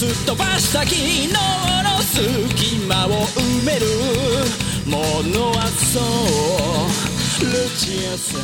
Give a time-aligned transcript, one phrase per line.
[0.00, 3.84] すっ飛ばした昨日の隙間を埋める
[4.86, 4.96] も
[5.28, 7.44] のはそう。
[7.44, 8.40] ルチアさん。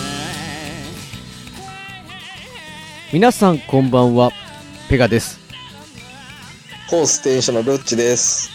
[3.10, 4.32] 皆さんこんばんは。
[4.90, 5.40] ペガです。
[6.90, 8.50] コーステンションのルッチです。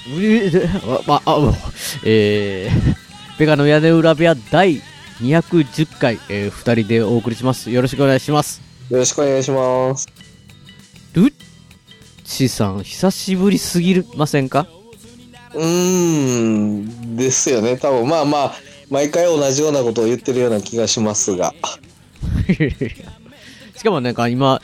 [1.08, 1.56] まあう
[2.06, 4.80] えー、ペガの屋根裏部屋第
[5.22, 7.72] 210回、えー、2人でお送りします。
[7.72, 8.62] よろしくお願いします。
[8.92, 10.08] よろしくお願いします。
[11.14, 11.51] ルッ
[12.32, 14.68] チさん久しぶりすぎませんか？
[15.54, 17.76] うーん、ですよね。
[17.78, 18.54] 多分まあまあ、
[18.90, 21.54] 毎回同じようなことを言ってるような気がしますが。
[23.76, 24.62] しかもなんか今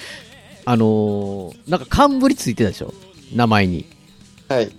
[0.66, 2.94] あのー、なんか冠ついてたでしょ？
[3.34, 3.86] 名前に
[4.48, 4.72] はい。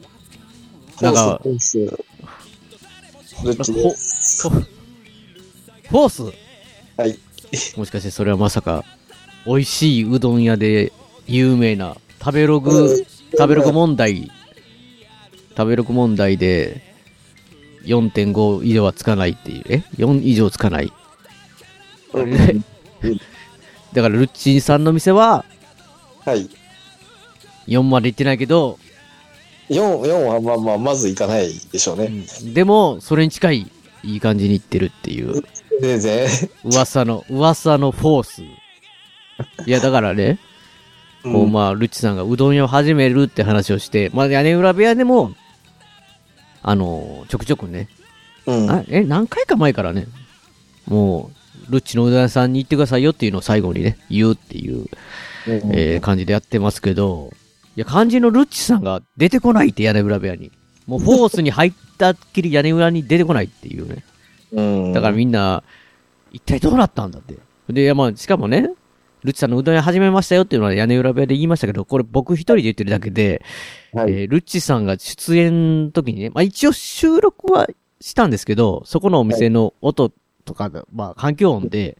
[1.03, 4.49] なんかコース、コース。
[4.49, 6.23] フォフォース？
[6.97, 7.19] はい。
[7.77, 8.85] もしかしてそれはまさか
[9.47, 10.93] 美味しいうどん屋で
[11.27, 14.31] 有名な食べログ食べログ問題。
[15.57, 16.83] 食べログ問題で
[17.85, 19.65] 4.5以上はつかないっていう。
[19.69, 20.93] え？4以上つかない。
[22.15, 22.31] うん。
[23.93, 25.45] だからルッチンさんの店は
[26.25, 26.49] はい。
[27.67, 28.79] 4まで行ってないけど、
[29.69, 32.11] 4、4はまあまあ、まずいかないでしょうね。
[32.55, 33.71] でもそれに近い
[34.03, 35.43] いい感じに行ってるっていう。
[35.81, 36.29] 全然。
[36.65, 38.43] 噂の噂のフォース。
[39.67, 40.39] いやだからね
[41.33, 45.33] こう、まあ、ルッチさんがうどん屋を始めるって話をして、まあ、屋根裏部屋でも、
[46.63, 47.89] あのちょくちょくね、
[48.47, 48.71] うん。
[48.71, 50.07] あえ、何回か前からね、
[50.87, 51.31] も
[51.69, 54.89] う、ルッチのうどん屋さんに行ってくださいよっていうのを最後にね、言うっていう、うん
[55.73, 57.31] えー感じでやってますけど、
[57.77, 60.51] いや、肝心のルッチさんが出てこないって屋根裏部屋に。
[60.87, 64.05] もう、フォースに入ったっきり屋根裏に出てこないっていうね。
[64.53, 64.93] うん。
[64.93, 65.63] だからみんな、
[66.33, 67.37] 一体どうなったんだって。
[67.69, 68.71] で、まあ、しかもね、
[69.29, 73.43] ルッチさんのうどん屋始めましたよっていうのは屋根裏部屋で言いましたけど、これ僕一人で言ってるだけで、
[73.93, 74.13] はい。
[74.13, 77.69] えールッチさんが出演の時にね、まあ一応収録は
[78.01, 80.11] したんですけど、そこのお店の音
[80.47, 81.99] とかが、まあ環境音で、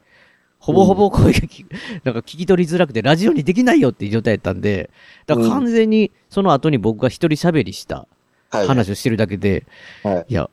[0.57, 1.39] ほぼほぼ声が
[2.03, 4.89] なんか聞き取りづらくて、ラジオにできないよっていう状態だったんで、
[5.27, 8.07] だから完全にその後に僕が一人喋りした
[8.49, 8.67] はい。
[8.67, 9.65] 話をしてるだけで、
[10.03, 10.25] はい。
[10.29, 10.49] いや、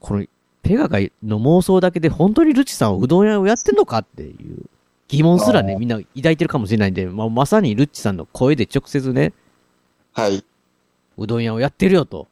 [0.00, 0.26] この、
[0.62, 4.64] ペガがの妄想だけで本当にルチさんはうどん屋をやってんのかっていう
[5.08, 9.32] 疑問すらね、みんな抱いてるかもしれないんで、まあ、まさにルッチさんの声で直接ね、
[10.12, 10.44] はい。
[11.18, 12.28] うどん屋をやってるよと。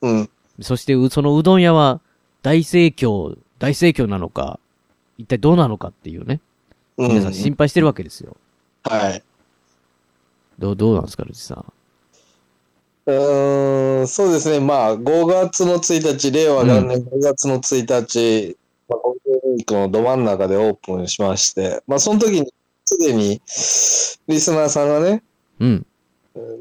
[0.00, 0.30] うん。
[0.60, 2.00] そしてう、そのうどん屋は
[2.42, 4.58] 大盛況、大盛況なのか、
[5.18, 6.40] 一体どうなのかっていうね、
[6.96, 7.08] うん。
[7.08, 8.36] 皆さん心配してるわけですよ。
[8.82, 9.22] はい。
[10.58, 11.72] どう、どうなんですか、ルチさん。
[13.06, 14.60] うーん、そうですね。
[14.60, 18.56] まあ、5月の1日、令和元年5月の1日、
[18.92, 22.52] まあ、ゴールデンウィークのど真ん中でオープンしまして、まあ、その時に、
[22.84, 23.40] すでに、
[24.28, 25.22] リスナーさんがね、
[25.60, 25.86] うん。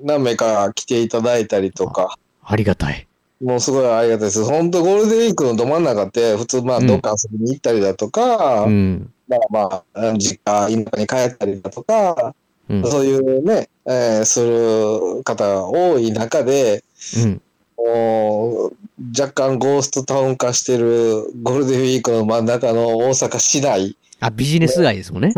[0.03, 3.08] 何名か来ていただいたりとか、ありがたい。
[3.41, 4.44] もうすごいありがたいです。
[4.44, 9.12] 本当ゴールデンウィークのど真ん中って、普通、まあ、どっか遊びに行ったりだとか、うん。
[9.28, 12.36] まあまあ、実家、田舎に帰ったりだとか、
[12.70, 12.84] うん。
[12.86, 16.84] そういうね、えーする方が多い中で、
[17.24, 17.41] うん。
[17.86, 18.74] もう
[19.19, 25.34] 若干ゴーストタウン化してるゴールデンウィークの真ん中の大阪市内、あ、ビジネス街ですもんね。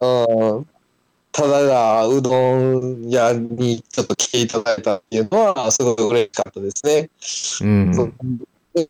[0.00, 0.66] うん、
[1.32, 7.10] ただがうどん屋にちょっと来ていただいたっていうのはすごく嬉しかったですね。
[7.62, 8.14] うん。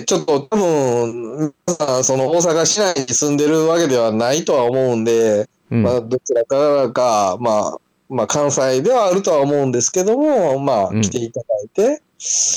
[0.06, 7.78] ちょっと多分、皆さんその大阪市内に住んでるわけではないとは思うんで、うんまあどちらからか、まあ、
[8.10, 12.02] まあ関西ではあるとは思うんですけども、まあうん来ていただいて、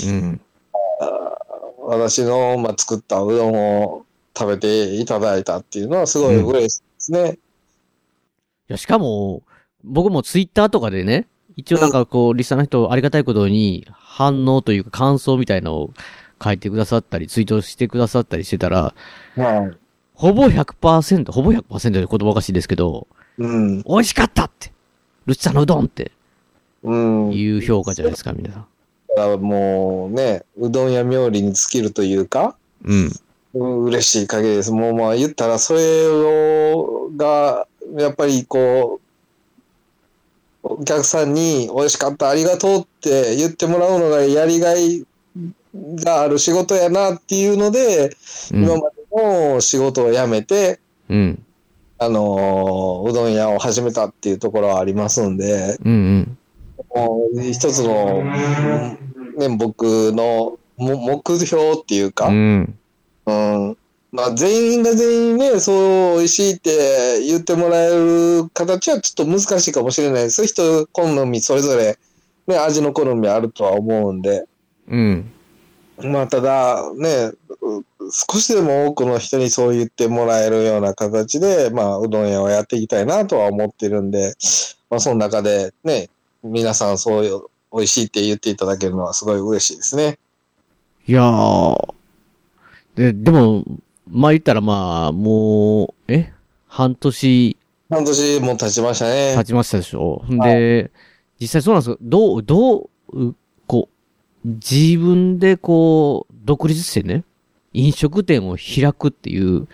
[0.05, 0.41] うん。
[1.85, 4.05] 私の、まあ、作ったうどんを
[4.37, 7.33] 食べていただいたっていうのはすごい嬉しいですね。
[7.33, 7.37] い
[8.67, 9.43] や、しかも、
[9.83, 15.93] 僕もツイッターとかでね、一応なんかこう、リスナーの人ありがたいことに反応というか感想みたいのを
[16.43, 18.93] 書いてくださったり、ツイートしてくださったりしてたら、
[19.35, 19.77] はい。
[20.13, 23.07] ほぼ100%、ほぼ100%で言葉おかしいですけど、
[23.37, 23.83] うん。
[23.83, 24.71] 美味しかったって
[25.25, 26.11] ルッチさんのうどんって
[26.83, 27.31] うん。
[27.33, 28.65] いう評価じゃないですか、皆さん。
[29.15, 33.11] らもうね、うどん屋冥利に尽きるというか、うん。
[33.53, 34.71] うん嬉しい限りです。
[34.71, 38.99] もうまあ言ったら、それを、が、やっぱりこ
[40.63, 45.05] う、お客さんに美味しかった、ありがとうって言ってもらうのがやりがい
[45.75, 48.15] がある仕事やなっていうので、
[48.51, 51.45] うん今までの仕事を辞めて、うん。
[51.99, 56.37] あのーうどん屋を始めたっていうところはありますんで、うんうん。
[56.95, 59.02] もう一つの、うん
[59.37, 62.77] ね、僕のも目標っていうか、うん。
[63.25, 63.77] うん。
[64.11, 70.45] まあ、全員が全員ね、そう、美味しいって言ってもらえる形はちょっと難しいかもしれないです。
[70.45, 71.97] 人、好み、それぞれ、
[72.45, 74.45] ね、味の好みあるとは思うんで。
[74.87, 75.31] うん。
[76.03, 77.31] まあ、ただ、ね、
[77.61, 84.35] う少しでも多くの人にそう言ってもらえるような形で、まあ、うどん屋をやっていきたいなとは思ってるんで、
[84.89, 86.09] まあ、その中でね、
[86.43, 87.41] 皆さんそういう、
[87.73, 90.19] 美味しいって言っていただけるのはすごい嬉しいですね。
[91.07, 91.93] いやー。
[92.95, 93.63] で、でも、
[94.07, 96.31] まあ言ったらまあ、もう、え？
[96.67, 97.57] 半年？
[97.89, 99.35] 半年も経ちましたね。
[99.35, 100.23] 経ちましたでしょ？
[100.31, 100.91] んで、
[101.39, 101.97] 実際そうなんですよ。
[102.01, 103.35] どう、どう、う
[103.65, 103.89] こ
[104.45, 107.23] う、自分でこう、独立してね、
[107.73, 109.67] 飲食店を開くっていう、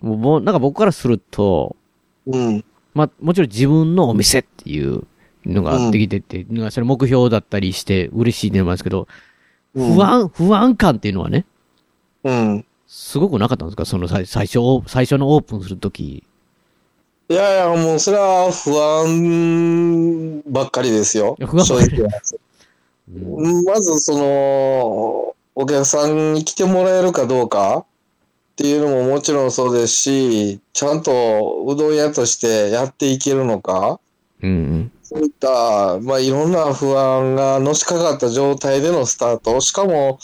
[0.00, 1.76] もうもう、なんか僕からすると、
[2.26, 2.64] うん。
[2.94, 5.04] まあ、もちろん自分のお店っていう
[5.46, 9.08] のができてって、なんかそれ目標だったりして嬉しいねなんですけど、
[9.74, 11.46] うん不安、不安感っていうのはね、
[12.24, 12.64] うん。
[12.86, 13.86] すごくなかったんですか？
[13.86, 16.02] その最最初、最初のオープンするとき。
[17.30, 21.36] いやいや、もうそれは不安ばっかりですよ。
[21.40, 21.66] 不安
[23.64, 27.84] まずその、お客さんに来てもらえるかどうかっ
[28.56, 33.98] ていうのももちろんそうですし、ちゃんとうどん屋としてやっていけるのか、
[34.42, 39.60] うんそういった、まあ、いろんな不安がのしかかった状態でのスタート。
[39.60, 40.18] しかも、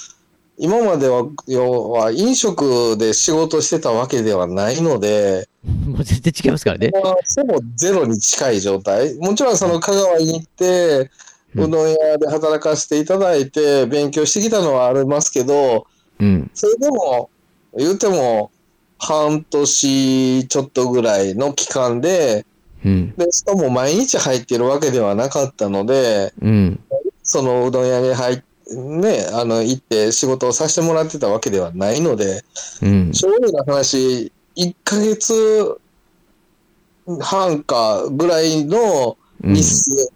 [0.56, 5.93] 今までは、要は飲食で仕事してたわけではないので、うん。
[5.93, 6.90] もう全然違いますからね。
[6.93, 9.14] まあほぼゼロに近い状態。
[9.19, 11.11] もちろんその香川に行って、
[11.55, 15.87] うんうどん屋で働かせていただいて勉強してきたのはありますけど、
[16.19, 16.50] うん。
[16.55, 17.31] それでも、
[17.76, 18.50] 言うても、
[18.99, 22.44] 半年ちょっとぐらいの期間で、
[22.88, 23.14] うん。
[23.17, 26.81] で、しかも毎日入ってるわけではなかったので、うん。
[27.23, 28.43] そのうどん屋に入っ
[28.75, 32.44] ね、あの、行って仕事をさせてもらってたわけではないので、
[32.82, 33.14] うん。
[33.14, 35.79] 正直な話、1ヶ月
[37.20, 40.11] 半かぐらいのうん日数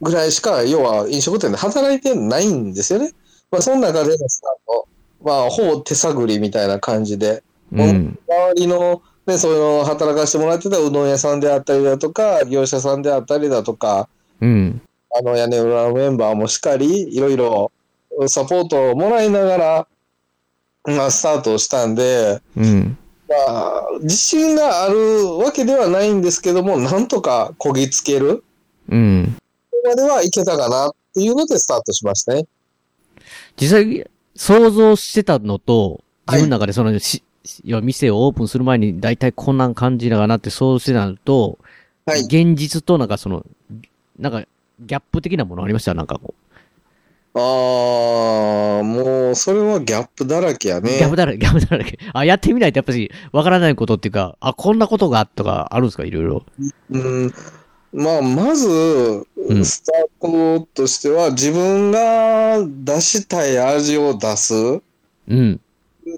[0.00, 3.12] ぐらいしか、要は飲食店で働いてないんですよね。
[3.50, 4.88] まあ、その中でのスタート、
[5.22, 7.42] まあ、ほぼ手探りみたいな感じで、
[7.72, 8.18] うん。
[8.28, 14.08] 周りの、ね、そういうのを働かせてもらってたうどん屋さんであったりだとか、業者さんであったりだとか、
[14.40, 14.80] うん。
[15.12, 17.72] あの屋根裏のメンバーもしっかり、いろいろ
[18.28, 19.86] サポートをもらいながら、
[20.84, 22.96] まあ、スタートをしたんで、うん。
[23.28, 28.42] まあ、自信があるわけではないんですけども、なんとかこぎつける
[28.88, 29.36] うん。
[29.84, 32.46] まではいけたかなっていうのでスタートしましたね。
[33.56, 37.24] 実際、想像してたのと、はい自分の中でその、し、
[37.64, 41.58] 要は店をオープンする前に大体こんな感じだかなって想像してたのと、
[42.06, 42.20] はい。
[42.20, 43.44] 現実となんかその、
[44.18, 44.42] なんか、
[44.80, 45.92] ギャップ的なものありました？
[45.94, 46.34] なんかこ
[47.34, 47.38] あ
[48.80, 50.80] あ、もう、それはギャップだらけやう。
[50.82, 50.98] ね。
[50.98, 51.98] ギャップだらけ、 ギャップだらけ。
[52.12, 56.04] あ、やってみないとやっぱり、わからないことっていうか、あ、こんなことがとかあるんですか？
[56.04, 56.42] いろいろ。
[56.90, 57.32] うん。
[57.92, 64.80] まあ、まず、んスタートとしては、自分が出したい味を出すう
[65.28, 65.60] ん。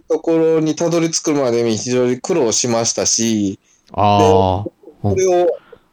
[0.08, 3.58] ところにたどり着くまでに非常に苦労しましたし、
[3.92, 4.70] ああ。
[5.02, 5.46] それを、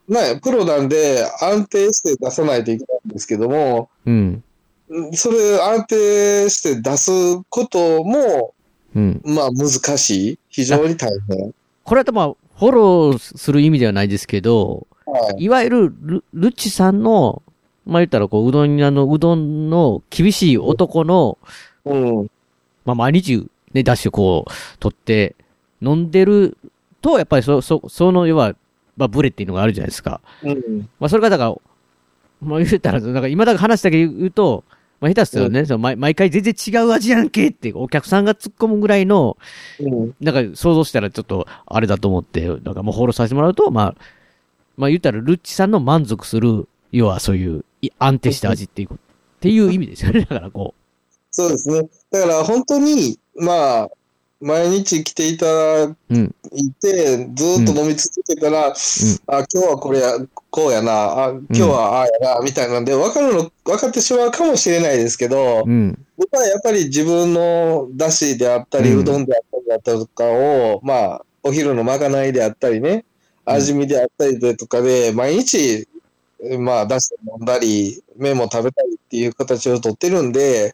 [0.08, 4.44] ね、プロなんで安定して出さないといけないんですけども、うん。
[4.90, 7.12] うんそれ安定して出す
[7.50, 8.56] ことも、
[8.96, 9.22] うん。
[9.24, 10.40] まあ難しい。
[10.50, 11.54] 非常に大変。
[11.84, 15.44] これはまあ、フォローする意味ではないですけど、はい。
[15.44, 17.44] いわゆるル、ルッチさんの、
[17.86, 21.38] まあ言ったらこう、うどん屋のうどんの厳しい男の、
[21.86, 22.32] うん。
[22.86, 25.36] まあ毎日ね、ダッシュこう、取って、
[25.82, 26.58] 飲んでる
[27.02, 28.56] と、やっぱりそ、そ、その、要は、
[28.98, 30.20] まあブレっていうのがあるじゃないですか。
[30.44, 30.90] うん。
[31.00, 31.56] まあそれがだから、
[32.42, 34.66] まあ言ったら、なんか今だから話だけ言うと、
[35.00, 39.38] まあ下手するとね、その毎毎回全然違う味やんけってお客さんが突っ込むぐらいの、
[39.80, 40.16] うん。
[40.20, 43.96] なんか想像したらちょっとあれだと思って、なんかもうフォローさせてもらうと、まあ、
[44.76, 50.22] まあ言ったらルッチさんの満足する、要はそういうい安定した味っていうこと、っていう意味ですよね。
[50.22, 50.74] だからこ
[51.32, 51.88] そうですね。
[52.12, 53.90] だから本当に、まあ、
[54.42, 55.98] 毎日来ていただう。
[56.10, 56.36] うん。
[56.54, 58.74] いて、ずーっと飲み続けたら、あ、
[59.28, 60.14] 今日はこれや、
[60.50, 66.06] こうやな、あ、今日はああやな、みたいなんで、分かるの、分かってしまうかもしれないですけど、うん。
[66.18, 73.04] 僕はやっぱり自分の出汁であったり、うんうどんであったりだったりとかを、まあ、お昼のまかないであったりね、
[73.46, 75.88] 味見であったりだとかで、毎日
[76.60, 80.74] まあ出して飲んだり、麺も食べたりっていう形をとってるんで、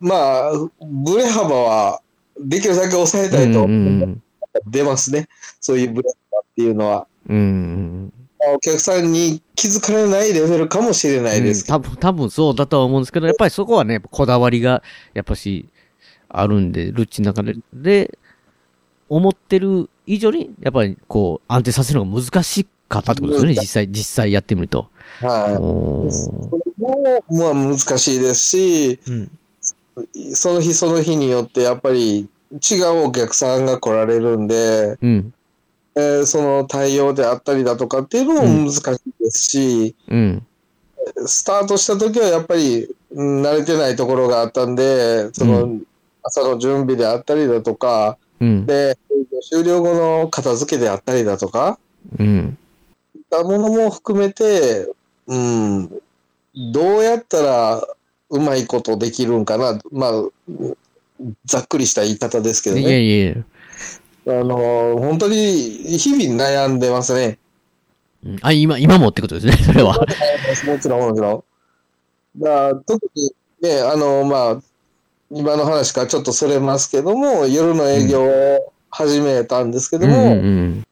[0.00, 2.00] まあ、ブレ幅は
[2.38, 3.70] できるだけ抑えたいとうん
[4.02, 4.22] うん
[4.66, 5.28] 出ますね。
[5.60, 7.06] そういうブレ幅っていうのは。
[7.28, 7.36] うん。
[7.36, 8.12] うん。
[8.54, 15.68] お客さんに気づかれないレベルかもしれないですけ多分、多分そうだとは思うんですけど、やっぱりそこはね、こだわりが、やっぱし、
[16.28, 18.18] あるんで、ルッチの中で、で、
[19.08, 24.88] 思ってる以上に、やっぱりこう、安定させるのが難しかったってことですよね、実際、実際やってみると。
[25.20, 25.28] ど。
[25.28, 25.58] はい。
[25.58, 26.08] も、
[27.30, 29.30] まあ難しいですし、うん。
[30.34, 35.34] その日その日によってやっぱり違うお客さんが来られるんで、うん。
[35.96, 40.46] えーその対応であったりだとかっていうのも難しいですし、うん。
[41.26, 45.86] スタートした時はやっぱりうん慣れてないところがあったんで、その、う
[46.22, 48.66] 朝の準備であったりだとか、うん。
[48.66, 48.96] で、
[49.48, 51.78] 終了後の片付けであったりだとか、
[52.18, 52.58] うん。
[53.16, 54.88] いったものも含めて、
[55.26, 55.88] うん、
[56.72, 57.82] どうやったら
[58.30, 59.78] うまいことできるんかな。
[59.92, 60.12] まあ、
[61.44, 63.02] ざっくりした言い方ですけどいやね。
[63.02, 63.34] いや
[64.26, 65.36] あの、本当に
[65.98, 67.38] 日々悩んでますね。
[68.24, 69.94] うんあ、今、今もってことですね、 それは。
[70.66, 71.44] もちろん、もちろ
[72.38, 72.42] ん。
[72.42, 74.62] だ特にね、あの、まあ、
[75.30, 80.86] 今の話からちょっとそれますけども、夜の営業を始めたんですけども、うんうん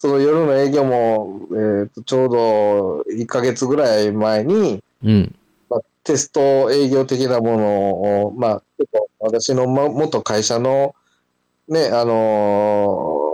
[0.00, 5.34] その夜の営業も、えーとちょうど1ヶ月ぐらい前に、うん。
[6.04, 8.62] テスト営業的なものを、まあ、
[9.20, 10.94] 私のま元会社の、
[11.68, 13.24] ね、あのー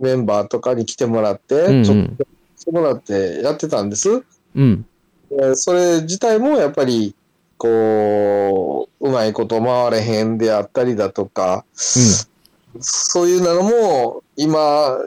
[0.00, 2.24] メンバーとかに来てもらって、うんうんちょっと
[2.56, 4.22] してもらってやってたんです。
[4.54, 4.86] うん。
[5.30, 7.14] でそれ自体もやっぱり、
[7.56, 14.98] こう、うまいこと回れへんであったりだとか、そういうのも、今、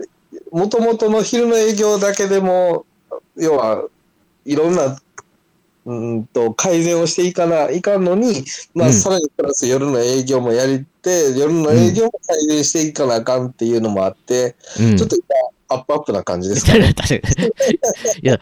[0.52, 2.86] もともとの昼の営業だけでも、
[3.36, 3.84] 要は、
[4.46, 4.98] いろんな、
[5.86, 14.86] うんと、改善をしていかないかんのに、まあ、うんさらにプラス夜の営業もやりて、夜の営業も改善していかなあかんっていうのもあって、うん。
[14.92, 15.26] うんちょっと今、
[15.76, 17.80] アップアップな感じです確かかに確かに。
[18.22, 18.40] いや、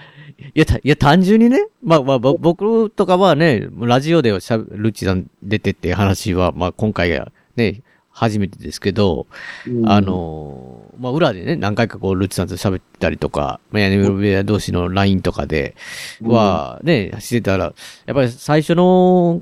[0.53, 9.27] いや、たいや、単純にね、まあまあ、ぼ僕とかはね、ラジオでしゃべルッチさん出てって話は、まあ今回がね、初めてですけど、
[9.67, 9.89] うん。
[9.89, 15.75] あのーまあ裏でね、何回かこう、ルッチさんと喋ってたりとか、まあ、ヤニメロベア同士の LINE とかで
[16.21, 17.73] は、ね、してたら、
[18.05, 19.41] やっぱり最初の、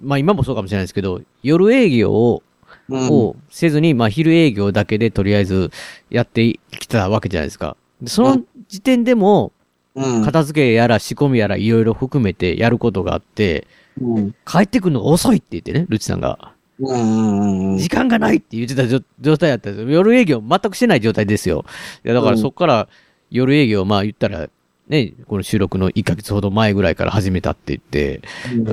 [0.00, 2.42] まあ今もそうかもしれないですけど、夜営業を、
[2.88, 3.08] うん。
[3.10, 5.70] をせずに、まあ昼営業だけでとりあえず
[6.10, 7.76] やってきたわけじゃないですか。
[8.00, 9.52] でその時点でも、
[9.94, 10.24] うん。
[10.24, 13.66] 片付けやら仕込みやらいろいろ含めてやることがあって、
[14.00, 14.34] うん。
[14.46, 16.51] 帰ってくるのが遅いって言ってね、ルチさんが。
[16.80, 19.90] うんうんうん時間がないって言ってた状状態だったんですよ。
[19.90, 21.64] 夜営業全くしてない状態ですよ。
[22.04, 22.88] いや、だからうんそこから
[23.30, 24.48] 夜営業、まあ言ったら、
[24.88, 28.22] ね、この収録の1ヶ月ほど前ぐらいから始めたって言って、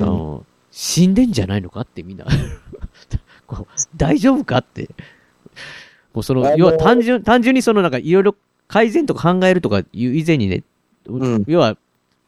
[0.00, 2.26] の死んでんじゃないのかってみんな。
[3.46, 4.88] こう大丈夫かって。
[6.12, 8.36] もうその要は単純、単純にそのなんかいろいろ
[8.68, 10.62] 改善とか考えるとかいう以前にね、
[11.06, 11.76] うん要は、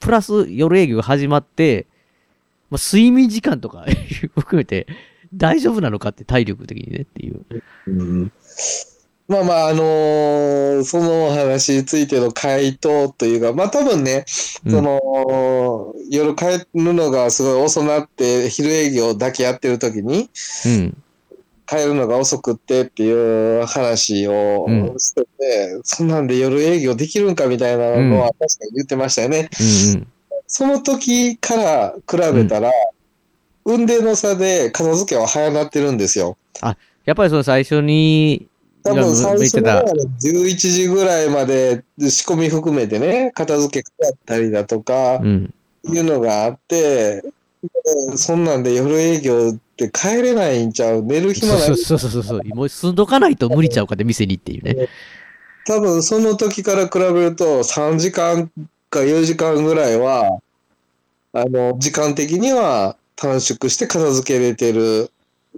[0.01, 1.87] プラス夜営業が始まって、
[2.71, 3.85] まあ、睡眠時間とか
[4.35, 4.87] 含めて
[5.35, 7.45] 大丈夫なのかって体力的にねっていう。
[7.87, 8.33] うん
[9.29, 14.25] まあまあ、あのーそのお話についての回答というか、まあ多分ね、
[14.67, 20.29] うんその、夜帰るのがすごい遅なって、昼営業だけやってる時に、
[20.67, 20.97] うん。
[21.67, 29.49] 帰るのが遅くってっていう話をうんしてて、そんなんで夜営業できるんかみたいなのは確かに言ってましたよね。
[29.95, 30.07] うんうん。
[30.47, 32.71] その時から比べたら、
[33.65, 36.37] 運転の差で片付けは早なってるんですよ。
[37.05, 38.49] やっぱりその最初に、
[38.83, 39.85] 多分最初の言っ
[40.21, 45.21] て11時ぐらいまで仕込み含めてね、片付けやったりだとか。
[45.85, 47.25] いうのがあって、
[48.15, 51.03] そんなんで夜営業って帰れないんちゃう？
[51.03, 52.43] 寝る暇ないそうそうそうそうそう。
[52.55, 54.89] もう住んどかないと無理ちゃうかって店にっていうね。
[55.67, 58.49] 多分その時から比べると3時間
[58.91, 60.39] か4時間ぐらいは、
[61.33, 65.11] あの、時間的には短縮して片付けれてる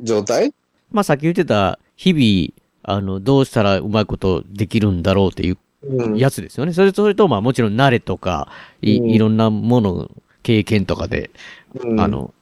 [0.03, 0.53] 状態？
[0.91, 6.17] まあさっき言ってた、日々、あの、どうしたらうまいことできるんだろうっていううん。
[6.17, 6.73] やつですよね。
[6.73, 8.49] それと、それと、まあもちろん慣れとか、
[8.83, 10.11] いうんいろんなもの、
[10.43, 11.31] 経験とかで、
[11.75, 12.35] うんあ、の、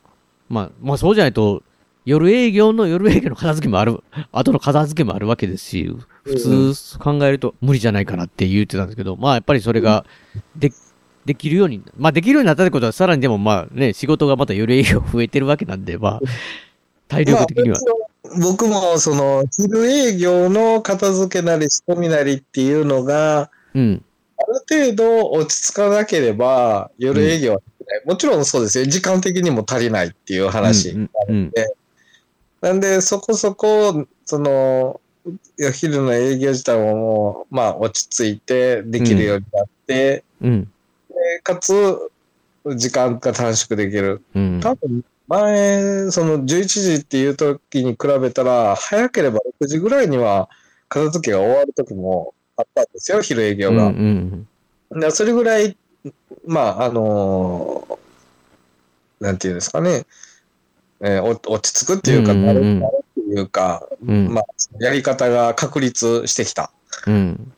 [0.49, 1.63] まあ、まあそうじゃないと、
[2.05, 4.03] 夜営業の夜営業の片付けもある、
[4.33, 10.05] 後の片付けもあるわけですし、普通考えると無理じゃないかなって言ってたんですけど、まあやっぱりそれが、
[10.57, 10.73] で、
[11.25, 16.21] できるように、まあできるようになったってことは、さらにでもまあね、仕事がまた夜営業増えてるわけなんで、まあ、
[17.09, 17.77] 体力的には。
[17.77, 24.03] まあ僕もその昼営業の片付けなり仕込みなりっていうのが、うん。
[24.39, 24.43] あ
[24.75, 28.03] る程度落ち着かなければ、夜営業はできない。
[28.07, 28.87] もちろんそうですよ。
[28.87, 30.91] 時間的にも足りないっていう話。
[30.91, 31.53] うんうん
[32.63, 40.65] なんで、そこそこ、その、お昼の営業自体ももう、まあ、落ち着いてできるようになって、うん。
[40.65, 40.69] で
[41.43, 41.99] かつ、
[42.77, 44.23] 時間が短縮できる。
[44.35, 44.61] うん。
[44.61, 50.49] 多分、前、その11時っていう時に比べたら、早ければ6時ぐらいには
[50.89, 53.89] 片付けが終わる時もあったんですよ、昼営業うんうが。
[53.89, 54.47] ん
[55.01, 55.77] でそれぐらい、
[56.47, 57.99] まあ、あの
[59.21, 60.05] なんていうんですかね、
[61.01, 64.29] えーお落ち着くっていうか、うんうんうん慣れ慣れっていうか、うん。
[64.35, 64.45] まあ、
[64.81, 66.71] やり方が確立してきた。
[67.07, 67.53] うん。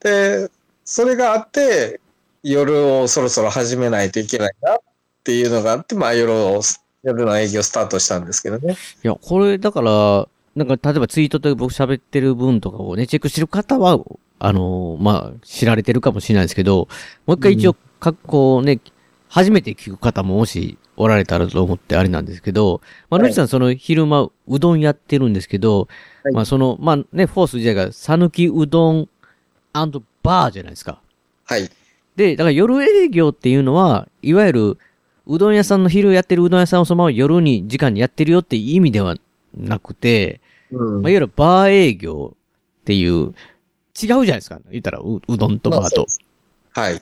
[0.00, 0.50] で、
[0.84, 2.00] それがあって、
[2.42, 4.78] 夜をそろそろ始めないといけないなっ
[5.24, 6.60] ていうのがあって、まあ夜を、
[7.02, 8.74] 夜の営業スタートしたんですけどね。
[8.74, 13.98] いや、これ、だから、なんか、例えばツイートで僕喋ってる分とかをね、チェックしてる方は、
[14.38, 16.88] あのーまあ、知られてるかもしれないですけど、
[17.26, 18.80] もう一回一応、かこうね、
[19.28, 25.88] 初めて聞く方ももしおられたらと思ってあれなんですけど、まあ、はい野地さんその昼間、うどんやってるんですけど、
[26.24, 29.08] はいまあその、まあね、フォース自体が、さぬきうどん
[29.72, 31.00] バーじゃないですか。
[31.44, 31.70] はい。
[32.16, 34.78] で、だから夜営業っていうのは、いわゆる、
[35.26, 39.16] うどん屋さんの昼やってるうどん屋さんをそのまま夜に時間にやってるよっていう意味では
[39.56, 40.40] なくて、
[40.70, 42.34] うんまあ、いわゆるバー営業
[42.80, 43.34] っていう、違う
[43.94, 44.58] じゃないですか。
[44.70, 46.06] 言ったらう、うどんとバーと。
[46.74, 46.94] はい。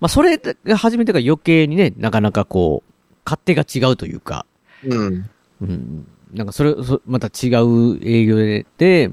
[0.00, 2.92] まあ、それが初めてが余計にね、なかなかこう、
[3.24, 4.46] 勝手が違うというか、
[4.84, 5.30] うん。
[5.60, 6.06] うん。
[6.32, 9.10] なんかそれ、そまた違う営業で、で、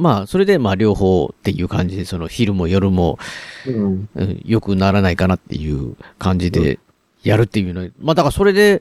[0.00, 3.18] まあ、それでまあ両方っていう感じで、その昼も夜も、
[3.66, 4.08] うん。
[4.14, 6.78] うん良くならないかなっていう感じで
[7.24, 7.90] やるっていうの。
[8.00, 8.80] まあだからそれで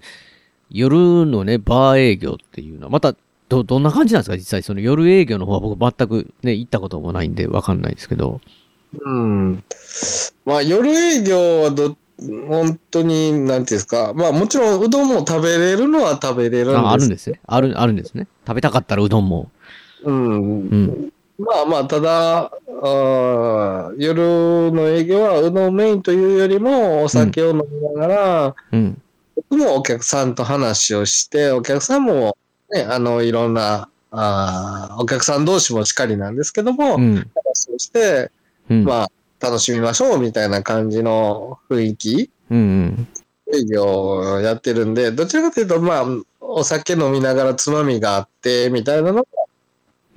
[0.69, 3.15] 夜のね、バー営業っていうのは、また
[3.49, 4.37] ど、どんな感じなんですか？
[4.37, 8.39] 実際その夜営業の方は僕全くね、行ったこともないんでわかんないですけど。
[9.03, 9.63] うん。
[10.45, 11.97] まあ夜営業はど、
[12.47, 14.13] 本当に、なんていうんですか？
[14.13, 17.39] まあもちろんうどんも食べれるのは食べれるんですあ、あるんですね。
[17.47, 18.27] ある、あるんですね。
[18.45, 19.49] 食べたかったらうどんも。
[20.03, 20.31] うん。
[20.33, 21.13] うん。
[21.37, 22.51] まあまあ、ただ、
[22.83, 29.01] あ夜の営業はうどんメインというよりも、お酒を飲みながら、うん。
[29.35, 32.35] 僕もお客さんと話をして、お客さんも、
[32.71, 37.15] ね、あの、いろんな、あお客さん同士もしっかりなんですけども、うん。
[37.15, 38.31] 話をして、
[38.69, 38.83] うん。
[38.83, 46.05] まあ、楽しみましょうみたいな感じの雰囲気、営業をやってるんで、どちらかというと、まあ、
[46.39, 49.29] お酒飲みながらつまみがあって、みたいなのが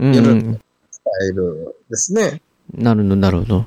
[0.01, 0.15] うん。
[0.15, 0.61] 夜うん。
[0.91, 2.43] スタイルですね。
[2.75, 3.67] なるほど、なるほど。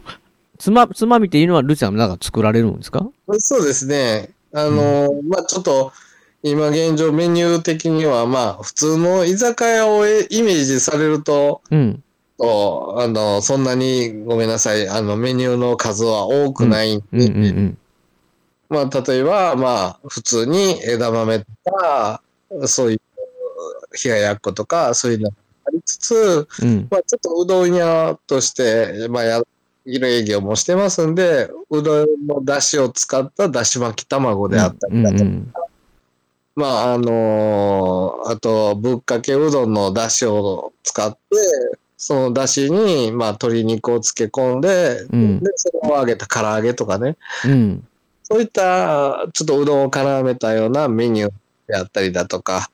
[0.58, 3.06] つま、つまみっていうのはルチさんなんか作られるんですか？
[3.40, 4.30] そうですね。
[4.54, 5.92] あの、まあちょっと、
[6.44, 12.04] 今現状メニュー的には、まあ普通の居酒屋をえイメージされると、うん。
[12.38, 17.22] とあの、そんなにごめんなさい、あのメニューの数は多くないんで、うん。
[17.22, 17.46] うん。
[17.46, 17.78] うん。
[18.70, 22.22] まあ例えば、まあ普通に枝豆とか、
[22.66, 23.02] そういう
[24.04, 26.88] 冷ややっことか、そういうのがありつつ、うん。
[26.90, 29.42] まあちょっとうどん屋として、まあや、
[29.86, 35.54] 昼営業もしてますんで、うどんの出汁を使っただし巻き卵であったりだとか、うん。
[36.56, 41.20] まあ、あのーあと、ぶっかけうどんの出汁を使って、
[41.98, 47.88] その出汁に、まあ、鶏肉を漬け込んで、うんで、それを揚げた唐揚げとかね、うん。
[48.24, 51.32] そういった、ちょっとうどんを絡めたようなメニュー
[51.68, 52.70] であったりだとか、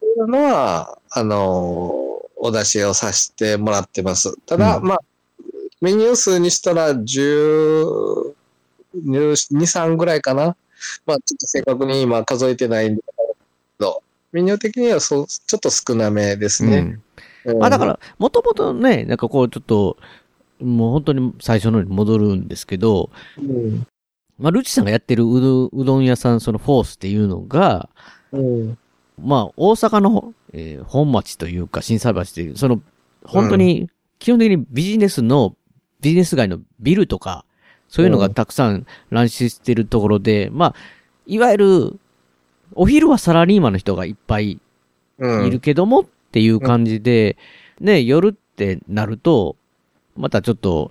[0.00, 2.00] そういうのは、あのー
[2.40, 4.34] お出しをさせてもらってます。
[4.46, 4.98] ただ、うんまあ、
[5.80, 8.34] メニュー数にしたら10、
[8.96, 10.56] 2、3ぐらいかな。
[11.04, 13.08] まあ、ちょっと正確に今数えてないんだけ
[13.78, 16.78] ど、メニュー的にはそうちょっと少なめですね。
[16.78, 16.86] うん。
[17.52, 19.96] うんまあだか、ら、もともとね、なんかこうちょっと、
[20.60, 23.86] もう本当に最初のに戻るんですけど、うん。
[24.38, 27.88] まあルチさんがやってるうどうどん屋さん、そのフォースっていうのが、
[28.32, 28.78] うん。
[29.22, 32.80] まあ大阪の、えー本町というか、新斎橋っていう、その、
[33.24, 35.54] 本当に、基本的にビジネスの、
[36.00, 37.44] ビジネス街のビルとか、
[37.88, 40.74] そういうのがたくさん乱視してるところで、まあ、
[41.26, 42.00] いわゆる、
[42.74, 44.60] お昼はサラリーマンの人がいっぱい
[45.18, 45.46] うん。
[45.46, 47.36] いるけどもっていう感じで、
[47.78, 49.56] ね、夜ってなると、
[50.16, 50.90] またちょっと、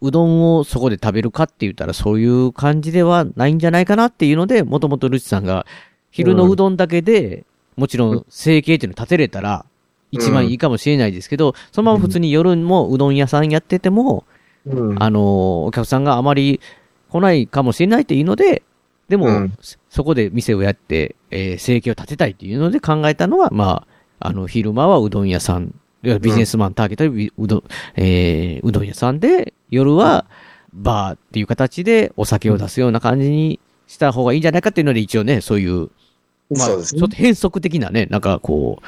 [0.00, 5.66] うどんをそこで食べるかって言ったらそういう感じではないんじゃないかなっていうので、もともとルチさんが
[6.10, 7.44] 昼のうどんだけで、
[7.76, 9.64] もちろん生計っていうの立てれたら
[10.10, 14.24] 一番いいかもしれないですけど、そのまま普通に夜もうどん屋さんやってても、
[14.66, 15.02] うん。
[15.02, 15.22] あのー
[15.66, 16.60] お客さんがあまり
[17.10, 18.62] 来ないかもしれないっていうので、
[19.08, 19.52] でも、うん
[19.90, 23.86] そこで店をやって、えー生計を立てたいっていうので考えたのは、ま
[24.20, 27.64] あ、あの、昼間はうどん屋さん、ビジネスマンターゲットでうどん、
[27.96, 30.26] えーうどん屋さんで、夜は
[30.72, 35.90] バーっていう形でお酒を出すような感じにした方がいいんじゃないかっていうので一応ね、そういう、
[36.50, 37.00] まあ、そうですね。
[37.00, 38.84] ちょっと変則的なね、なんかこう、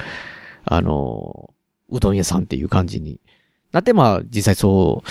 [0.64, 1.50] あの、
[1.90, 3.20] うどん屋さんっていう感じに。
[3.72, 5.02] なって、まあ、実際そ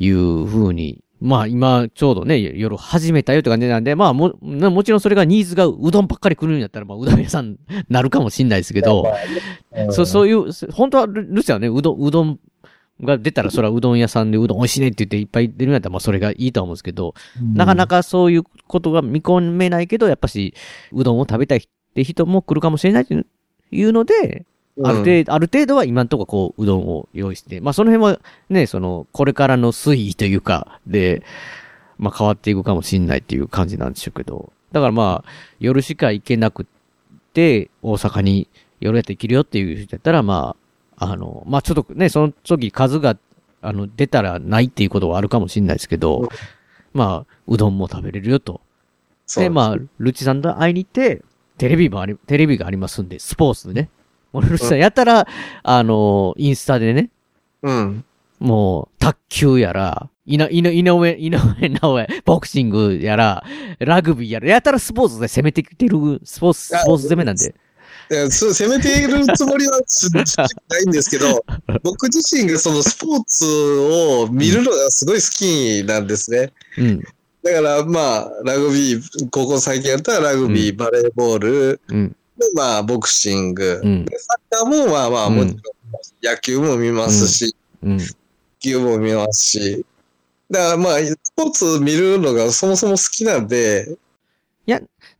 [0.00, 9.06] ういう風に、まあ今ちょうどね、夜始めたよって感じなんで、まあも、ねもちろんそれがニーズがうどんばっかり来るんやったら、まあうどん屋さんになるかもしんないですけど、
[9.90, 12.38] そそういう、本当はルルチはね、うどん、うどん
[13.02, 17.14] が出たら、それはうどん屋さんでうどん美味しいねって言っていっぱい出るんやったら、まあそれがいいとは思うんですけど、
[17.54, 20.52] なかなか、かそういうことが見込めないけど、やっぱし、
[20.92, 24.44] うどんを食べたいって人も来るかもしれないというので、
[24.82, 31.22] ある程度、ある程度は今んとここう、うどんを用意して、まあその辺はね、その、これからの推移というか、で、
[31.96, 35.30] まあ変わっていくかもしんないっていう感じなんでしょうけど、だからまあ、
[35.60, 36.66] 夜しか行けなくっ
[37.32, 38.48] て、大阪に
[38.80, 40.56] 夜やって行けるよっていう人だったら、ま
[40.98, 43.16] あ、あの、まあちょっとね、その時数が、
[43.62, 46.28] あの、出たらないっていうことはあるかもしんないですけど、うん。
[46.92, 48.60] まあ、うどんも食べれるよと。
[49.36, 51.22] で、まあ、ルチさんと会いに行って、
[51.58, 53.88] テレビもあり、テレビがありますんで、スポーツね。
[54.32, 55.26] もうルチさんやったら、
[55.62, 57.10] あの、インスタでね、
[57.62, 58.04] うん。
[58.40, 63.44] もう、卓球やら、いの、いの、井上、井上直江、ボクシングやら、
[63.78, 67.54] ラグビーやら、やったらスポーツで攻めてきてる、スポーツ、スポーツ攻めなんで。
[68.10, 70.22] いやそう攻めているつもりはす な
[70.80, 71.42] いんですけど、
[71.82, 76.52] 僕自身がそのスポーツを見るのがすごい好きなんですね。
[76.76, 77.02] うん、
[77.44, 82.16] だからまあ、ラグビー、ここ最近やったらラグビー、バレーボール、うん、で
[82.54, 87.96] まあ、ボクシング、うんでサッカーもまあまあ、うんもちろん、野球も見ますし、うん。
[87.98, 88.04] 野
[88.60, 89.86] 球も見ますし、
[90.50, 93.96] だからまあ、スポーツ見るのがそもそも好きなんで、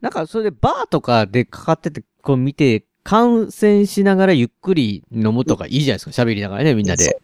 [0.05, 6.23] なんか、それでバーとかでかかってて、こう見て、観戦しながらゆっくり飲むとかいいじゃないですか。
[6.23, 7.19] 喋りながらね、みんなで。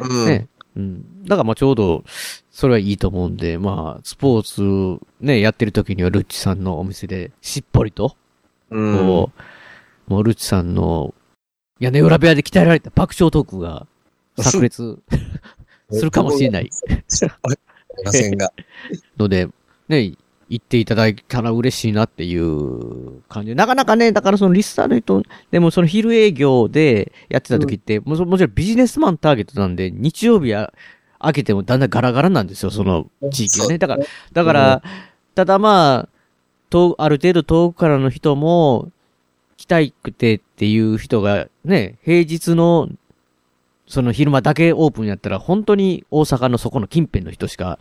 [0.00, 0.26] うん。
[0.26, 0.48] ね。
[0.76, 1.24] うん。
[1.24, 2.04] だからまあちょうど、
[2.50, 8.16] それはいいと思うんで、まあ、スポーツね、やってる時にはルッチさんのお店でしっぽりと、
[8.70, 8.98] うん。
[8.98, 9.30] こ
[10.08, 11.14] う、もうルッチさんの
[11.80, 13.86] 屋根裏部屋で鍛えられた爆笑トークが
[14.36, 14.98] 炸裂
[15.90, 16.70] するかもしれない
[17.42, 17.48] あ
[17.98, 18.52] りませんが。
[19.18, 19.48] ので、
[19.88, 20.14] ね、
[20.48, 23.54] 言っていただいたら嬉しいなっていう感じで。
[23.54, 30.72] なかなかね、だからそのリスターの人、でもその昼営業でやってた時って、ももちろんビジネスマンターゲットなんで、日曜日は
[31.18, 33.78] 開けてもだんだんガラガラなんですよ、その地域がね。
[33.78, 34.82] だから、だから、
[35.34, 36.08] ただまあ、
[36.70, 38.90] と、ある程度遠くからの人も、
[39.56, 42.88] 来たいくてっていう人がね、平日の、
[43.88, 47.78] その昼間だけオープンやったら、本当に大阪のそこの近辺の人しか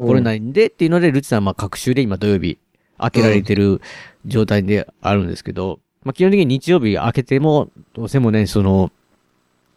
[0.00, 2.58] 来れないんで、っていうので、ルチさんはまあ、各週で今土曜日、
[2.98, 3.80] 開けられてる
[4.26, 8.90] 状態であるんですけど、まあ、基本的に日曜日開けても、どうせもね、その、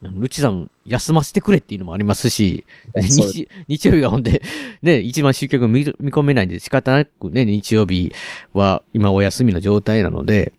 [0.01, 4.41] ルチさん休ませてくれっていうのもありますし、日日曜日がほんで、
[4.81, 8.11] ね、一番集客見見込めないんで仕方なくね、日曜日
[8.53, 10.51] は今お休みの状態なので、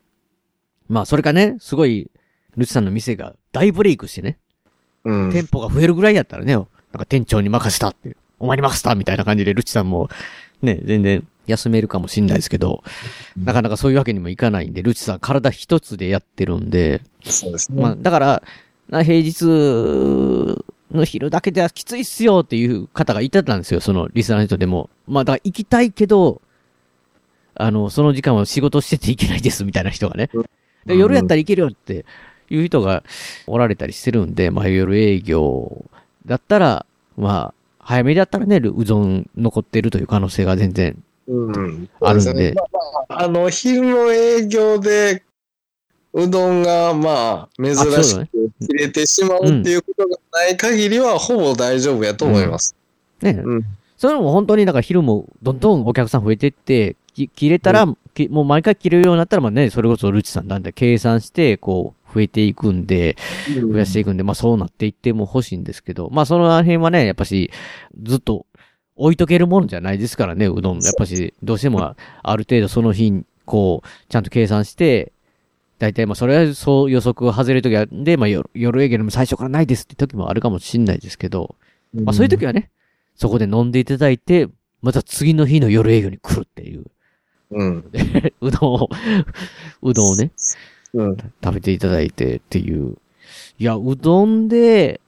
[0.88, 2.11] まあそれかね、すごい、
[2.57, 4.38] ルチさんの店が大ブレイクしてね、
[5.05, 5.31] うん。
[5.31, 10.09] 店舗が増えるぐらいやったらね、なんか店長に任せたって、お前に任せたみたいな感じでルチさんも、
[10.62, 12.83] ね、全然休めるかもしんないですけど、
[13.37, 17.83] なかなかそういうわけにもいかないんで、ルチさん体一つでやってるんで、そうですね。
[17.83, 18.42] まあ、だから、
[18.88, 19.44] な平日
[20.92, 24.90] の昼だけではきついっすよっていう方がいてたんですよ、そのリスナーの人でも。
[25.07, 26.40] まあ、だから行きたいけど、
[27.55, 30.31] あの、その時間は仕事してていけないですみたいな人がね。
[30.87, 32.05] で、夜やったら行けるよって
[32.51, 33.05] いう人が
[33.47, 35.85] おられたりしてるんで、まあ夜営業
[36.27, 40.97] だったら、まあ、早めだったらね、うどん残ってるという可能性が全然
[41.29, 41.88] うん。
[42.01, 42.66] あるんでそうすねまあ
[43.09, 45.23] まあ、あの、昼の営業で、
[46.12, 48.29] うどんが、まあ、珍しく
[48.61, 52.77] 切れてしまうっていうことがない限りは、ほぼ大丈夫やと思います。
[53.20, 53.64] ね、うん。
[53.97, 63.16] それも本当に、だから昼もどんどんお客さん増えてって、き切れたら、きもう毎回切れるようになったら、まあね、それこそルチさんなんで計算して、こう、増えていくんで、
[63.61, 67.50] 増やしていくんで、まあそうなっていっても欲しいんですけど、まあその辺はね、やっぱし、
[68.03, 68.46] ずっと
[68.96, 70.81] 置いとけるものじゃないですからね、うどん。
[70.81, 75.12] やっぱし、どうしてもある程度その日、こう、ちゃんと計算して、
[75.79, 81.57] 大体まあそれはそう予測外れるときは、で、まあ夜夜営業でも最初からないですって時もあるかもしんないですけど、
[81.92, 82.70] まあそういう時はね、
[83.16, 84.48] そこで飲んでいただいて、
[84.83, 86.85] また次の日の夜営業に来るっていう。
[87.50, 87.85] うん。
[88.40, 88.88] うどんを、
[89.83, 90.31] うどんをね、
[90.94, 91.16] うん。
[91.16, 92.96] 食べていただいてっていう。
[93.59, 95.00] いや、うどんで、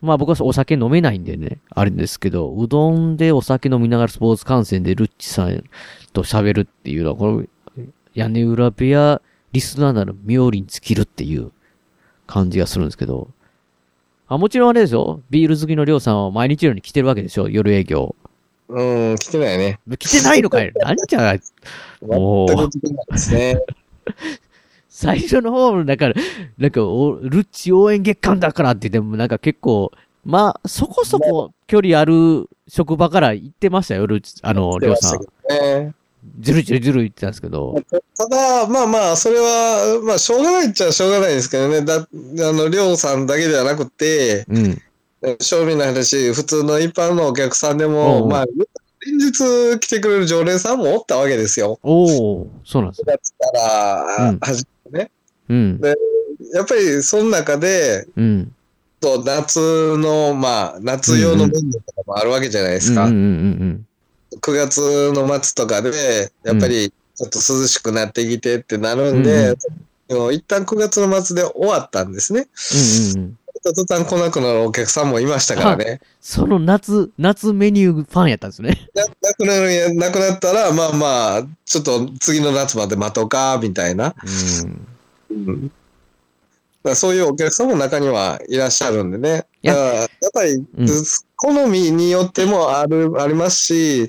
[0.00, 5.64] まあ僕はお酒飲めないんでね、あれですけど、うどんでお酒飲みながらスポーツ観戦でルッチさん
[6.12, 7.42] と喋るっていうのは、こ
[7.76, 9.20] れ、屋根裏部屋
[9.52, 11.50] リスナーなら妙利に尽きるっていう
[12.26, 13.28] 感じがするんですけど、
[14.28, 18.14] あ、もちろんあれですよ、ビール好きのりょうさんは毎日のように来てるわけでしょ、夜営業。
[18.68, 19.80] うん、来てないね。
[19.98, 21.40] 来てないのかい何じゃない
[22.02, 23.60] おー全く来てないですね。
[25.00, 26.14] 最初の方、だから、
[26.58, 29.92] なんかお、ルッチ応援月間だからって言っても、なんか結構、
[30.24, 35.20] まあ、そこそこ距離ある職場から行ってましたよ、ルッチ、あの、りょうさん。
[35.48, 35.94] ね
[36.40, 37.76] ずるずるずる言ってたんですけど。
[38.16, 41.82] ただ、まあまあ、それは、まあ、しょうがないっちゃしょうがないですけどね。
[41.82, 42.06] だ、あ
[42.52, 44.82] の、りょうさんだけではなくて、うん。
[45.38, 48.66] 正味な話、普通の一般のお客さんでも、まあ、連
[49.12, 51.78] 日来てくれる常連さんもおったわけですよ。
[51.82, 53.06] おおそうなんですね。
[53.06, 53.18] だっ
[53.52, 55.10] たら、うんはじめね。
[55.48, 55.80] うん。
[56.54, 58.54] やっぱり、その中で、うん。
[59.00, 59.58] と夏
[59.96, 63.04] の、まあ、夏用のメニューとかもあるわけじゃないですか。
[63.04, 63.20] うんうんう
[63.64, 63.84] ん
[64.42, 69.56] 9月の末とかで、やっぱりちょっと涼しくなってきてってなるんで、
[70.10, 72.46] もう一旦9月の末で終わったんですね。
[73.16, 73.22] うん。
[73.22, 73.74] うんうんうん。
[73.74, 76.00] 途端来なくなるお客さんもいましたからね。
[76.20, 78.88] その夏、夏メニューファンやったんですね。
[78.94, 84.14] ななくなるなくなったら、まあまあ、ちょっと次の夏まで待とうか、みたいな。
[85.30, 85.48] うん。
[85.48, 85.72] うん
[86.82, 89.46] だからそういうお客さんも中にはいらっしゃるんでね。
[89.62, 90.88] いややっぱり、うん
[91.40, 94.00] 好みによってもある、ありますし、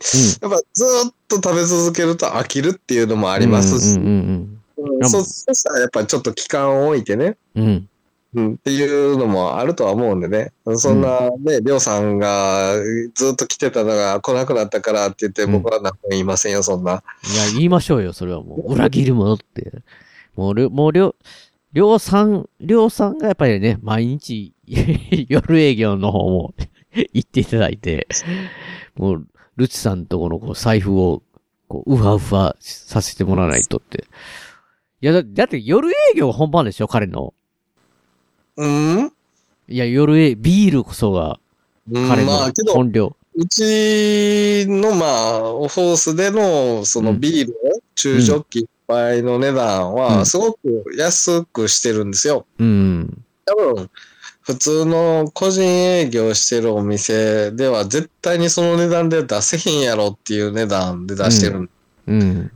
[0.41, 7.88] やっぱずっと食べ続けると飽きるっていうのもありますし、うんうんうんそそしたらやっぱちょっと期間を置いてね、うん。
[8.37, 10.51] っていうのもあるとは思うんでね。
[10.75, 12.75] そんなね、りょうさんが
[13.15, 16.91] ずっと来てたのが来なくなったからって言って、うん僕は何も言いませんよ、そんな。
[17.23, 18.73] いや、言いましょうよ、それはもう。
[18.73, 19.81] 裏切るものって。
[20.35, 21.15] もう、りょ、もう、りょ、
[21.73, 24.53] りょうさん、りょうさんがやっぱりね、毎日、
[25.27, 26.53] 夜営業の方も
[27.13, 28.07] 行っていただいて、
[28.95, 31.23] もう、ルチさんとこのこう財布を、
[31.67, 34.05] こう、うわうわさせてもらわないとって。
[35.01, 37.33] いや、だだって夜営業本番でしょ、彼の。
[38.59, 39.11] うん？
[39.69, 41.39] いや、夜営、ビールこそが、
[41.91, 43.15] うん彼の本領。
[43.35, 50.59] うちの、まあ、フォースでの、そのビールを、中ジョッキ一杯の値段うんは、すごく
[50.97, 52.45] 安くしてるんですよ。
[52.59, 53.23] うん。
[53.45, 53.89] 多分、
[54.41, 61.69] 普通の個人営業してるお店では、絶対にその値段で出せへんやろっていう値段で出してるん
[62.07, 62.51] うん。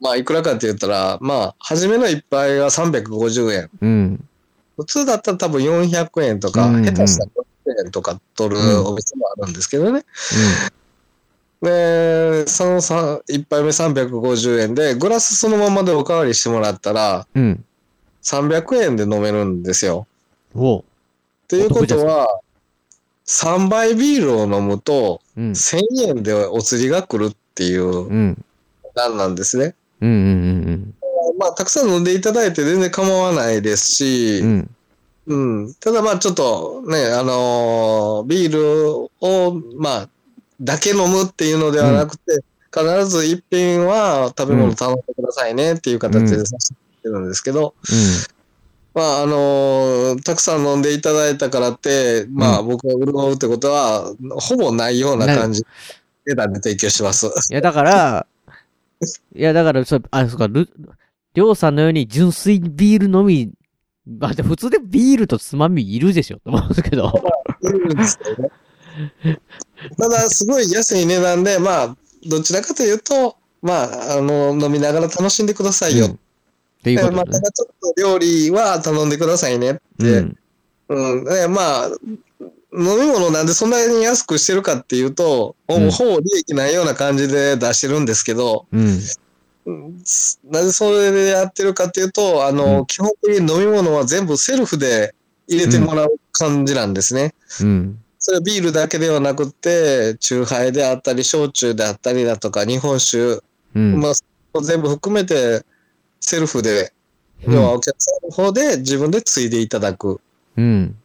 [0.00, 3.70] まあ、いくらかって言ったら、まあ、初めの一杯が350円。
[3.80, 4.27] うん。
[4.78, 7.30] 普通だったら多分400円とか、うんうん下手したら
[7.74, 10.04] 600円とか取るお店もあるんですけどね。
[11.60, 17.42] で、そのさ一杯目350円で、グラスそのままでおかわりしてもらったら、うん。
[17.42, 17.64] うん。
[18.22, 20.06] 300円で飲めるんですよ。
[20.54, 20.80] おう。
[20.82, 20.84] っ
[21.48, 22.40] ていうことは、
[23.26, 25.50] 3杯ビールを飲むと、うん。
[25.50, 28.44] 1000円でお釣りが来るっていううん。
[28.94, 29.74] 段なんですね。
[30.00, 30.10] うん。
[30.10, 30.94] うん。
[31.38, 34.70] まあ、たくさん飲んでいただいて全然構わないですし、うん。
[35.26, 35.36] う
[35.68, 35.74] ん。
[35.74, 40.08] ただまあちょっとね、あのービールを、まあ、
[40.60, 42.42] だけ飲むっていうのではなくて、
[42.74, 47.74] 必ず一品は食べ物頼んでくださいねっていう形でさせてるんですけど、
[48.94, 55.62] まああのーたくさん飲んでいただいたからって、まあ僕が潤うってことは、ほぼないような感じ
[56.24, 57.26] で提供します。
[57.26, 58.26] いや、だから、
[59.34, 60.68] いや、だから、そう、あ、そうか、ル、
[61.38, 63.52] りょうさんのように純粋にビール飲み、
[64.04, 67.12] まあ、で普通でビールとつまみいるでしょ、と思うんですけど。
[67.62, 68.50] いるんですけどね
[69.96, 71.96] ただ、すごい安い値段で、まあ、
[72.28, 76.06] どちらかというと、まあ、あの、飲みながら楽しんでくださいよ。
[76.06, 76.18] うんっ
[76.80, 77.24] ていうことね。
[77.24, 79.80] ただちょっと料理は頼んでくださいねって。
[79.98, 80.38] うん。
[80.88, 81.24] うん。
[81.24, 81.86] でまあ、
[82.72, 89.00] 飲み物なんでそんなに安くしてるかっていうと、うんほぼ利益ないような感じで出してるんですけど、うん。
[89.68, 90.02] うん
[90.50, 95.14] なぜそれでやってるかっていうと、あの、うん基本的に飲み物は全部セルフで
[95.46, 97.34] 入れてもらう感じなんですね。
[97.60, 97.98] うん。
[98.18, 103.40] それはビールだけではなくて、酎ハイであったり、焼酎であったりだとか、日本酒、
[103.74, 104.00] うん。
[104.00, 105.64] まあ、全部含めて、
[106.20, 106.92] セルフで、
[107.44, 110.20] うん要はお客さんの方で自分でついでいただく。
[110.56, 110.96] うん。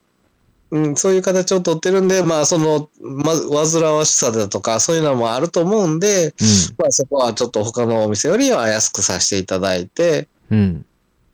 [0.74, 3.48] うん、そういう形をとってるんで、まあ、その、まず、
[3.80, 6.34] 煩わしさだとか、そういうのもあると思うんで、
[6.80, 10.84] まあ、そこはちょっと他のお店よりは安くさせていただいて、うん。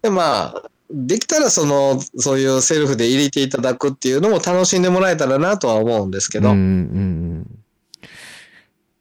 [0.02, 6.56] で、まあ、できたらその、そういうセルフで入れていただくっていうのも楽しんでもらえたらなとは思うんですけど、うん。
[6.56, 6.64] うん。
[6.64, 7.60] うん。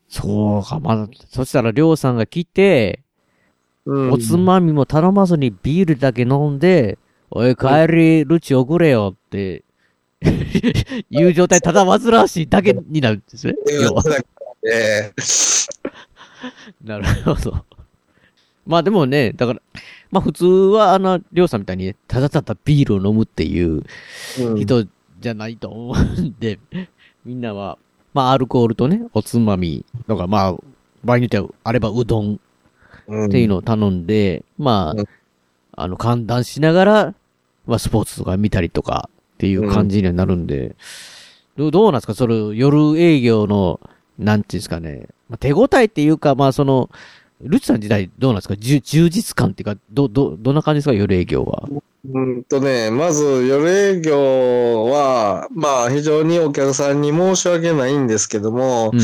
[0.08, 3.02] そうか、まだ、そしたら、りょうさんが来て、
[3.86, 6.98] うんおつまみも頼まずにビールだけ飲んで、
[7.30, 9.64] おい、帰り、ルチ送れよって、
[11.10, 13.54] いう状態、ただ煩わしいだけになるんですね。
[13.82, 14.02] 要は
[14.66, 15.12] え
[16.84, 17.64] なるほど。
[18.66, 19.62] まあでもね、だから、
[20.10, 23.82] まあ普通はあの、りょうさんみたいにね、ただただビールを飲むっていう
[24.56, 24.86] 人
[25.20, 26.58] じゃないと思うんで、
[27.24, 27.78] みんなは、
[28.14, 30.52] まあ、アルコールとね、おつまみとか、まあ、
[31.04, 32.40] 場合によっては、あればうどん
[33.06, 35.04] うんっていうのを頼んで、まうんあ、
[35.72, 37.14] あの、寒暖しながら、
[37.66, 40.74] まあ、スポーツとか見たりとかっていう感じにはなるんで、
[41.56, 42.14] どうどうなんですか？
[42.14, 43.78] それ、夜営業の、
[44.18, 46.90] なんていうんですかね、まあ、手応えっていうか、まあ、その、
[47.40, 48.56] ルチさん時代どうなんですか？
[48.56, 50.92] 充実感っていうか、ど、ど、どんな感じですか？
[50.92, 51.68] 夜営業は。
[52.12, 58.98] うんとね、まず夜営業は、まあ非常にお客さんに申し訳ないんですけどもう、ん。
[58.98, 59.02] い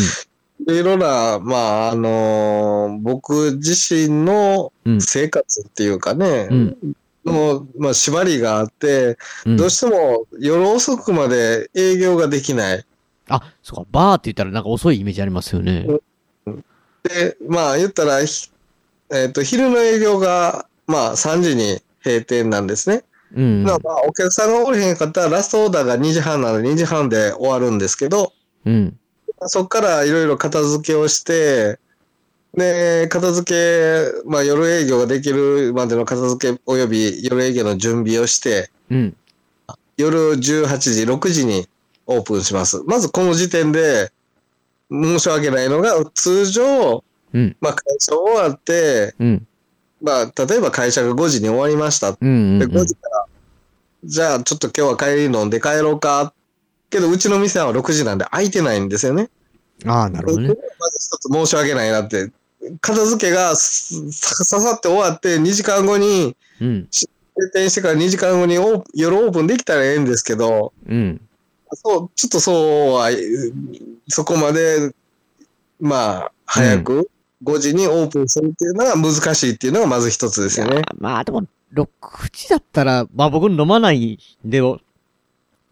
[0.66, 3.72] ろいろな、まああの僕自
[4.08, 5.00] 身のうん。
[5.00, 6.76] 生活っていうかね、うん
[7.24, 12.84] の、まあ縛りがあって、うんどうしても夜遅くまで営業ができない。
[13.28, 15.86] あ、そうか、バーって言ったらなんか遅いイメージありますよね。
[17.02, 18.50] で、まあ言ったら、ひ
[19.10, 23.04] えっ、と、昼の営業が、まあ3時に閉店なんですね。
[23.34, 23.62] うん。
[23.64, 28.32] まあ、まあお客さんがおれへんかったら、ラストオーダーが2時半なので2時半で終わるんですけど、
[28.64, 28.98] うん。
[29.46, 31.78] そこからいろいろ片付けをして、
[32.56, 39.16] で、片付け、まあ夜営業ができるまでの片付け及び夜営業の準備をして、うん。
[39.96, 41.68] 夜18時、6時に
[42.06, 42.82] オープンします。
[42.84, 44.12] まずこの時点で
[44.90, 47.56] 申し訳ないのが、通常、うん。
[47.60, 49.46] まあ会社終わって、うん。
[50.00, 52.16] まあ例えば会社が5時に終わりました。
[52.20, 52.58] うん。
[52.58, 53.26] で、うん5時から、
[54.04, 56.32] じゃあちょっと今日は帰り飲んで帰ろうか。
[56.90, 59.28] けど、うちの店は6時なんで空いてないんですよね。
[59.84, 60.48] ああ、なるほどね。
[60.48, 60.54] ま
[60.90, 62.30] ず一つ申し訳ないなって。
[62.80, 66.88] 片付けがす さささって終わって2時間後に、うん。
[67.36, 71.20] 閉店してから2時間後にオ夜オープンできたらええんですけど、うん。
[71.72, 72.52] そう、ちょっとそ
[72.90, 73.10] うは、
[74.08, 74.94] そこまで、
[75.80, 77.10] まあ、早く
[77.42, 80.82] 5時にオープンするっていうのが難しいっていうのがまず一つですよね。
[80.98, 81.42] まあでも、
[81.74, 81.88] 6
[82.32, 84.60] 時だったら、まあ僕飲まないんで、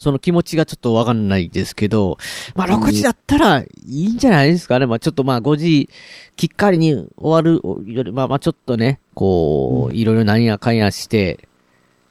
[0.02, 2.18] その気持ちがちょっとわかんないですけど、
[2.56, 4.86] まあ6時だったらいいんじゃないですかね。
[4.86, 5.88] まあちょっとまあ5時
[6.34, 11.48] きっかりに終わるより、まあまあちょっとね、こう、いろいろ何やかんやして、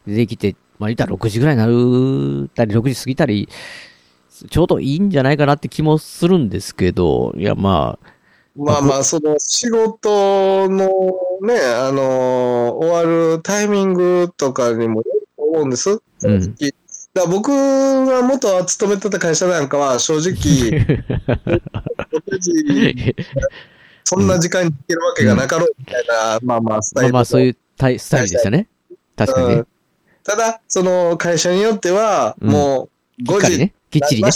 [0.08, 3.50] できて、まあ言ったら6時ぐらいになるたり、6時過ぎたり、
[4.50, 8.08] ちょうどいいんじゃないかなって気もするんですけど、いやまあ、
[8.56, 10.88] まあまあ、その仕事の
[11.42, 16.02] ね、あの終わるタイミングとかにもよると思うんです。
[16.22, 16.81] 正直。
[17.14, 21.04] だ僕が元勤めてた会社なんかは正直、6
[22.40, 23.16] 時、
[24.06, 27.14] そんな時間に行けるわけがなかろうみたいな、まあまあ、スタイル。
[27.14, 28.70] まあまあそういうタイスタイルでしたね。
[29.16, 29.68] 確かにねうん。
[30.24, 33.74] ただ、その会社によっては、うんもう5時ね。
[33.90, 34.32] きっちりね。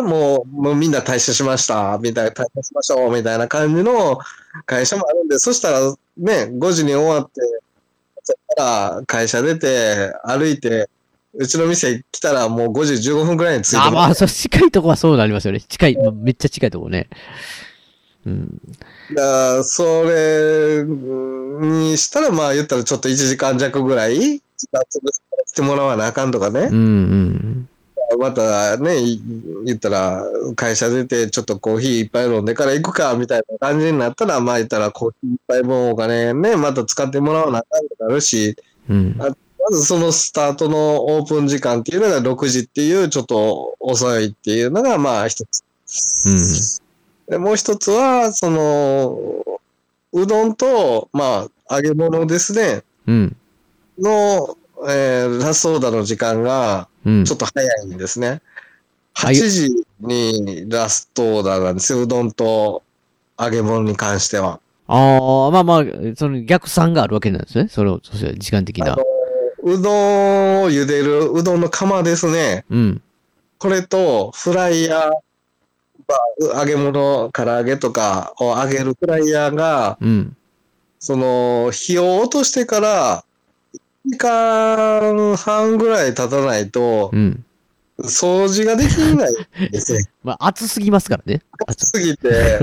[0.00, 4.18] もう、もうみんな退社しました、みたいな、退社しましょう、みたいな感じの
[4.66, 5.80] 会社もあるんで、そしたら
[6.16, 7.40] ね、5時に終わって、
[8.22, 10.88] そら会社出て、歩いて、
[11.36, 14.14] うちの店来たらもう5時15分くらいに着いてあ、まあ。
[14.14, 15.60] そう、近いとこはそうなりますよね。
[15.60, 17.08] 近い、まあめっちゃ近いとこね。
[18.26, 18.60] うん。
[19.14, 25.12] だからそれにしたら、まあ言ったらちょっと1時間弱ぐらい、時間潰
[25.46, 26.76] してもらわなあかんとかねうん、。
[26.76, 27.68] うん。
[28.18, 29.20] またね、い
[29.64, 30.24] 言ったら、
[30.56, 38.56] 会社出て、ちょっとコーヒー一杯飲んでから行くか、みたいな感じになったら、まあ言ったら、コーヒー一杯分お金ね、また使ってもらわなあかんとなるし、
[38.88, 39.18] うん。
[39.70, 46.82] まずそのスタートのオープン時間っていうのが6時っていう、ちょっと遅いっていうのが、まあ一つ。
[47.26, 49.18] でもう一つは、その、
[50.12, 53.36] うどんと、まあ、揚げ物ですね、うん。
[53.98, 57.24] の、えーラストオーダーの時間が、うん。
[57.24, 58.42] ちょっと早いんですね。
[59.16, 62.02] 8はい時にラストオーダーなんですよ。
[62.02, 62.82] うどんと
[63.40, 64.60] 揚げ物に関しては。
[64.86, 65.84] ああ、まあまあ、
[66.16, 67.68] その逆算があるわけなんですね。
[67.68, 68.96] それを、そして時間的な。
[69.64, 72.66] うどんを茹でるうどんの釜ですね。
[72.70, 73.02] うん。
[73.58, 80.36] これとフライヤー、まあ揚げ物、唐揚げとかを揚げるフライヤーが、うん。
[80.98, 83.24] その火を落としてから、
[83.74, 87.44] 1時間半ぐらい経たないとう、ん。
[88.00, 90.10] 掃除ができないんですね。
[90.22, 91.40] まあ、暑すぎますからね。
[91.66, 92.58] 暑すぎて、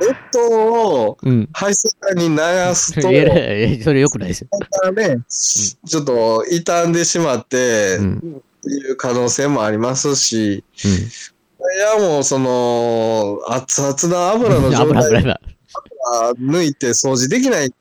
[0.00, 1.48] 熱湯をうん。
[1.52, 2.36] 排水管に流
[2.74, 4.92] すと、いやいやそれ良くないですよ。
[4.92, 8.42] ね、ちょっと傷んでしまって、うん。
[8.64, 10.90] いう可能性もありますし、うん。
[10.90, 17.74] いやもうその、熱々な油の状油態油を抜いて掃除できないんで、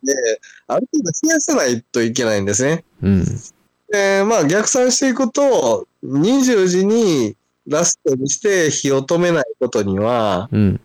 [0.67, 2.83] ある程度冷やさないといけないんですね。
[3.01, 3.25] うん。
[3.91, 7.35] で、まあ逆算していくと、20時に
[7.67, 10.81] ラストにして火を止めないことには、うん。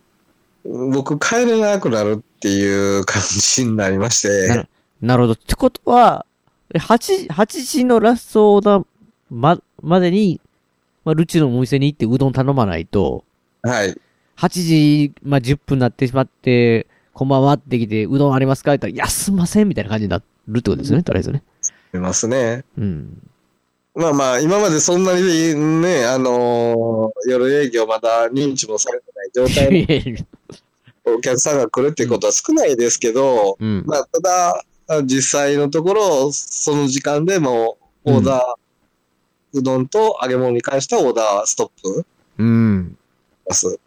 [0.65, 4.69] 僕帰れなくなるっていう感じになりましなてる、
[5.01, 5.33] なるほど。
[5.33, 6.25] ってことは、
[6.73, 8.85] え8、8時のラストオーダー
[9.29, 10.39] ま、までに、
[11.05, 13.25] まあ、ルチのお店に行ってうどん頼まないと、
[13.61, 13.97] はい。
[14.37, 20.23] 8時、まあ、10分になってしまって、こんばんはってきて、うどんありますかって言ったら、いや、すんませんみたいな感じになる
[20.59, 21.43] ってことですよね、とりあえずね。
[21.93, 22.63] いますね。
[22.77, 23.21] うん。
[23.95, 30.25] まあまあ、今までそんなにね、あのー夜営業まだ認知もされてない状態で
[31.05, 33.83] お客さんが来るっていうことは少ないですけど、うん。
[33.85, 42.05] まあ、ただ、実際のところ、その時間でもオーダー、うどんと揚げ物に関してはオーダーストップ
[42.39, 42.97] うん。
[43.47, 43.79] ます。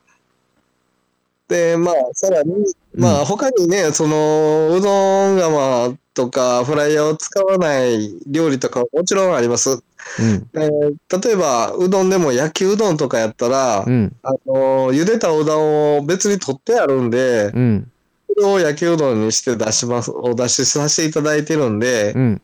[1.49, 2.53] で、まあ、さらに、
[2.95, 9.83] まあ、他にね、その、うどん釜とか、フライヤーを使わない料理とかももちろんあります。
[10.19, 10.49] うん。
[10.55, 14.17] えー例えば、うどんでも焼きうどんとかやったら、うん。
[14.23, 17.91] あの、茹でたうどんを別に取ってあるんで、うん。
[18.29, 22.43] それを焼きうどんにして出します、お出しさせていただいてるんで、うん。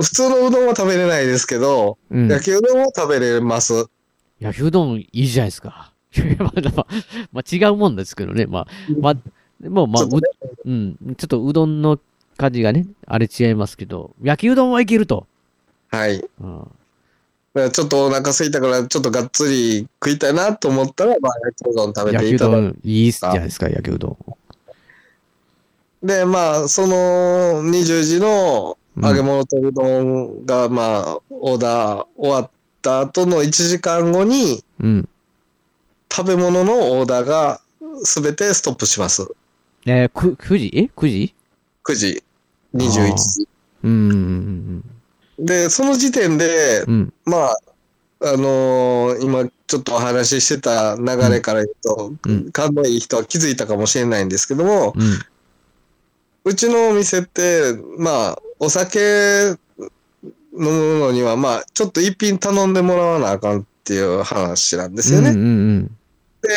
[0.00, 2.28] 普通のうどんは食べれないですけど、うん。
[2.28, 3.86] 焼きうどんを食べれます。
[4.38, 5.92] 焼きうどんいいじゃないですか。
[6.16, 6.86] い やまあ、まあ、
[7.32, 8.46] まあ、違うもんですけどね。
[8.46, 8.66] まあ、
[9.00, 9.14] まあ、
[9.60, 10.22] でもまあ、ちょっとね
[10.64, 11.14] ううん。
[11.16, 11.98] ちょっとうどんの
[12.36, 15.26] 感じがね、あれ違いますけど、焼きうどんはいけると。
[15.90, 16.24] はい。
[16.40, 16.70] うん。
[17.62, 22.66] らちょっとお腹空いたから、ちょっとがっつり食いたいなと思ったら、まあ、焼きうどん食べ焼きうていただいて。
[22.66, 26.06] どんいいじゃないですか、焼きうどん。
[26.06, 32.50] で、まあ、その20時の揚げ物とうどんが、まあ、オーダー終わっ
[32.82, 35.08] た後の1時間後に、うん。
[36.10, 37.60] 食べ物のオーダーが
[38.04, 39.28] 全てストップします。
[39.86, 41.34] えー、く、9時え ?9 時
[41.84, 42.22] 9時、
[42.74, 43.48] 21時。
[43.84, 44.97] うんうん
[45.38, 47.12] で、その時点で、うんうん。
[47.24, 47.58] まあ、
[48.20, 55.02] あのー今ちょっとお話ししてた流れから言うと、うん勘のいい人は気づいたかもしれないんですけども、うん。
[55.02, 55.18] うん。
[56.44, 65.30] うちのお店って、まあ、お酒飲むのには、まあ、ちょっと一品頼んでもらわなあかんっていう話なんですよね。
[65.30, 65.40] うんう
[65.80, 65.96] ん
[66.40, 66.48] で、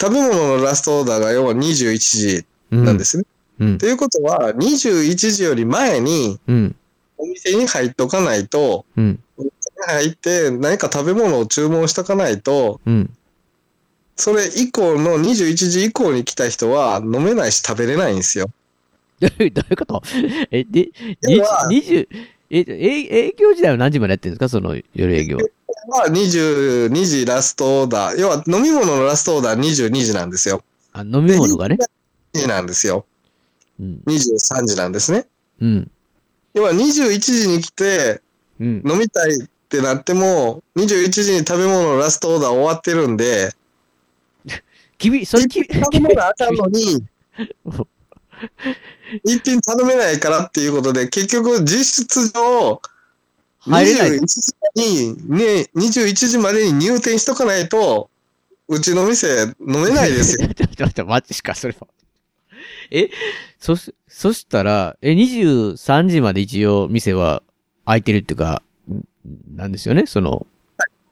[0.00, 2.84] 食べ物のラストオーダーが要は21時うん。
[2.84, 3.24] なんですね。
[3.58, 3.86] うんと。
[3.86, 6.76] いうことは、21時より前にうん。
[7.22, 9.20] お店に入っとかないと、うん。
[9.86, 13.10] 入って何か食べ物を注文しとかないと、うん。
[14.16, 18.50] それ以降の21時以降に来た人は飲めないし食べれないんですよ。
[19.20, 20.02] どういうどういうこと？
[20.50, 20.88] え、で、
[21.22, 22.08] 要は20、
[22.50, 24.48] え、え営業時代は何時までやってるんですか？
[24.48, 25.44] その夜営業は。
[25.88, 28.16] まあ、22時ラストオーダー。
[28.20, 30.62] 要は飲み物のラストオーダー22時なんですよ。
[30.92, 31.78] あ、飲み物がね。
[32.34, 33.06] 2時なんですよ。
[33.80, 34.00] うん。
[34.06, 35.26] 23時なんですね。
[35.62, 35.90] うん。
[36.54, 38.20] 要は21時に来て
[38.60, 38.82] うん。
[38.84, 43.52] 飲みたいってなっても、21時に食べ物のラストオーダー終わってるんで、
[44.98, 47.02] 君、それ君、頼まなあかんのに、
[49.24, 52.82] 一品頼めないからっていうことで、結局実質上、
[53.60, 58.10] 入れない21時に、ね、21時までに入店しとかないと、
[58.68, 60.48] うちの店飲めないですよ。
[60.54, 61.86] ちょっと待って、マジか、それは。
[62.90, 63.10] え、
[63.58, 67.42] そし、そしたら、え、23時まで一応店は
[67.86, 69.04] 開いてるっていうか、ん
[69.56, 70.46] なんですよね、その、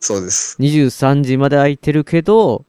[0.01, 0.57] そうです。
[0.61, 2.65] 23時まで開いてるけど、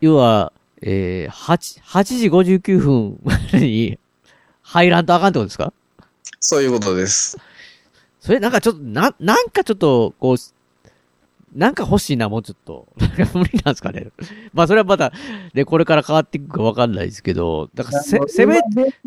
[0.00, 3.98] 要は、えー、8、8時59分までに
[4.62, 5.72] 入らんとあかんってことですか？
[6.40, 7.36] そういうことです。
[8.20, 10.36] それなんかちょっと、な、なんかちょっと、こう、
[11.54, 12.88] なんか欲しいな、もうちょっと。
[13.34, 14.08] 無理なんですかね。
[14.52, 15.12] まあそれはまた、
[15.54, 18.60] で、これから変わっていくかわかんないですけど、だからせ、せめ、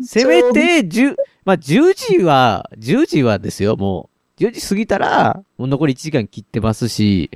[0.04, 4.42] せめて、10、まあ10時は、10時はですよ、もう。
[4.42, 7.30] 10時過ぎたら、もう残り1時間切ってますし、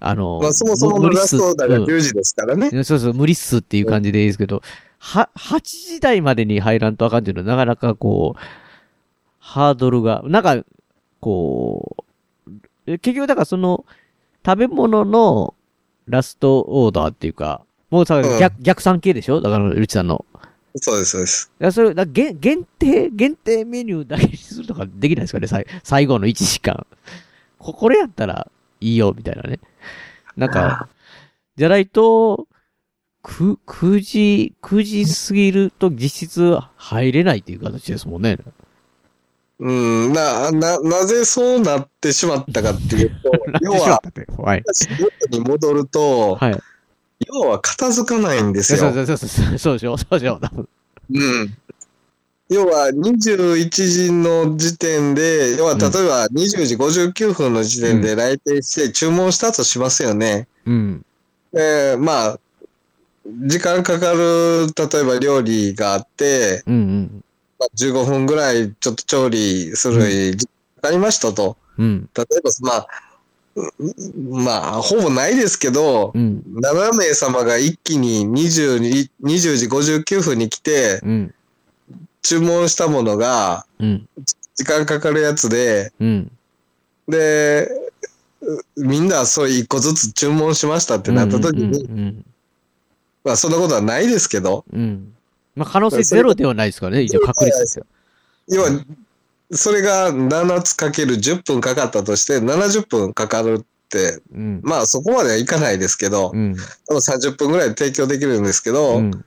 [0.00, 2.70] あの、まあ、そもそものラストオーダーがうん10時ですからね。
[2.84, 4.62] そうそう、無理っすっていう感じでいいですけど、
[4.98, 8.40] は、8時台までに入らんとあかんっていうのはなかなかこう、
[9.38, 10.64] ハードルが、なんか、
[11.20, 11.96] こ
[12.46, 12.52] う、
[12.86, 13.84] え結局だからその、
[14.46, 15.54] 食べ物の
[16.06, 19.40] ラストオーダーっていうか、もうさ、うん逆、逆算系でしょ？
[19.40, 20.24] だから、ルチさんの。
[20.76, 21.50] そうです、そうです。
[21.58, 25.48] だからそれ、だ限限定、限定メニューだけにするとかできないですかね？
[25.48, 26.86] さい最後の1時間。
[27.58, 28.48] こ、これやったら
[28.80, 29.58] いいよ、みたいなね。
[30.36, 30.88] なんか、
[31.56, 32.46] じゃないと、
[33.22, 38.38] く、9時、9時過ぎると実質入れないっていう形ですもんね。
[39.58, 43.32] うん、な、な、なぜそうなってしまったかっていうと、
[43.62, 44.02] 要は、
[44.38, 44.62] はい。
[44.98, 46.62] 元に戻ると、はい。
[47.32, 48.78] 要は片付かないんですよ。
[48.78, 49.28] そうそうそう
[49.58, 50.68] そう、でしょ、そうでしょ、多分。
[51.10, 51.56] うん。
[52.48, 60.46] 要は21時の時点で、要は例えば20時59分の時点で来店して注文したとしますよね。
[60.66, 61.04] うん。
[61.52, 62.38] で、まあ、
[63.26, 67.24] 時間かかる、例えば料理があって、うんうん。
[67.58, 71.56] まあ、15分ぐらいちょっと調理する時間かかりましたと。
[71.78, 72.08] うん。
[72.14, 72.88] 例えば、まあ、
[74.30, 76.42] まあ、ほぼないですけど、うん。
[76.56, 81.34] 7名様が一気に20 20時59分に来て、うん。
[82.22, 84.08] 注文したものが、うん。
[84.54, 86.30] 時間かかるやつで、うん。
[87.08, 87.68] で、
[88.76, 92.24] うみんなそれ一個ずつ注文しましたってなった時に、うん。
[93.24, 95.15] まあそんなことはないですけど、うん。
[95.56, 95.62] うん。
[95.62, 97.86] まあ、可能性ゼロではないですからね、一応確率ですよ。
[98.48, 98.70] 要は、
[99.52, 104.60] それが7つかける10分かかったとして、70分かかるって、うん。
[104.62, 106.56] まあそこまではいかないですけど、うん。
[106.88, 109.24] 多分30分ぐらいで提供できるんですけど、うん。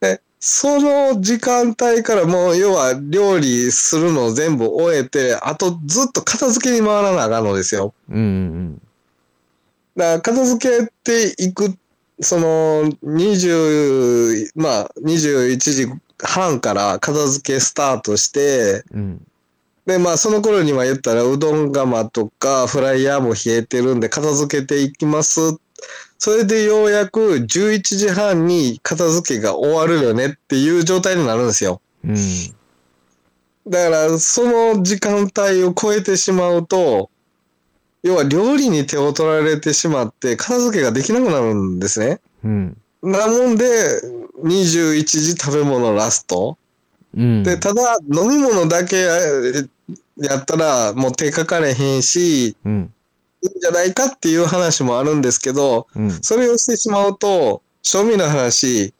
[0.00, 7.94] で、その時間帯からもう要は料理するのを全部終えて、あとずっと片付けに回らなあかんのですよ。
[8.08, 8.16] うん。
[8.16, 8.82] うん。
[9.96, 11.74] だから片付けていく、
[12.20, 15.86] その20、まあ21時
[16.18, 19.26] 半から片付けスタートして、うん。
[19.84, 25.58] で、まあその頃には言ったらうどん釜とかフライヤーも冷えてるんで片付けていきます。
[26.18, 31.80] それでようやく11時半に片付けが終わるよねっていう状態になるんですよ。
[32.04, 32.16] うん。
[33.68, 37.10] だから、その時間帯を超えてしまうと、
[38.06, 42.20] 要は料理に手を取られてしまって、片付けができなくなるんですね。
[42.44, 42.76] うん。
[43.02, 43.66] なもんで、
[44.44, 46.56] 21時食べ物ラスト。
[47.16, 47.42] うん。
[47.42, 49.08] で、ただ、飲み物だけえ
[50.18, 52.92] やったら、もう手かかれへんし、いうん。
[53.42, 56.10] いんじゃないかっていう話もあるんですけど、うん。
[56.22, 58.94] それをしてしまうと、庶民の話、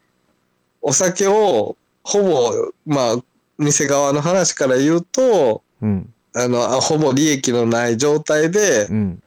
[0.82, 3.16] お酒を、ほぼ、まあ、
[3.56, 6.12] 店側の話から言うと、うん。
[6.36, 9.22] あの、あほぼ利益のない状態でう、ん。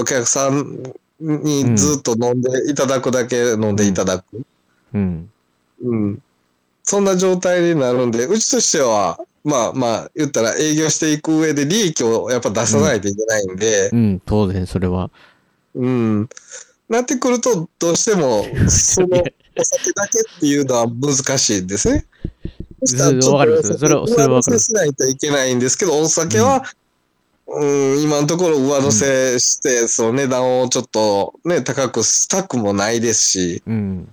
[0.00, 0.82] お客さん
[1.20, 4.42] にずっと飲んでいただくだけ飲んでいただく。
[4.94, 5.30] うん。
[5.82, 6.22] うん。
[6.84, 14.22] そんな状態になるんで、うちとしては、まあまあ、言ったら営業していく上で利益をやっぱ出さないといけないんでう、ん。
[14.24, 15.10] 当然、それは。
[15.74, 16.28] うん。
[16.88, 19.08] なってくると、どうしても、その
[19.56, 22.06] お酒だけっていうのは難しいんですね。
[22.80, 26.62] わかりますそれはそれはわかる上乗せしないといけないんですけど、お酒は、
[27.46, 27.64] う
[27.96, 34.08] ん、今のところ上乗せして、その値段をちょっとね、高くしたくもないですし、うん。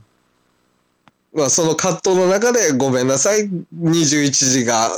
[1.34, 4.90] まあその葛藤の中でごめんなさい、21時が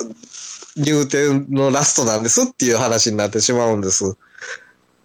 [0.77, 4.15] 入店のラストなんですっていう話になってしまうんです。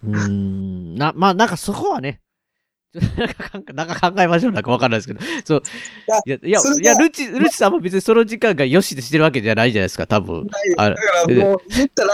[0.05, 0.95] うん。
[0.95, 2.21] な、まあ、なんかそこはね、
[3.73, 4.51] なんか考えましょう。
[4.51, 5.19] なんかわかんないですけど。
[5.45, 5.63] そう。
[6.25, 10.47] いや、いや、いや、ルチ、ルチさんも別にその時間がよしでしてるわけじゃないじゃないですか、多分。
[10.77, 12.13] あだからもう言ったら、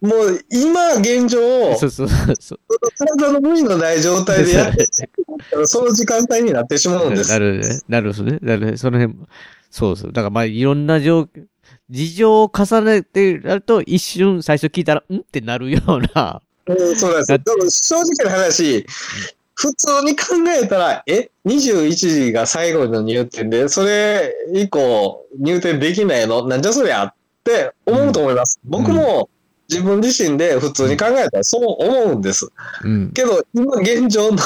[0.00, 2.08] もう今現状、そうそう
[2.38, 2.60] そう。
[2.98, 4.86] 体の無理のない状態でやって
[5.64, 7.30] その時間帯になってしまうんです。
[7.30, 7.80] なるほどね。
[7.88, 8.38] なるほどね。
[8.42, 8.76] なるほどね。
[8.76, 9.18] その辺、
[9.70, 10.12] そうそう。
[10.12, 11.44] だからまあ、いろんな状況、
[11.90, 15.16] 事情を重ねてやると、一瞬最初聞いたら、ん？
[15.16, 16.42] ってなるような。
[16.66, 17.38] うんそうなんですよ。
[17.38, 18.86] でも正直な話、
[19.60, 26.46] 普通に考えたら、え ?21 時が最後の入店で、それ以降入店できないの？
[26.46, 28.60] なんじゃそりゃって思うと思います。
[28.62, 29.28] 僕も
[29.68, 32.48] 自分自身で普通に考えたらそう思うんです。
[32.84, 33.10] うん。
[33.10, 34.38] けど、今現状の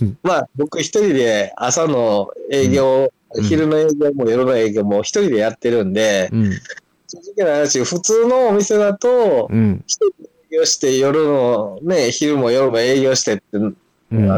[0.00, 3.08] うん、まあ僕一人で朝の営業、うん
[3.42, 6.50] 昼の営業も夜の営業も一人でやってるんで、うん。
[7.06, 9.84] 正直な話、普通のお店だと、うん。
[9.86, 13.76] 一人で営業して夜のね、昼も夜も営業してって、うん。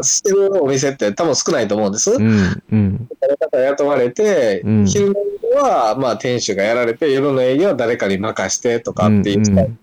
[0.02, 2.12] してるお店って多分少ないと思うんです。
[2.12, 2.62] うん。
[2.72, 3.08] うん。
[3.20, 9.76] 誰かが雇われて、うん昼の営業はまあ店主がやられて、夜の営業は誰かに任してとかっていうスタイル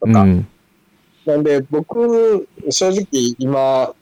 [0.00, 0.20] とか。
[0.22, 0.48] うん。
[1.26, 3.06] なんで僕、正直
[3.38, 3.94] 今、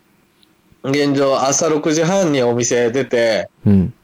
[0.82, 3.94] 現状朝6時半にお店出て、うん。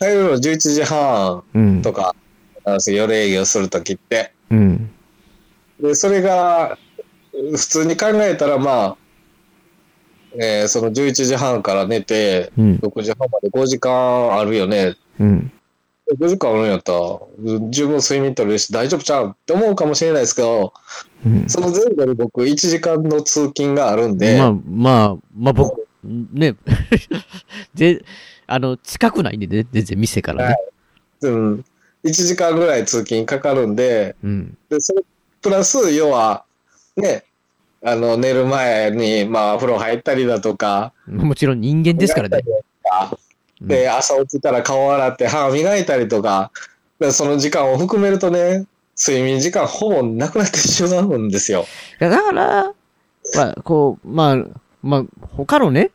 [0.00, 1.82] 帰るの11時半うん。
[1.82, 2.16] とか
[2.64, 4.32] なんですよ、夜営業するときって。
[4.50, 4.90] うん。
[5.80, 6.78] で、それが、
[7.32, 8.96] 普通に考えたら、まあ、
[10.34, 12.74] えーその11時半から寝て、うん。
[12.82, 14.96] 6時半まで5時間あるよね。
[15.18, 15.52] うん。
[16.18, 16.98] 5時間あるんやったら、
[17.70, 20.72] 十分睡眠取れるし大丈夫ちゃうって思うかもしれないですけど、
[21.24, 21.48] うん。
[21.48, 26.56] その前後に僕1時間の通勤があるんで、まあ、まあ、まあ僕、ね、
[27.74, 28.02] で、
[28.46, 30.56] あの、近くないんでね、全然店からね。
[31.22, 31.64] うん、
[32.04, 34.56] 1時間ぐらい通勤かかるんで、うん。
[34.68, 35.02] で、それ
[35.42, 36.44] プラス、要は、
[36.96, 37.24] ね、
[37.82, 42.42] あの、寝る前に、まあ、風呂入ったりだとか、もちろん人間ですからね。
[42.46, 43.20] うん
[43.60, 46.50] で、朝起きたら顔洗って歯磨いたりとか、
[46.98, 48.66] でその時間を含めるとね、
[48.98, 51.66] 睡眠時間ほぼなくなってしまうんですよ。
[52.00, 52.74] いやだから、
[53.34, 54.36] まあ、こう、まあ、
[54.82, 55.04] まあ、
[55.36, 55.90] 他のね、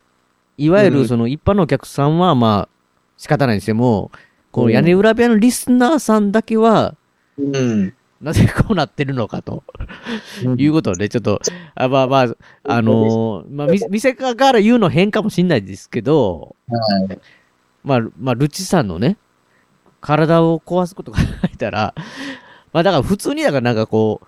[0.57, 2.69] いわゆうんるその一般のお客さんは、まあ、
[3.17, 4.11] 仕方ないにしても、
[4.51, 6.95] こううん屋根裏部屋のリスナーさんだけは、
[7.39, 7.94] うん。
[8.21, 9.63] なぜこうなってるのかと、
[10.57, 11.41] いうことで、ちょっと、
[11.75, 17.19] あまあまあ、あのーまあ、み店側から言うの変かもしんないですけど、はい。
[17.83, 19.17] まあ、まあ、ルチさんのね、
[20.01, 21.93] 体を壊すことが考えたら、
[22.71, 24.27] まあだから普通にだからなんかこう、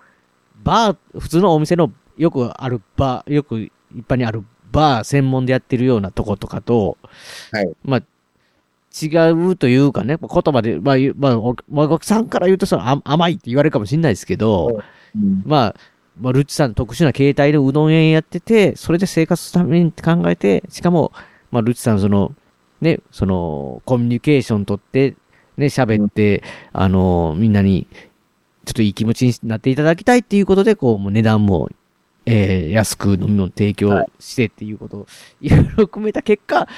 [0.62, 3.72] バー、普通のお店のよくあるバー、よく一
[4.06, 6.98] 般にあるバー専門でやってるようなとことかと、
[7.52, 7.72] はい。
[7.84, 8.02] まあ、
[8.90, 14.80] 違うというかね、言葉で、まあ、まあ、おまあ、お客さんから言うとそのあ甘いって言われるかもしれないですけど、
[15.14, 15.18] う。
[15.18, 15.42] ん。
[15.44, 15.74] まあ、
[16.20, 21.12] まあ、ルッチさん特殊な形態でうどん屋やってて、それで生活するために考えて、しかも、
[21.50, 22.34] まあ、ルッチさんその、
[22.80, 25.16] ね、その、コミュニケーション取って、
[25.56, 27.86] ね、喋って、あの、みんなに、
[28.64, 31.68] ちょっといい気持ちになっていただきたいっていうことで、こう、もう値段も、
[32.26, 35.06] えー、安く飲み物提供してっていうことを、
[35.40, 36.68] いろいろ組めた結果、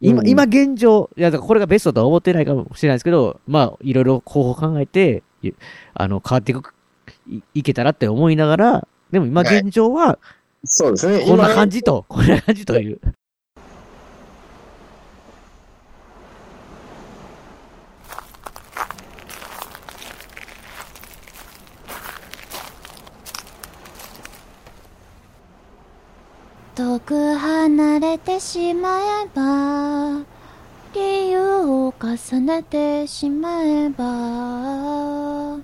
[0.00, 5.52] 今、うん今現状、いや、だからこれがベストとは思ってないかもしれないですけど、まあ、いろいろ方法考えて、い
[5.94, 6.74] あの、変わっていく、
[7.28, 10.18] いいけたらって思いながら、でも今はい現状は、
[10.64, 11.24] そうですね。
[11.24, 11.78] こんな感じ。
[11.78, 13.00] じと、こんな感じという。
[26.76, 30.26] 遠く離れてしまえば
[30.92, 35.58] 理由を重ねてしまえば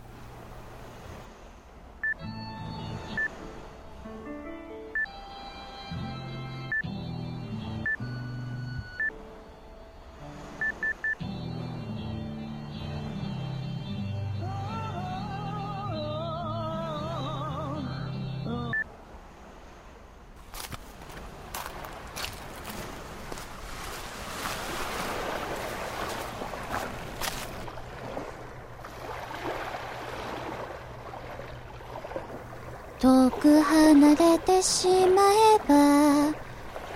[34.17, 36.33] れてしまえば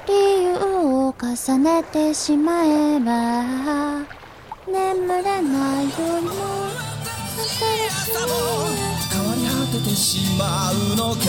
[0.07, 0.13] 理
[0.45, 4.05] 由を重ねてしまえば
[4.67, 6.31] 眠れない夜も
[7.37, 7.57] 新
[7.91, 8.27] しい。
[9.13, 11.27] 変わり果ててしまうのか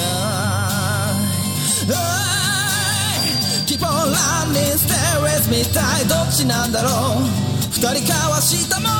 [3.65, 5.73] Keep on running, stay with me 一
[6.07, 7.23] どっちなんだろう。
[7.71, 8.91] 二人交わしたもの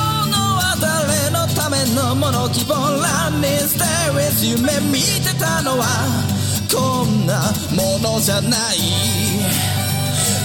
[0.56, 3.84] は誰のためのもの？Keep on running, stay
[4.14, 6.37] with 夢見てたのは
[6.70, 8.76] こんなものじゃない。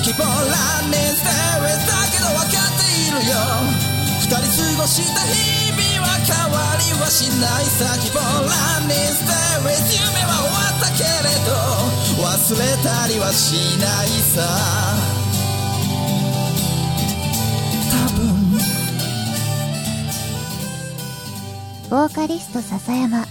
[0.03, 3.35] Keep on running, stay with だけど分かっているよ。
[4.19, 4.41] 二人過
[4.81, 7.85] ごした日々は変わりはしないさ。
[7.99, 9.31] Keep on running, stay
[9.63, 11.51] with 夢は終わったけれど
[12.23, 14.41] 忘れたりはしないさ。
[17.91, 18.21] 多分。
[21.89, 23.27] ボーカリスト笹山。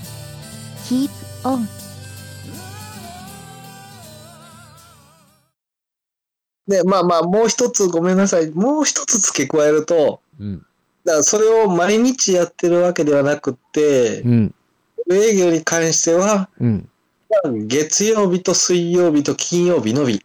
[0.85, 1.11] Keep
[1.45, 1.67] on
[6.73, 8.51] で、まあまあ、もう一つごめんなさい。
[8.51, 10.67] もう一つ付け加えると、うん。
[11.05, 14.55] だからそれを毎日やってるわけではなくってう、ん。
[15.11, 16.89] 営業に関しては、うん。
[17.67, 20.23] 月曜日と水曜日と金曜日のみ。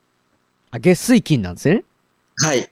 [0.71, 1.83] あ、月水金なんですね？
[2.37, 2.69] はい。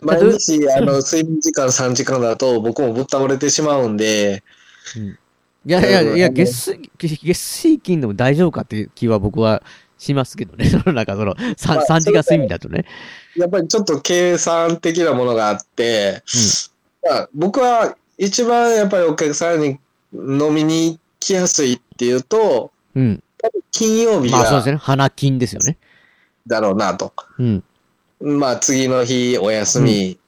[0.00, 4.42] 毎日、あの、睡眠時間3時間だと僕もぶっ倒れてしまうんで、
[5.66, 9.62] いやいやいや、うん月水、月水金でも大丈夫かっていう気は僕は
[9.98, 10.66] しますけどね。
[10.70, 12.84] そのなんかその、ま 3, あ三時間睡眠だとね。
[13.36, 16.22] やっぱりちょっと計算的なものがあって、
[17.04, 19.78] まあ僕は一番やっぱりお客さんに
[20.12, 23.02] 飲みに来やすいっていうと、うん。
[23.02, 23.22] うん。
[23.70, 24.76] 金曜日がまあそうですね。
[24.76, 25.76] 花金ですよね。
[26.46, 27.12] だろうなと。
[27.38, 27.64] うん。
[28.20, 30.18] まあ次の日お休み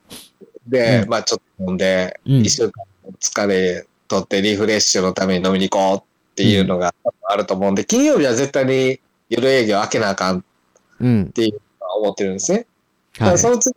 [0.67, 6.95] で、うんまあちょっと飲んで、うん一週間の疲れ取ってリフレッシュのために飲みに行こうっていうのが
[7.29, 9.01] あると思うんで、金曜日は絶対に
[9.31, 10.45] 夜営業開けなあかん
[11.01, 11.23] うん。
[11.31, 12.67] っていうのは思ってるんですね。
[13.15, 13.33] だかはい。
[13.35, 13.75] らその次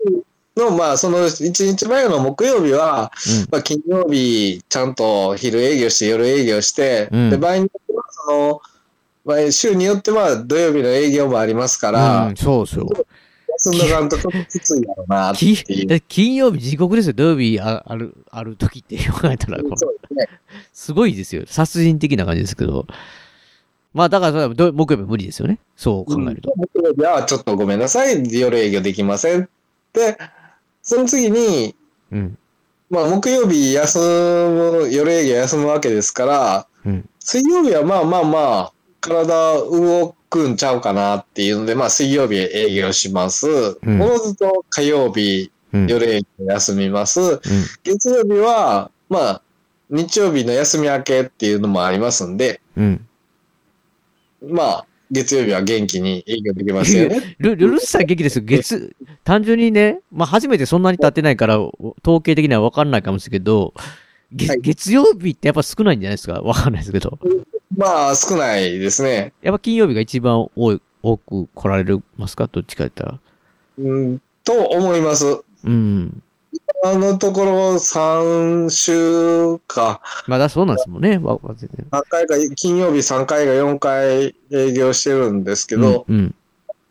[0.57, 3.11] の、まあその一日前の木曜日は、
[3.51, 8.61] まあ、金曜日、ちゃんと昼営業して、夜営業して、うんで、場合によっては、その、
[9.25, 11.93] まあ、週によっては土曜日の営業もありますかうん。
[11.95, 12.87] ら、うん、そうそう。
[13.59, 16.01] 休んどかんとちょっときついやろうなってきいう。
[16.07, 17.13] 金曜日地獄ですよ。
[17.13, 20.27] 土曜日あある、ある時って考えたら、これそうですね。
[20.73, 21.43] すごいですよ。
[21.45, 22.85] 殺人的な感じですけど。
[23.93, 25.59] まあだからそれはど木曜日は無理ですよね。
[25.75, 26.53] そう考えると。
[26.55, 29.49] 木曜日はちょっとごめんなさい、夜営業できません。
[29.93, 30.17] で、
[30.81, 31.75] その次に、
[32.11, 32.37] うん。
[32.89, 37.09] まあ、木曜日休む、夜営業休むわけですから、うん。
[37.19, 43.47] 水曜日はまあまあまあ、体動くんちゃうかなっていうので、まあ水曜日営業します。
[43.85, 45.87] んおのずと火曜日、うん。
[45.87, 47.21] 夜営業休みます。
[47.21, 47.39] うん。
[47.83, 49.41] 月曜日は、まあ、
[49.89, 53.07] 日曜日の休み明けっていうのもありますんで、うん。
[54.47, 57.35] まあ、月曜日は元気に営業できますよね。
[57.37, 58.45] ル、ルルスさん元気ですよ。
[58.45, 63.73] 月、単純にね、まあ初めてそんなに経ってないから、統計的には分かんないかもしれないけど、
[64.31, 66.41] げはい月曜日ってやっぱ少ないんじゃないですか？
[66.41, 67.19] 分かんないですけど。
[67.77, 69.33] まあ、少ないですね。
[69.41, 72.47] やっぱ金曜日が一番多い、多く来られますか？
[72.51, 73.19] どっちか言ったら。
[73.77, 75.41] うん、と思います。
[75.63, 76.23] うん。
[76.85, 81.17] あのところ3週か、まだそうなんですもんね。
[81.17, 86.15] わわ全然3回か、金曜日3回か4回営業してるんですけど、うん。
[86.15, 86.35] うん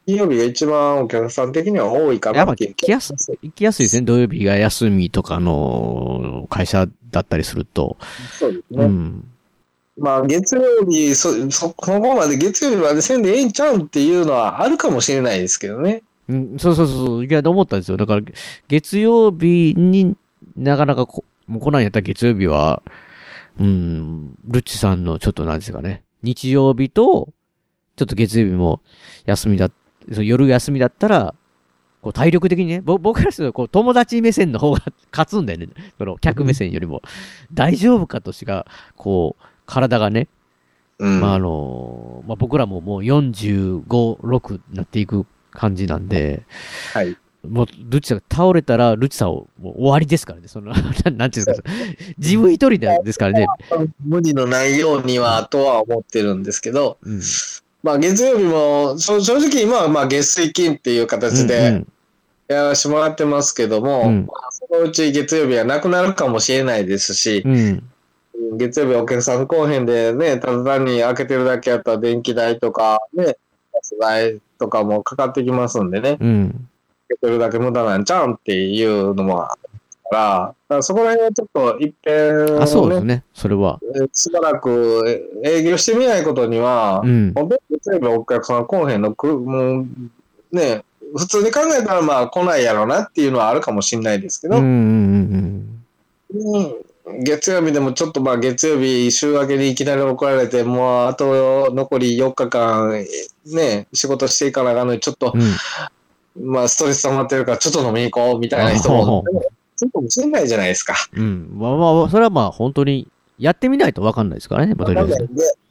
[0.05, 4.03] 金曜日が一番お客さん的には多いかやっぱなっていう来やす、行きやすいですね。
[4.03, 7.97] 土曜日が休みとかの会社だったりすると。
[8.39, 8.85] そうですね。
[8.85, 9.29] うん。
[9.99, 16.03] まあ、月曜日、そ、そ、そこまで月曜日までせんでええんちゃうんっていうのはあるかもしれないですけどね。
[16.29, 17.25] うん、そうそうそう。
[17.27, 17.97] いや、と思ったんですよ。
[17.97, 18.23] だから、
[18.69, 20.17] 月曜日に
[20.57, 22.83] なかなかこもう来ないんやったら月曜日は、
[23.59, 26.03] うん、ルッチさんのちょっとなんですかね。
[26.23, 27.29] 日曜日と、
[27.97, 28.81] ちょっと月曜日も
[29.27, 29.71] 休みだ、
[30.09, 31.35] 夜休みだったら、
[32.01, 35.69] こう体力的にね、ぼ僕からするとこう友達目線の方が勝つんだよね。
[35.99, 37.03] その客目線よりも。
[37.53, 38.67] 大丈夫かとしか、
[38.97, 40.29] こう、体がね、
[40.99, 41.21] うん。
[41.21, 43.85] まああの、まあ僕らももう45、
[44.17, 46.43] 6になっていく感じなんで、
[46.93, 47.17] はい。
[47.47, 50.49] もう、ルッチさんが倒れたら、ルッチさんをもう終わりですからね。
[50.49, 50.73] その、
[51.05, 51.71] なんなんていうんですか、
[52.19, 53.47] 自分一人でですからね。
[54.05, 57.21] 無理のないようには、とは思ってるんですけど、うん。
[57.83, 61.87] まあ、月曜日も、そ正直今はまあ、月水金っていう形うでん
[62.47, 67.83] やらせてもらってますけども、うんまあ、そのうち月曜日はなくなるかもしれないですしう、ん。
[68.57, 76.69] 月曜日お客さん来おへんでね、ただ単に開けてるだけやったら電気代とかね、ガス代とかもかかってきますんでね、うん。
[77.09, 83.25] 開けてるだけ無駄なんちゃうんっていうのもあるから、そこら辺はちょっと一遍あ、そうですね、ね。
[83.35, 83.81] それは。
[83.97, 85.03] えしばらく
[85.45, 87.33] え営業してみないことには、うん。
[87.35, 89.87] 本当に月曜日お客さん来おへんのく、もう
[90.53, 90.85] ね、
[91.17, 94.63] 普通に考えたらまあ来ないやろうなっていうのはあるかもしれないですけど、うん。
[94.63, 96.55] うん。
[96.55, 96.75] うん
[97.07, 103.05] 月曜日でもちょっとまあ月曜日週明けにいきなり怒られて、もうあと残り4日間
[103.47, 105.39] ね、仕事していかなあかんのにちょっと、う
[106.45, 106.51] ん。
[106.53, 109.25] まあストレス溜まってるからちょっと飲みに行こうみたいな人も、
[109.77, 110.95] そうかもしれないじゃないですか。
[111.15, 111.51] うん。
[111.55, 114.75] まあまあ、それはまあ本当に、やってみないとわかんないですからね。
[114.77, 114.95] まあ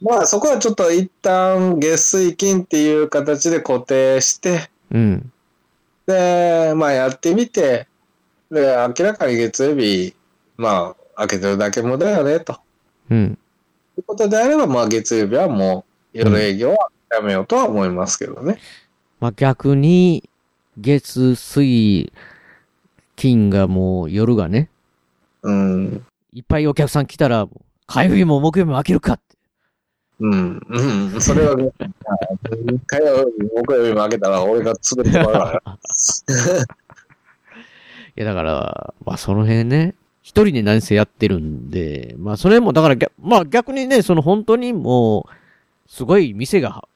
[0.02, 5.32] まあそこはちょっと一旦月水金っていう形で固定して、うん。
[6.06, 7.86] で、まあやってみて、
[8.50, 10.14] で、明らかに月曜日、
[10.58, 12.60] まあ開けてるだけ無駄よね、と。
[13.10, 13.38] うん。
[13.98, 15.84] いうことであれば、まあ月曜日はも
[16.14, 18.58] う夜営業はやめようとは思いますけどね。
[19.20, 20.28] まあ逆に、
[20.78, 22.12] 月、水、
[23.16, 24.70] 金がもう夜がね、
[25.42, 26.06] うん。
[26.32, 27.48] いっぱいお客さん来たら、
[27.86, 29.36] 火曜日も木曜日も開けるかって。
[30.20, 30.60] うん。
[30.68, 31.20] うん。
[31.20, 31.70] それはね、
[32.86, 35.78] 火曜日、木曜日も開けたら俺が潰れてもらうから。
[38.16, 46.88] いや、だから、まあその辺ね、一人で何せやってるんで、まあそれも、だから逆、まあ逆にね、その本当にもう、すごい店が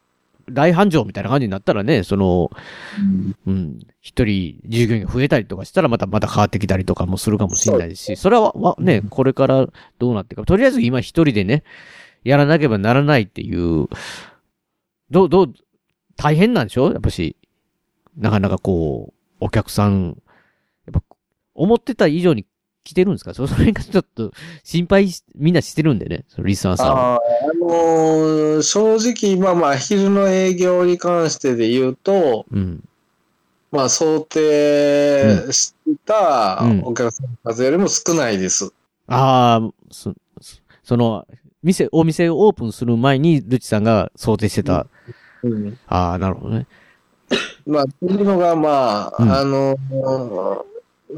[0.49, 2.51] 大繁盛みたいな感じになったらね、その、
[3.47, 9.66] うん、一人従業員が増えたりとかしたらまたまた変わってきたりとかもするかもしれないし、それはわね、これから
[9.99, 10.47] どうなっていくか。
[10.47, 11.64] とりあえず今一人でね、
[12.22, 13.89] やらなければならないっていう、
[15.11, 15.55] どう、どう、
[16.16, 16.93] 大変なんでしょ？
[16.93, 17.37] やっぱし、
[18.16, 20.16] なかなかこう、お客さん、
[20.87, 21.03] やっぱ、
[21.55, 22.47] 思ってた以上に
[22.87, 23.34] 来てるんですか？
[23.34, 24.30] そ それがちょっと
[24.62, 27.14] 心配しみんなしてるんでね、そのリスナーさんは。
[27.16, 27.20] あー
[27.51, 32.82] あのー正直、まあまあ、昼の営業に関してで言うと、うん。
[33.72, 35.74] まあ、想定し
[36.07, 38.72] たうんお客さんの数よりも少ないです。
[39.09, 41.26] ああ、そ、そその、
[41.62, 44.87] 店、お店をオープンする前に、ルチさんが想定してた。
[45.43, 46.66] うんああ、なるほどね。
[47.66, 50.62] まあ、というのが、まあ、うんあのー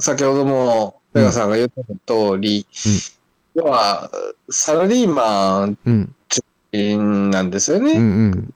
[0.01, 2.67] 先ほども、ペガさんが言った通り、
[3.55, 4.11] 要は、
[4.51, 6.15] サラリーマうん。
[6.77, 7.93] ンなんですようんね。
[7.93, 8.55] うん。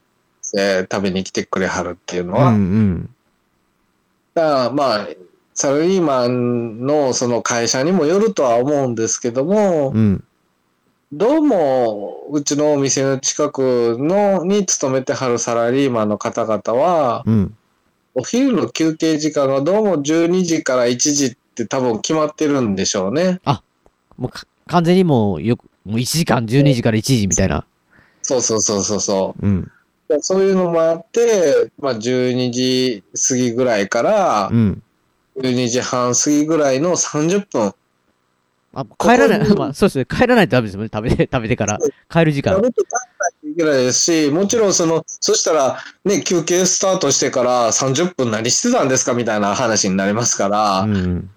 [0.54, 2.48] えー食べに来てくれはるっていうのは。
[2.48, 3.14] うんうん。
[4.34, 5.08] だからまあ、
[5.54, 10.24] サラリーマンのその会社にもよるとは思うんですけども、うん。
[11.12, 17.56] どうも、うちのお店の近くのに勤めてはるサラリーマンの方々は、うん。
[18.14, 23.40] お昼の休憩時間がどうも12時から1時って多分決まってるんでしょうね。
[24.16, 27.64] もうか完全にもうよく、もう1時間12時から1時みたいな。
[28.22, 29.70] そうそうそうそうそうん。
[30.09, 30.22] う。
[30.22, 34.82] そういうのもあって、まあ12時過ぎぐらいからうん。
[35.38, 37.74] 12時半過ぎぐらいの30分
[38.74, 40.07] あ、帰らない、 まあ、そうですね。
[40.07, 40.88] 帰らないとダメですよね。
[40.92, 41.78] 食べて、食べてから。
[42.11, 42.62] 帰る時間食。
[42.62, 51.30] べて帰らないといけないですし、もちろんその、そしたら、ね、休憩スタートしてから30分何してたんですかみたいな話になりますから、うん。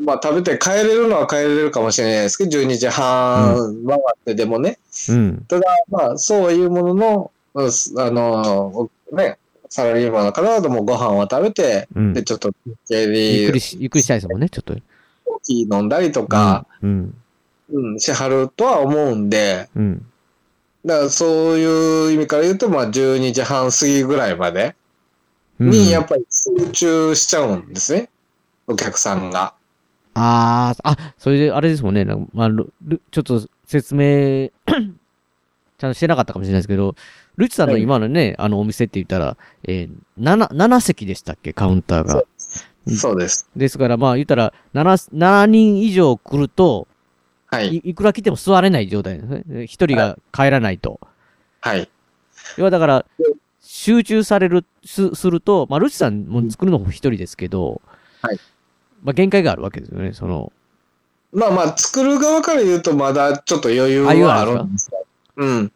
[0.00, 4.78] まあ食べて帰れるのは帰れるかもしれないですけど、12時半回ってでもね、
[5.08, 5.44] うん。
[5.48, 9.38] ただ、まあそういうものの、あの、ね、
[9.68, 12.22] サラリーマンの方だともうご飯を食べて、うんで、。
[12.22, 14.74] ちょっとゆっくりし、ゆっくりしたいですもんね、ちょっと。
[15.24, 17.14] コーヒー飲んだりとか、うん。
[17.70, 20.06] うん、しはるとは思うんで、うん。
[20.84, 24.74] だからそういう意味から言うと、まあ12時半過ぎぐらいまで
[25.60, 25.70] うん。
[25.70, 28.08] にやっぱり集中しちゃうんですね。
[28.66, 29.54] お客さんが。
[30.18, 32.04] ああ、あ、それであれですもんね。
[32.32, 32.50] まあ、
[33.10, 34.50] ちょっと説明、
[35.78, 36.96] ちゃんとしてなかったかもしれないですけど、
[37.36, 42.16] ルチさんの今のね、あのお店って言ったら、えー、7、7席でしたっけ、カウンターが。
[42.16, 42.22] うん
[42.96, 43.48] そうです。
[43.54, 46.88] ですから、まあ言ったら、7、7人以上来ると、
[47.46, 47.76] はいい。
[47.90, 49.64] いくら来ても座れない状態ですね。
[49.66, 51.00] 一人が帰らないと。
[51.60, 51.88] はい。
[52.56, 53.06] 要はだから、
[53.60, 57.80] 集中される、す、すると、まあ、ルチさんも作るのも一人ですけど、
[58.22, 58.40] はい。
[59.02, 60.52] まあ、限界があるわけですよね、その、
[61.32, 65.04] まあまあ、作る側から言うとまだちょっと余裕ははああるんですよ。
[65.36, 65.72] うん。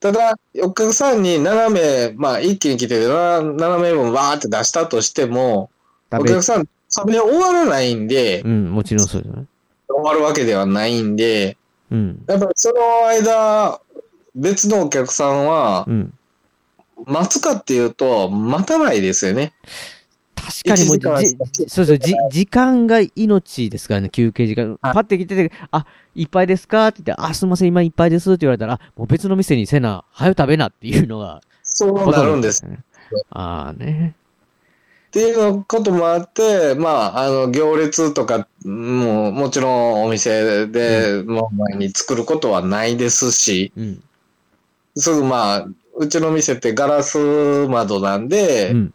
[0.00, 5.70] ただ、お客さんに斜め、まあ一気に来て、な斜め分わーって出したとしても、
[6.10, 9.46] お客、さん、それで終わらないんで、うん、もちろんそうですよね。
[9.88, 11.56] 終わるわけではないんで、
[11.92, 12.24] うん。
[12.26, 13.80] やっぱりその間、
[14.34, 16.12] 別のお客さんはう、ん。
[17.06, 19.52] 待つかっていうと、待たないですよね。
[20.62, 20.98] 確かにもう
[21.68, 24.78] そうそう、じ、時間が命ですからね、休憩時間。
[24.80, 26.88] はいパッて来てて、あ、いっぱいですか？
[26.88, 32.64] って言って、あ、すみません、今いっぱいですって言われたら、あもう別の店にせな、早く食べなっていうのが、そうなるんです。
[33.30, 34.14] ああね。
[35.08, 44.02] っていうこともあって、まあ、あの、行列とか、もう、もちろんお店で、もう前に作ることはないですし、うん。
[44.96, 47.16] すぐまあ、うちの店ってガラス
[47.68, 48.94] 窓なんで、うん。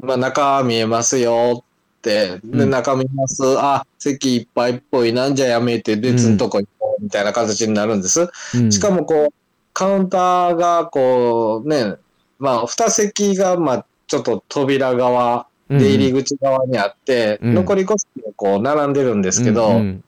[0.00, 8.28] まあ、中見えますよって、で、うん中見ます、あ、席いっぱいっぽいなんじゃやめて別のとこ行こうみたいな形になるんです。
[8.54, 8.72] うん。
[8.72, 9.34] しかもこう、
[9.72, 11.96] カウンターがこう、ね、
[12.38, 20.04] まあ、二席が、まあ、ちょっと扉側、うん、出入り口側にあって、うん残り5席がこう並んでるんですけど、うんうん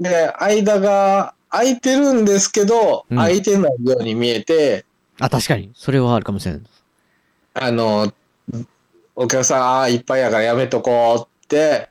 [0.00, 4.84] で、間が空いてるんですけど、うん空いてないように見えて、
[5.20, 5.70] あ、確かに。
[5.74, 6.62] それはあるかもしれない。
[7.54, 8.12] あの、
[9.20, 11.88] お客さん、ああ、いっぱいやからやめとこうって、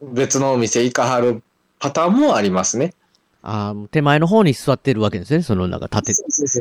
[0.00, 1.42] 別のお店行かはる
[1.78, 2.94] パターンもありますね。
[3.42, 5.42] ああ、手前の方に座ってるわけですね。
[5.42, 6.60] その、なんか、立て。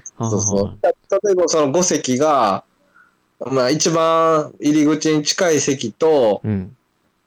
[1.24, 2.66] 例えばその5席が、
[3.40, 6.76] まあ一番入り口に近い席と、うん。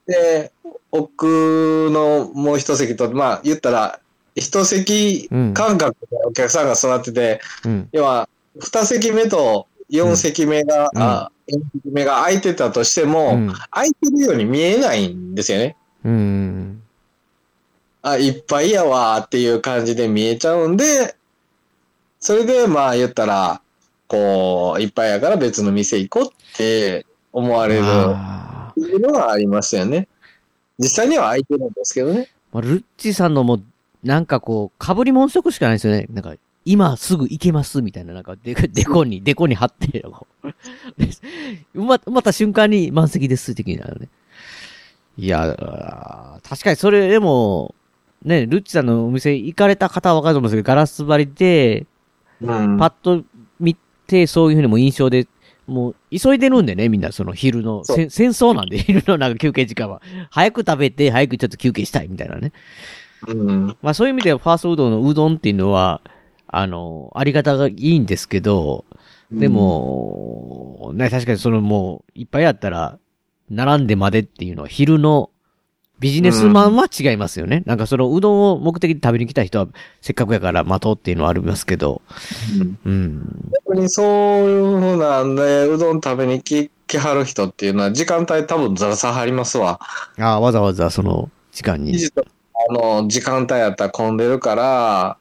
[0.06, 0.52] で、
[0.90, 4.00] 奥のもう一席と、まあ言ったら、
[4.34, 5.54] 一席うん。
[5.54, 7.88] 間隔でお客さんが座ってて、うん。
[7.92, 8.28] 要は、
[8.60, 13.52] 二席目と四席目が、うんあ、四席目が空いてたとしても、うん。
[13.70, 15.76] 空いてるように見えないんですよね。
[16.04, 16.82] うん。
[18.02, 21.16] あ、いっぱいやわーっていう感じで見えちゃうんで、
[22.20, 23.60] それでまあ言ったら、
[24.08, 30.08] こう、いっぱいやから別の店行こうって思われるあっていうのがありましたよね。
[30.78, 32.20] 実際には空いてるんですけどね。
[32.20, 33.60] ーまあルッチさんのも、
[34.02, 36.06] なんかこう、被り物色しかないですよね。
[36.10, 36.34] なんか、
[36.64, 40.04] 今すぐ行けますみたいな、なんか、で、でこに、でこに貼って、
[41.74, 44.08] ま、埋まった瞬間に満席です、的なのね。
[45.16, 47.74] いや、確かにそれでも、
[48.24, 51.86] ね、ルッチさんのお店行かれた方はわかると思うんですけど、ガラス張りで、
[52.40, 52.78] うん。
[52.78, 53.22] パッと
[53.60, 55.28] 見て、そういうふうにも印象で、
[55.66, 60.00] もう、急いでるんでね、みんな、その昼の、戦争なんで、 昼のなんか休憩時間は。
[60.30, 62.52] 早く食べて、早くちょっと休憩したい、みたいなね。
[63.28, 63.76] うん。
[63.82, 66.00] まあそういう意味では、ファーストうどんのうどんっていうのは、
[66.56, 68.84] あの、あり方がいいんですけど、
[69.32, 72.98] でも、ね、確かにそのもう、いっぱいあったら、
[73.50, 75.30] 並んでまでっていうのは、昼の
[75.98, 77.62] ビジネスマンは違いますよね。
[77.66, 79.66] なんかそのうどんを目的で食べに来た人は、
[80.00, 82.02] せっかくやから待とうっていうのはありますけど、
[82.60, 83.50] うんうん。
[83.66, 89.80] 逆にそういうふうなんで、うどん食べに来来はる人っていうのは、時間帯多分ずらさはりますわ。
[90.18, 91.96] ああ、わざわざその時間に。
[92.68, 95.16] あの、時間帯やったら混んでるから、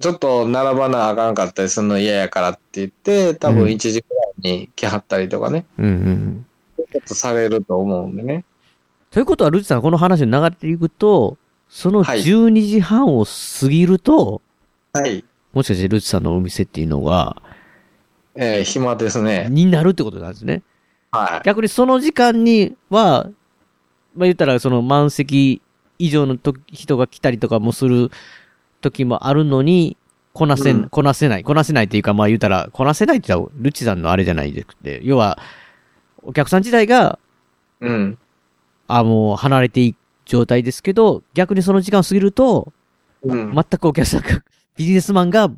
[0.00, 6.46] ちょっと並ばなあかんかったりするの嫌やからって言って、多分うん1時くらいに来はったりとかね、うんうん。
[6.76, 8.44] ちょっとされると思うんでね。
[9.10, 14.42] ということは、ルチさん、この話に流れていくと、そのはい12時半を過ぎると、
[14.92, 15.24] はい。
[15.52, 17.42] もしかしてルチさんのお店っていうのが、
[18.34, 19.48] えー暇ですね。
[19.50, 20.62] になるってことなんですね。
[21.10, 21.46] はい。
[21.46, 23.30] 逆にその時間には、
[24.14, 25.62] まあ言ったらその満席
[25.98, 28.10] 以上のと人が来たりとかもする
[28.80, 29.96] 時もあるのに、
[30.32, 31.44] こなせ、うんこなせない。
[31.44, 35.38] こなせないっていうか、まあ言うたら、こなせないって言ったら、ルッチさんのあれじゃないでくて、要は、
[36.22, 37.18] お客さん自体が、
[37.80, 38.18] うん。
[38.86, 42.72] あ、もう離れていく状態ですけど、逆にその時間を過ぎると、
[43.22, 43.54] うん。
[43.54, 44.28] 全くお客さんが、
[44.76, 45.50] ビジネスマンが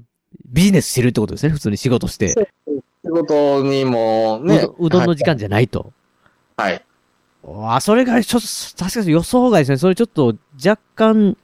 [0.47, 1.53] ビジネスしてるってことですね。
[1.53, 2.29] 普通に仕事して。
[3.05, 4.57] 仕事にもね。
[4.57, 5.93] うどうどんの時間じゃないと。
[6.57, 6.83] はい。
[7.45, 9.79] あ、それがちょっと、確かに予想外ですね。
[9.79, 11.37] それちょっと若干、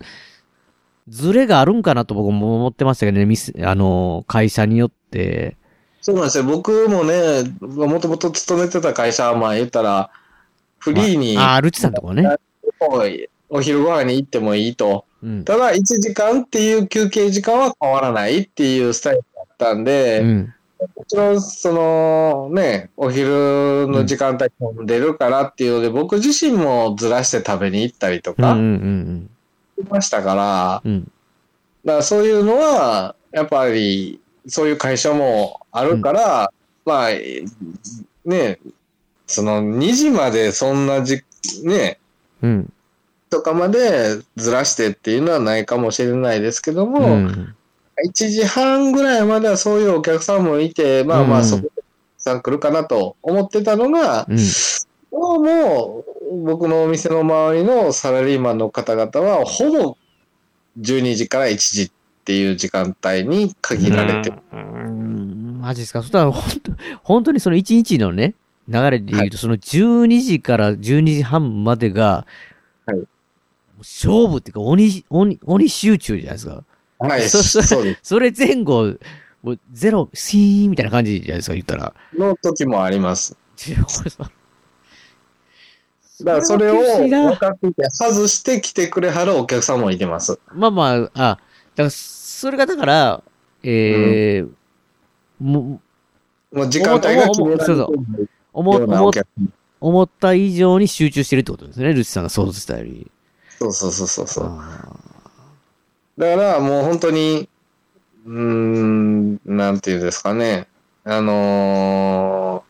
[1.08, 5.56] ズレがあるんかなと僕も思ってましたけどね、ミス、あの、会社によって。
[6.00, 6.44] そうなんですよ。
[6.44, 10.10] 僕もね、もともと勤めてた会社は、まあ言ったら、
[10.78, 12.24] フリーに、ああ、ルチさんとこね。
[13.48, 15.04] お昼ご飯に行ってもいいと。
[15.22, 15.44] うん。
[15.44, 20.54] ただ、1時間っていう休憩時間は変わらないっていうスタイルだったんで、うん。
[20.96, 29.35] もちろん、そのね、お昼の時間帯も出るからっていうので、僕自身もずらして食べに行ったりとうんうんうかんし
[29.82, 30.92] ましたから、うん。
[30.92, 31.12] うん。
[31.84, 36.52] だからそういうのは、やっぱり、そういう会社もあるから、
[36.84, 37.10] まあ、
[38.24, 38.58] ね、
[39.26, 41.22] その2時までそんなじ、
[41.64, 41.98] ね、
[42.42, 42.72] うん。
[43.28, 47.54] とかまでずらしてっていうのはないかもしれないですけども、うん。
[48.04, 51.70] 1時半ぐらいまではそういうお客さんもいて、まあまうんあそこで
[52.18, 54.36] さん来るかなと思ってたのが、うん。
[55.10, 56.04] どうも
[56.44, 59.96] 僕のお店の周りのサラリーマンの方々は、ほぼ
[60.80, 61.90] 12時から1時っ
[62.24, 64.38] ていう時間帯に限られてる。
[64.52, 65.60] うん。
[65.60, 66.02] マジですか？
[66.02, 66.72] そしたら、本当
[67.02, 68.34] 本当にその1日のね、
[68.68, 72.26] 流れで言うと、その12時から12時半までが、
[72.86, 72.98] はい
[73.78, 76.64] 勝負っていうか、鬼、鬼、鬼集中じゃないですか。
[76.98, 78.00] はい、そそそうです。
[78.04, 78.94] それ前後、
[79.42, 81.94] もうゼロ、シーンみたいな感じじゃないですか、言ったら。
[82.18, 83.36] の時もあります。
[86.24, 90.38] だからそれをて外して来てくれはるお客さんもいてます。
[90.52, 91.40] まあまあ、あ、だか
[91.76, 93.22] ら、それがだから、
[93.62, 94.50] えー、
[95.38, 95.80] も、
[96.52, 97.92] もう時間帯が決められてるよ
[98.52, 99.52] 思、思うなお、客さん。
[99.80, 103.10] 思った以上に集中してるってことですね、ルチさんが想像したより。
[103.58, 104.46] そうそうそうそうそう。
[104.46, 104.88] あ
[106.16, 107.46] だからもう本当に、
[108.24, 110.66] うーん、なんていうんですかね。
[111.04, 112.65] あのー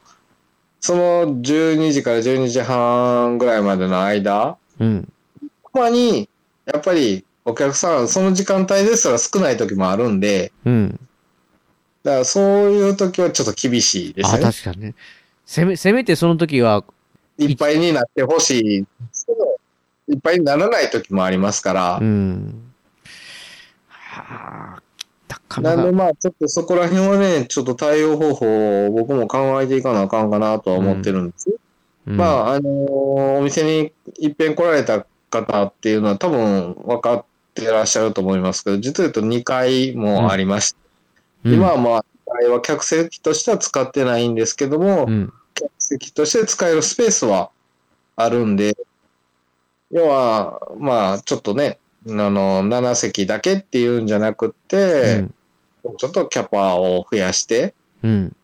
[0.81, 5.13] その12時から12時半ぐらいまでの間、ーうん。
[5.73, 6.29] たまに、
[6.65, 11.01] やっぱりお客さん、その時間帯ですら少ない時もあるんで、うん。
[12.03, 14.43] だからそういう時はちょっと厳しいですあ、ね。
[14.43, 14.95] 確かにね。
[15.45, 16.85] せめ、せめてその時は、
[17.39, 18.87] いっぱいになってほしい。
[20.09, 22.05] いっぱいにならない時もありますからう。
[22.05, 22.73] ん。
[23.89, 24.83] はあ、
[25.63, 25.83] なな。
[25.83, 31.51] んでまあ、ちょっとそこら辺はね、ちょっと対応方法を僕も考えていかなあかんかなとは思ってるんです。
[32.07, 32.17] うん。
[32.17, 37.25] まあ、あのーお店にいっぺん来られた方っていうのは多分分かっ
[37.55, 40.79] てらっしゃると思いますけど、実は言うと2回もありまして、
[41.45, 41.55] うん。
[41.55, 45.33] 今はまあ、あれは客席としては使ってないんですけども、うん。
[45.55, 47.51] 客席として使えるスペースは
[48.17, 48.77] あるんで、
[49.91, 55.25] 要は、まあ、ちょっとね、あの、7席だけっていうんじゃなくって、
[55.99, 58.37] ちょっとキャパを増やして、うん。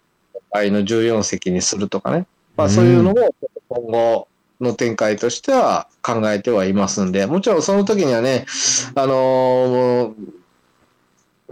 [0.51, 2.27] 倍の14席にするとかね。
[2.57, 3.35] まあそういうのも
[3.69, 4.29] 今後
[4.61, 8.47] の展開としては考えてはいますんで、もちろんその時にはね、
[8.95, 10.15] あのー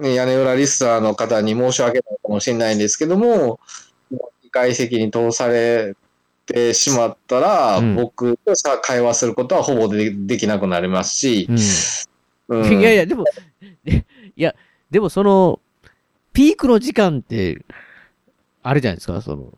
[0.00, 3.60] ね屋根裏リスナーの方に申し訳ないかもしれないんですけども、
[4.12, 4.18] 2
[4.50, 5.94] 階席に通され
[6.52, 11.48] てしまったら、うん僕とさ会話することはほぼでできなくなりますし、
[12.48, 12.62] うん。
[12.62, 13.24] うん いやいや、でも、
[13.84, 14.04] で
[14.36, 14.54] いや、
[14.90, 15.60] でもその、
[16.32, 17.64] ピークの時間って、
[18.62, 19.52] あれじゃないですか、その、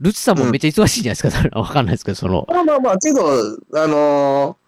[0.00, 3.22] ルチさんもめっちゃ忙しいじゃないですか、そ れわかんないですけど、その、まあまあまあ、けど、
[3.74, 4.66] あのー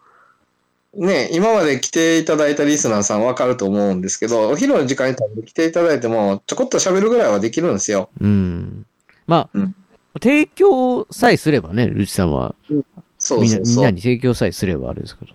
[0.94, 8.08] ね、今まで来ていただいたリスナーさんわかると思うんですけど、お昼の時間に来ていただいても、ちょこっと喋るぐらいはできるんですよ。
[8.20, 8.86] うん。
[9.26, 9.74] まあ、うん
[10.14, 12.84] 提供さえすればね、ルチさんは、みん
[13.18, 13.84] そうそうそう。
[13.84, 15.32] なに提供さえすればあれですけど。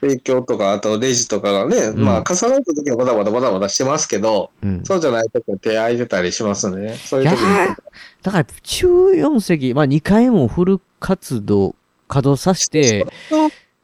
[0.00, 4.84] 提供とか、あとレジとかがね、んまあ、重なった時はバタバタバタバタしてますけど、うん。
[4.84, 6.94] そうじゃない時は手空いてたりしますんでね。
[6.96, 7.46] そういう時に。
[7.46, 7.76] ー
[8.22, 11.74] だから、14席、まあ2回もフル活動、
[12.08, 13.06] 稼働させて、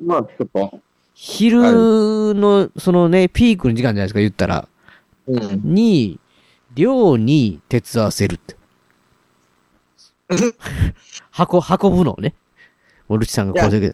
[0.05, 0.81] まあ、ちょっと、
[1.15, 1.63] 昼
[2.35, 4.69] の、そのね、ピークの時間じゃないですか、言ったら。
[5.27, 5.61] うん。
[5.65, 6.19] に、
[6.75, 8.57] 寮に手伝わせるって。
[11.39, 12.35] 運、運ぶのをね。
[13.09, 13.93] もうルチさんがこうだけあ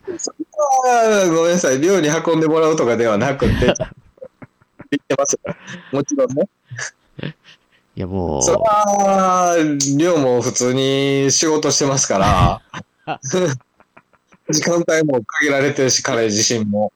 [1.25, 1.81] ーごめんなさい。
[1.81, 3.75] 寮に運んでもらうとかではなくて、 言っ
[5.09, 5.55] てますよ。
[5.93, 6.49] もちろんね。
[7.97, 9.57] いやもう、それは、
[9.97, 12.61] 寮も普通に仕事してますから、
[14.51, 16.93] 時間帯も限られてるし、彼自身も。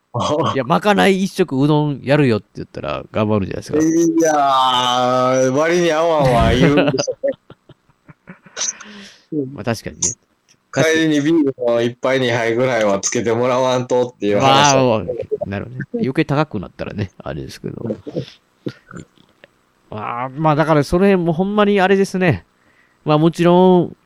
[0.53, 3.79] いや、まかない一食うどんやるよって言ったら頑張るじゃないですか。
[3.79, 7.31] いやー、割に合わんは言うんですよね。
[9.53, 10.01] まあ確かにね。
[10.73, 15.03] 帰りにビールの一杯二杯ぐらいはつけてもらわんとっていうま話あを。、
[15.45, 15.85] なるほどね。
[15.95, 17.97] 余計高くなったらね、あれですけど。
[19.89, 22.45] あーまあだからそれもほんまにあれですね。
[23.03, 23.97] まあもちろん、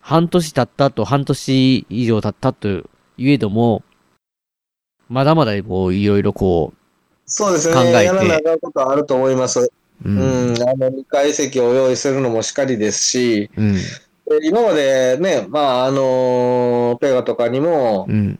[0.00, 2.68] 半年経ったと、半年以上経ったと
[3.16, 3.84] いえども、
[5.08, 6.72] まだまだこういろいろこ
[7.26, 7.74] そうですね。
[7.74, 9.60] 考えてやらなことはあると思います。
[9.60, 9.68] う、う。
[10.04, 10.62] うんん。
[10.62, 13.76] あの、二階席を用意するのもしかりですし、うん。
[14.28, 18.38] で今までね、まあ、あのペガとかにも、うん。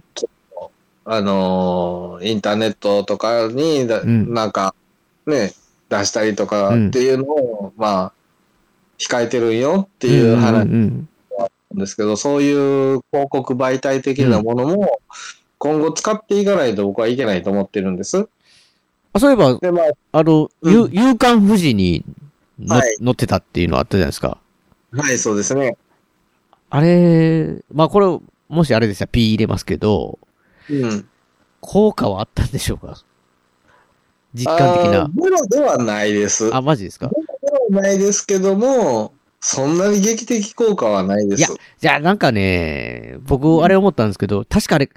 [1.10, 4.74] あのインターネットとかにだ、うんなんか、
[5.26, 5.52] ね、
[5.88, 8.12] 出したりとかっていうのを、まあ、
[8.98, 11.08] 控えてるんよっていう話なん
[11.70, 15.00] うんですけど、そういう広告媒体的なものも、
[15.58, 18.28] 今後使っていかないと僕はいけないと思ってるんです。
[19.12, 22.04] あそういえば、で、まあ、あの、うんゆ夕刊富士に
[22.58, 24.38] の、はい載ってたっていうのあったじゃないですか。
[24.92, 25.76] はい、そうですね。
[26.70, 28.06] あれ、まあこれ、
[28.48, 30.18] もしあれでしたら P 入れますけど、
[30.70, 31.08] うん。
[31.60, 33.02] 効果はあったんでしょうか？
[34.34, 35.22] 実感的なあー。
[35.22, 36.54] ゼロではないです。
[36.54, 37.08] あ、マジですか？
[37.08, 37.14] ゼ
[37.50, 41.40] ロではないですけども、そんなに劇的効果はないです。
[41.40, 44.90] いやじゃあなんかね、僕あれ思ったんですけど、確かあれ、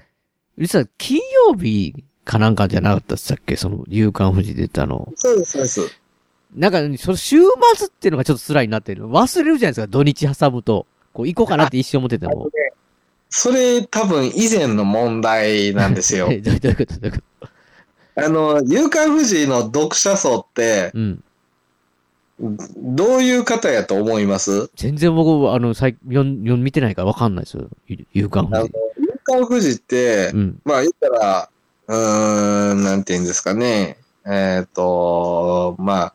[0.58, 3.56] 実は金曜日かなんかじゃなかったっすっけ？
[3.56, 5.12] その、夕刊富士出たの。
[5.16, 6.01] そうです、そうです。
[6.56, 7.38] なんか、その週
[7.76, 9.10] 末っていうのがちょっと辛いなっていうの。
[9.10, 10.86] 忘れるじゃないですか、土日挟むと。
[11.14, 12.49] こう、行こうかなって一瞬思ってても。
[13.30, 16.28] それ多分以前の問題なんですよ。
[16.30, 17.18] え どういうことどういうこ
[18.16, 18.26] と？
[18.26, 21.24] あの、夕刊富士の読者層って、うん。
[22.78, 24.70] どういう方やと思います？
[24.76, 27.70] 全然僕、あの、最読ん、読ん見てないからわかんないですよ。
[27.88, 30.60] ゆ夕刊富士。、夕刊富士ってう、ん。
[30.66, 31.49] まあ言ったら、
[31.88, 33.97] うーん、なんて言うんですかね。
[34.26, 36.14] えっ、と、まあ、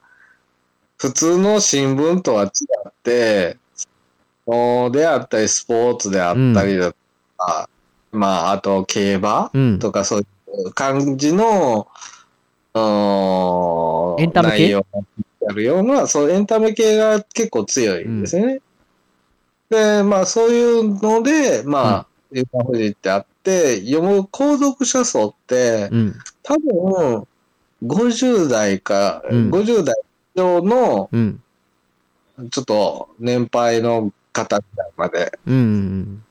[1.06, 2.48] 普通の新聞とは違
[2.88, 3.58] って、
[4.44, 6.96] おであったり、スポーツであったりだと
[7.38, 7.68] か、
[8.10, 9.78] まあ、あと競馬うん。
[9.78, 10.24] とかそうい
[10.64, 11.86] う感じの、
[12.74, 14.64] うーんエンタメ系？
[14.64, 14.86] 内容が
[15.48, 18.60] あるような、そう、エンタメ系が結構強いんですよね。
[19.70, 26.14] で、まあ、そういうので、まあ、夕刊富士ってあって、読む購読者層って、うん。
[26.42, 27.26] 多分、
[27.84, 30.05] 50代か、うん50代以
[30.36, 31.42] 上の、うん。
[32.50, 36.22] ちょっと年配の方ぐらいまで、うん。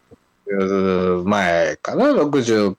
[1.25, 2.77] 前かな、60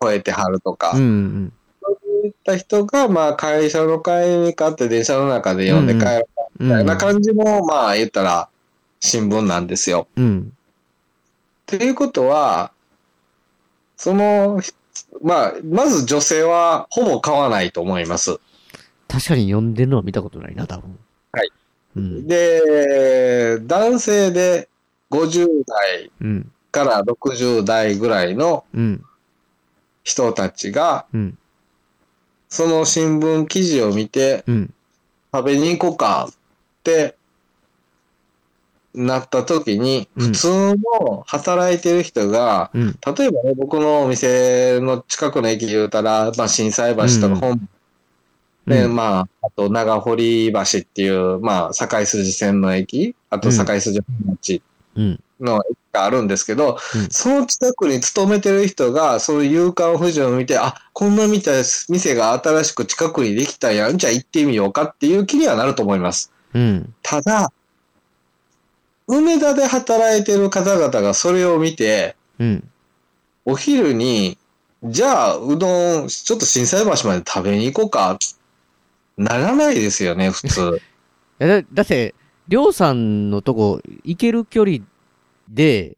[0.00, 1.02] 超えてはるとか、うん。
[1.02, 1.52] うん。
[1.82, 6.28] そういった人が、まあ、会社の帰りに買って電車の中で読んで帰る
[6.60, 6.68] うん。
[6.68, 8.48] みたいな感じの、まあ、言ったら、
[9.00, 10.06] 新聞なんですよ。
[10.16, 10.52] うん。
[11.62, 12.72] っていうことは、
[13.96, 14.60] その、
[15.22, 18.38] まあ、まず女性はほぼ買わないと思います。
[19.08, 20.98] 確かに読んでるのは見たことないな、多分。
[21.32, 21.50] はい。
[21.96, 22.28] うん。
[22.28, 24.68] で、男性で
[25.10, 26.52] 50代うん。
[26.70, 29.04] から60代ぐらいのうん。
[30.04, 31.38] 人たちが、うん。
[32.48, 34.74] その新聞記事を見て、うん。
[35.32, 36.34] 食べに行こうかっ
[36.82, 37.16] て
[38.94, 42.98] なった時に、うん普通の働いてる人が、うん。
[43.16, 47.68] 例えばね、僕のお店の近くの駅で言うたら、まあ、震災橋とか本
[48.68, 54.62] で、うんまあ、あと長堀橋っていう、まあ、境筋線の駅、あとうん境筋本町
[54.96, 55.20] うん。
[55.40, 61.52] の駅があるんですけど、うんその近くに勤めてる人が、そういう夕刊富士を見て、あ、こんなみた
[61.88, 66.32] 店が新しく近くにできたやん、じゃあ行ってみようかっていう気にはなると思います。
[66.54, 66.94] うん。
[67.02, 67.52] ただ、
[69.06, 72.70] 梅田で働いてる方々がそれを見て、うん。
[73.44, 74.36] お昼に、
[74.84, 78.18] じゃあ、うどん、ちょっと震災橋まで食べに行こうか、
[79.18, 80.80] ならないですよね、普通。
[81.38, 82.14] だだって、
[82.48, 84.78] りょうさんのとこ、行ける距離
[85.48, 85.96] で、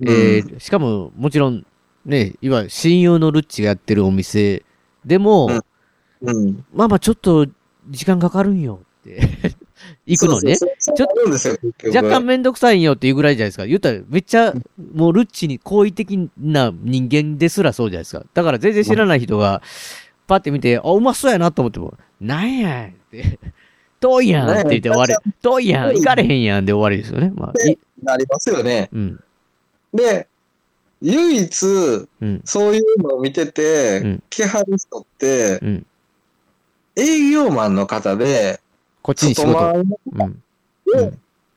[0.00, 1.64] えーしかも、もちろん、
[2.04, 4.62] ね、いわゆる親友のルッチがやってるお店
[5.04, 5.60] でも、うん
[6.22, 6.64] うん。
[6.72, 7.46] まあまあちょっと
[7.88, 9.20] 時間かかるんよって、
[10.06, 10.56] 行くのね。
[10.56, 13.66] そうそうそうちょっと若干めんどくさいんよっていうぐらいじゃないですか。
[13.66, 14.54] 言ったら、めっちゃ、
[14.94, 18.24] もうルッチに好意的な人間ですらそうじゃないですか。
[18.34, 19.62] だから全然知らない人が、
[20.26, 23.38] パッて見て、あ、うまそうやなと思っても、なんやんって、
[24.00, 25.14] 遠いやんって言って終わり。
[25.42, 27.32] 遠いやん、行かれへんやんで終わりですよね。
[27.34, 28.88] まあ、いなりますよね。
[28.92, 29.20] うん、
[29.94, 30.26] で、
[31.00, 31.66] 唯一、
[32.20, 35.86] うん、そういうのを見てて、うん来はる人って、うん。
[36.96, 38.60] 営業マンの方で、
[39.02, 39.84] こっちに仕事。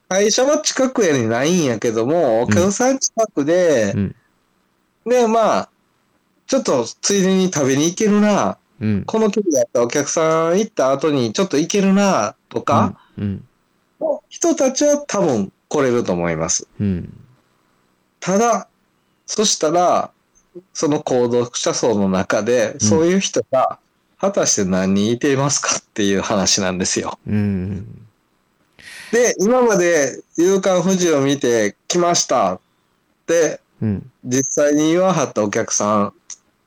[0.10, 4.16] 会社は近くやにないんやけども、お客さん近くで、うん
[5.10, 5.70] で、まあ、
[6.46, 9.04] ちょっとついでに食べに行けるな、うん。
[9.06, 13.46] この距離だったらお客さん行った後にちょっと行けるな、とか、うん。
[14.30, 16.68] 人たちは多分来れると思います。
[16.80, 17.14] うん。
[18.20, 18.68] ただ、
[19.26, 20.12] そしたら、
[20.74, 23.80] その購読者層の中で、そういう人が、
[24.20, 27.18] 果たして何人いていますかっていう話なんですよ。
[27.26, 28.06] うん。
[29.12, 32.60] で、今まで、夕刊富士を見て来ましたっ
[33.28, 34.12] て、うん。
[34.26, 36.14] 実際に言わはったお客さん、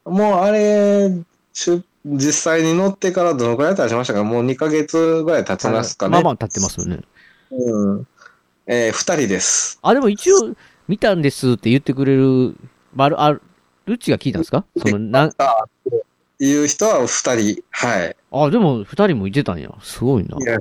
[0.05, 1.11] もうあれ、
[1.53, 4.25] しゅ実際に乗ってからどのくらい経ちましたか？
[4.25, 6.13] もう2ヶ月ぐらい経ちますかね。
[6.13, 7.01] まあまあ経ってますよね。
[7.51, 8.07] うん。
[8.67, 9.79] えー、2人です。
[9.83, 10.55] あ、でも一応、
[10.89, 12.57] 見たんですって言ってくれる、
[12.95, 13.41] まる、あ、ル
[13.87, 14.65] ッチが聞いたんですか？
[14.77, 15.65] その、なん、あ
[16.41, 17.63] いう人は2人。
[17.71, 18.17] はい。
[18.33, 19.71] あ、でも二人もいてたんや。
[19.83, 20.37] すごいな。
[20.39, 20.59] いや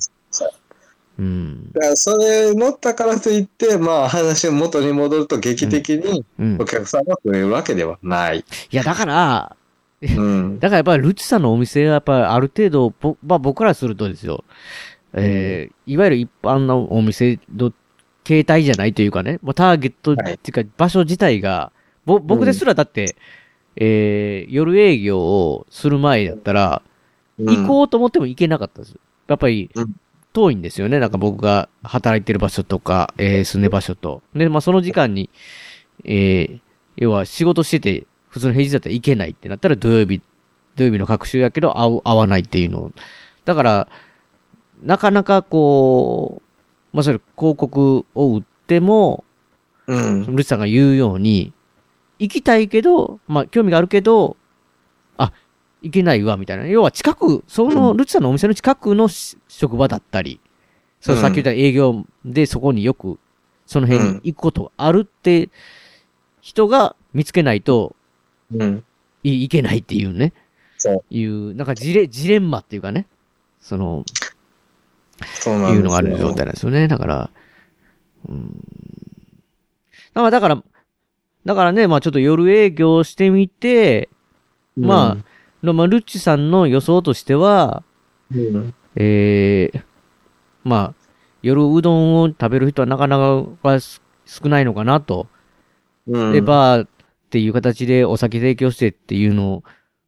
[1.19, 1.71] うん。
[1.73, 6.65] だそれ乗ったからといって、まあ話が元に戻ると劇的にうんお。
[6.65, 8.39] 客さんが増えるわけではない。
[8.39, 8.43] い
[8.75, 9.55] や、だから、
[10.01, 10.59] うん。
[10.59, 14.43] だからやっぱりルッチさんのお店はやっぱりある程度、ぼまあ僕らするとですよ、
[15.13, 17.71] えー、いわゆる一般のお店の
[18.23, 21.71] 形態じゃないというかね、もうターゲットっていうか場所自体が、
[22.05, 23.15] ぼ、僕ですらだって、
[23.75, 26.81] えー、夜営業をする前だったら、
[27.39, 28.95] 行こうと思っても行けなかったです。
[29.27, 29.95] やっぱりうん、
[30.33, 30.99] 遠いんですよね。
[30.99, 34.21] なんか僕が働いてる場所とか、えー、住んでる場所と。
[34.33, 35.29] で、まあその時間に、
[36.03, 36.59] えー、
[36.97, 40.21] 要は仕事してて、普通の平日だったら行けないってなったら土曜日、
[40.75, 42.91] 土曜日の各週やけど会う、会わないっていうのを。
[43.45, 43.87] だから、
[44.81, 49.23] なかなかこう、まあそれ広告を売っても、
[49.87, 50.35] うん。
[50.35, 51.53] ルチさんが言うように、
[52.19, 54.37] 行きたいけど、まあ、興味があるけど、
[55.17, 55.33] あ、
[55.81, 56.67] 行けないわ、みたいな。
[56.67, 60.39] 要は近く、その、ルチさんのお店の近くのし職場だったり、
[60.99, 63.19] そう、うんさっき言った営業でそこによく、
[63.65, 65.49] その辺に行くことがあるって、
[66.41, 67.95] 人が見つけないと、
[68.53, 68.83] うん。
[69.23, 70.33] い、いけないっていうね。
[70.77, 71.03] そう。
[71.09, 73.07] いう、なんかジレ、ジレンマっていうかね。
[73.59, 74.05] その、
[75.39, 75.75] そうなん。
[75.75, 76.87] いうのがある状態なんですよね。
[76.87, 77.29] だから、
[78.27, 78.67] うん。
[80.13, 80.63] まあだから、
[81.45, 84.09] だからね、まあちょっと夜営業してみて、
[84.77, 87.83] うんまあ、のまあ、ルッチさんの予想としては、
[88.33, 88.73] うん。
[88.95, 89.83] ええ
[90.63, 91.05] まあ、
[91.41, 93.79] 夜うどんを食べる人はなかなか
[94.25, 95.27] 少ないのかなと。
[96.07, 96.33] うん。
[96.33, 96.87] で、バー
[97.31, 99.63] っていう形でお酒提供してっていうの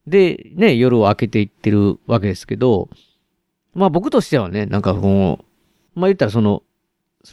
[0.07, 2.89] で、ね、夜を明けていってるわけですけど、
[3.73, 5.39] まあ僕としてはね、なんかこ
[5.95, 6.63] う、まあ言ったらその、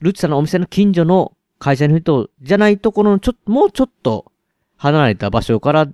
[0.01, 4.31] ルチさんのお店の近所の会社の人じゃないところのちょっと、もうちょっと
[4.77, 5.89] 離れた場所から、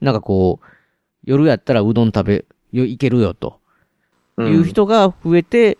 [0.00, 0.66] なんかこう、
[1.22, 3.60] 夜やったらうどん食べ、よ、行けるよと。
[4.38, 5.78] いう人が増えて、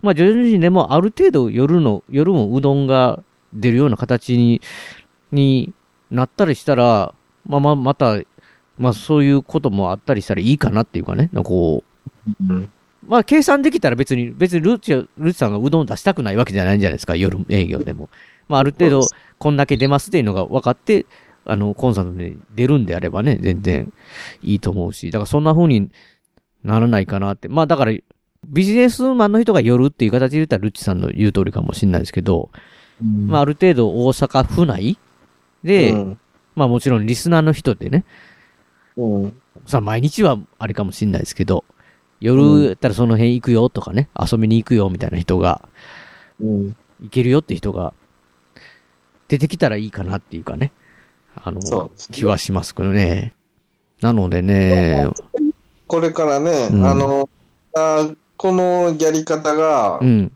[0.00, 4.62] まあ徐々にでもある程度夜の、夜もうどんが出るような形に、
[5.30, 5.74] に
[6.10, 7.14] なったりしたら、
[7.46, 8.18] まあまあまた、
[8.78, 11.84] まあそういうこともあったりしたらいいかなっていうかね、なんかこ
[12.26, 12.70] う、うん。
[13.06, 18.08] まあ計算できたら別に、別にルーチは、ルーチさんがうどん出したくないわけじゃないんじゃないですか、夜営業でも。
[18.48, 19.02] まあある程度
[19.38, 21.06] こんだけ出ますっていうのが分かって、
[21.44, 23.92] あの、コンサートで出るんであればね、全然
[24.42, 25.90] いいと思うし、だからそんな風に
[26.64, 27.48] ならないかなって。
[27.48, 27.92] まあだから、
[28.46, 32.50] ビジネスマンの人が夜っていう形で言ったらルッチさんの言う通りかもしれないですけど、
[33.00, 34.98] まあある程度大阪府内
[35.64, 36.18] で、うん。
[36.54, 38.04] まあもちろんリスナーの人でね、
[38.96, 39.40] うん。
[39.66, 41.64] さあ毎日はあれかもしれないですけど、
[42.20, 45.68] 夜やったらその辺行くよとかね、遊びに行くよみたいな人が、
[46.40, 46.76] うん。
[47.02, 47.94] 行けるよって人が、
[49.28, 50.72] 出てきたらいいかなっていうかね、
[51.36, 53.32] あの気はしますけどね。
[54.00, 55.08] なのでね、
[55.86, 57.28] これからね、うんあの、
[57.74, 60.32] あこのやり方がう、ん。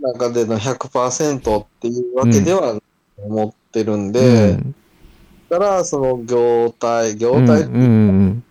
[0.00, 2.78] 中での100%っていうわけでは
[3.16, 4.74] 思ってるんうで、ん
[5.48, 8.44] だから、その業態、業うん態、うんうん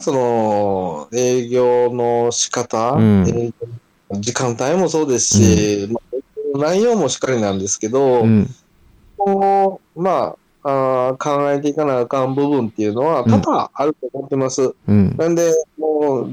[0.00, 3.52] その営業の仕方、うん
[4.12, 6.00] 時間帯もそうですし、ま
[6.54, 8.48] あ、内容もしっかりなんですけど、うん。
[9.18, 14.74] こうまああー考えていかなあかん部分っていうのは多々あると思ってます。
[14.86, 15.16] うん。
[15.16, 16.30] なんで、もう、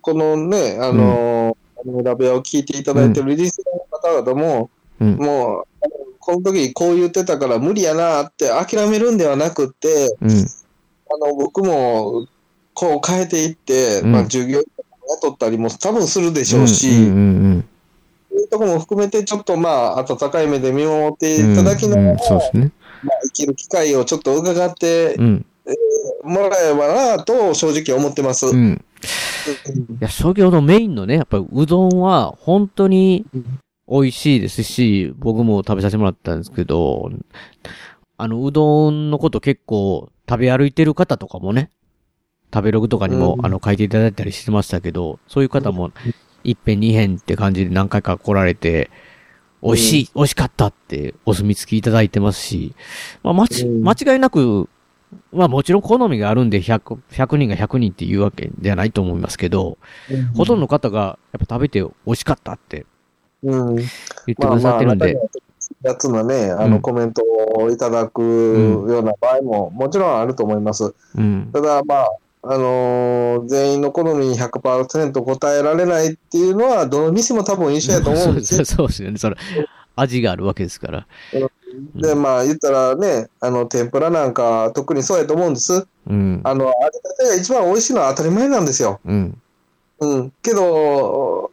[0.00, 1.56] このね、あの、
[2.02, 3.62] ラベを聞いていただいてるリス
[3.98, 5.16] ナーの方々も、うん。
[5.16, 5.64] もう、
[6.20, 10.30] この時こう言ってたから無理やなって諦めるんではなくって、うん。
[10.30, 12.26] あの、僕も
[12.74, 14.64] こう変えていって、うんまあ、従業員
[15.22, 17.64] 雇ったりも多分するでしょうし、うんうん
[18.30, 21.52] そういうところも含めて、ちょっとまあ、温かい目で見守ってうん。
[21.54, 22.70] いただきながら、うんそうですね。
[23.02, 25.46] まあ、生きる機会をちょっと伺ってうん。
[26.22, 28.46] もらえばなと正直思ってます。
[28.46, 28.84] うん。
[29.90, 33.24] いや、商業のメインのね、やっぱりうどんは本当に
[33.90, 37.10] 美味しいですし、僕も食べさせてもらったんですけど、
[38.16, 41.70] あの、うどんのこと結構食べ歩いてる方とかもね、
[42.54, 43.46] 食べログとかにも、うん。
[43.46, 45.92] あの、書いていただいたりしてましたけど、そういう方も、
[46.44, 48.90] 一辺二辺って感じで何回か来られて、
[49.62, 52.74] 美味しい、美味しかったってお墨付きいただいてますし、
[53.22, 53.82] まあ、まち、うん。
[53.82, 54.68] 間違いなく、
[55.32, 59.78] まあもちろん好みがあるんで100、100人が100人っていうわけではないと思いますけど、
[60.36, 62.86] ほとんどの方がやっぱ食べて美味しかったって
[63.42, 63.76] うん。
[63.76, 63.88] 言っ
[64.26, 65.18] てくださってるんで、
[65.82, 67.22] やつのね、あうんのコメント
[67.56, 70.94] をいただくような場合ももちろんあると思います。
[71.16, 71.50] うん。
[71.52, 72.10] ただ、まあ、
[72.42, 78.64] あのー全員の好みに100%答えられないっていうのは、どの店も多分一緒やと思うんですよ。
[78.66, 79.18] そうですよね。
[79.18, 79.36] それ、
[79.96, 81.06] 味があるわけですから。
[81.94, 85.86] で、まあ、言ったらね、あの、天ぷらなんか特にそうやと思うんです。
[86.08, 86.40] うん。
[86.44, 89.00] あの、揚げたてが一番美味しいのは当たり前なんですよ。
[89.04, 89.38] うん。
[90.00, 90.32] うん。
[90.42, 91.50] けど、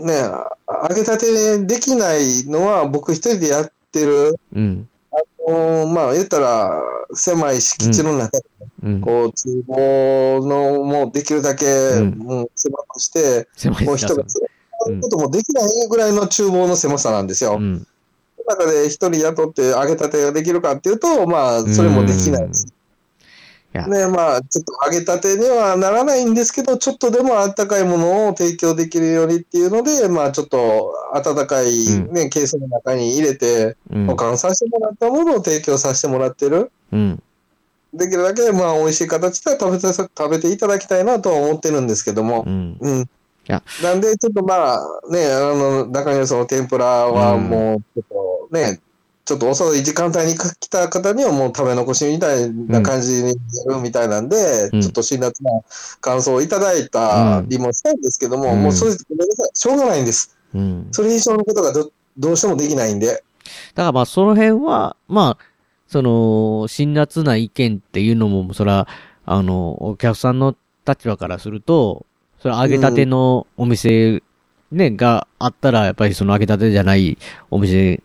[0.00, 0.14] ね、
[0.88, 4.88] 揚げたてできないのは僕一人でやってる、うん。
[5.46, 6.80] もうまあ言ったら
[7.14, 8.44] 狭い敷地の中で、
[8.82, 9.00] うん。
[9.00, 13.48] こう、厨房のもうできるだけ、うんもう狭くして、
[13.84, 14.38] もう人が使
[14.86, 17.56] うこともできないぐらいの厨房の狭さなんですよ。
[17.58, 17.86] うん。
[18.36, 22.66] その中で一人雇って揚げたてができるかっていうと、まあ、それもできないです。
[22.66, 22.74] いや
[23.72, 31.68] ね、まあ、ちょっと揚げたてにはならないんですけど、ちょっとでもあったかいものを提供できるようにっていうので、まあ、ちょっと温かい
[32.10, 34.06] ね、ケースの中に入れて、うん。
[34.06, 36.72] 保管させてもらったものを提供させてもらってる。
[36.92, 37.22] うん。
[37.94, 42.50] できるだけ、まあ、美味しい形で食べて、食べていただきたいなとは思ってるんですけどもう。
[42.50, 42.76] ん。
[42.80, 43.08] うん。
[43.50, 44.78] やなんで、ちょっとまあ、
[45.10, 48.80] ね、あの、中にその天ぷらはうんもう、ちょっとね、
[49.24, 55.50] ちょっと遅い時間帯に来た方にはもう食べ残しみたいな感じにやるみたいなんで、うんちょっと辛辣な
[56.00, 60.36] 感想をいただいたりもしたんですけども、うんもうそれ、ごめんなさい、しょうがないんです。
[60.54, 60.88] うん。
[60.90, 63.06] それ以上のことがどどうしてもできないんで。
[63.06, 63.22] だか
[63.76, 65.44] らまあその辺は、まあ、
[65.86, 68.86] その、辛辣な意見っていうのも、そら、
[69.26, 70.54] あの、お客さんの
[70.86, 72.06] 立場からすると、
[72.40, 74.22] それ揚げたてのお店、
[74.70, 77.18] ね、があったら、やっぱりその揚げたてじゃない
[77.50, 78.00] お店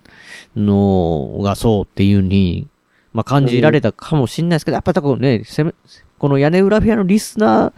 [0.56, 2.68] のがそうっていうに、
[3.14, 5.74] まあ感じられたかもしれないですけど、やっぱ多分ね、せめ
[6.18, 7.74] この屋根裏部屋のリスナ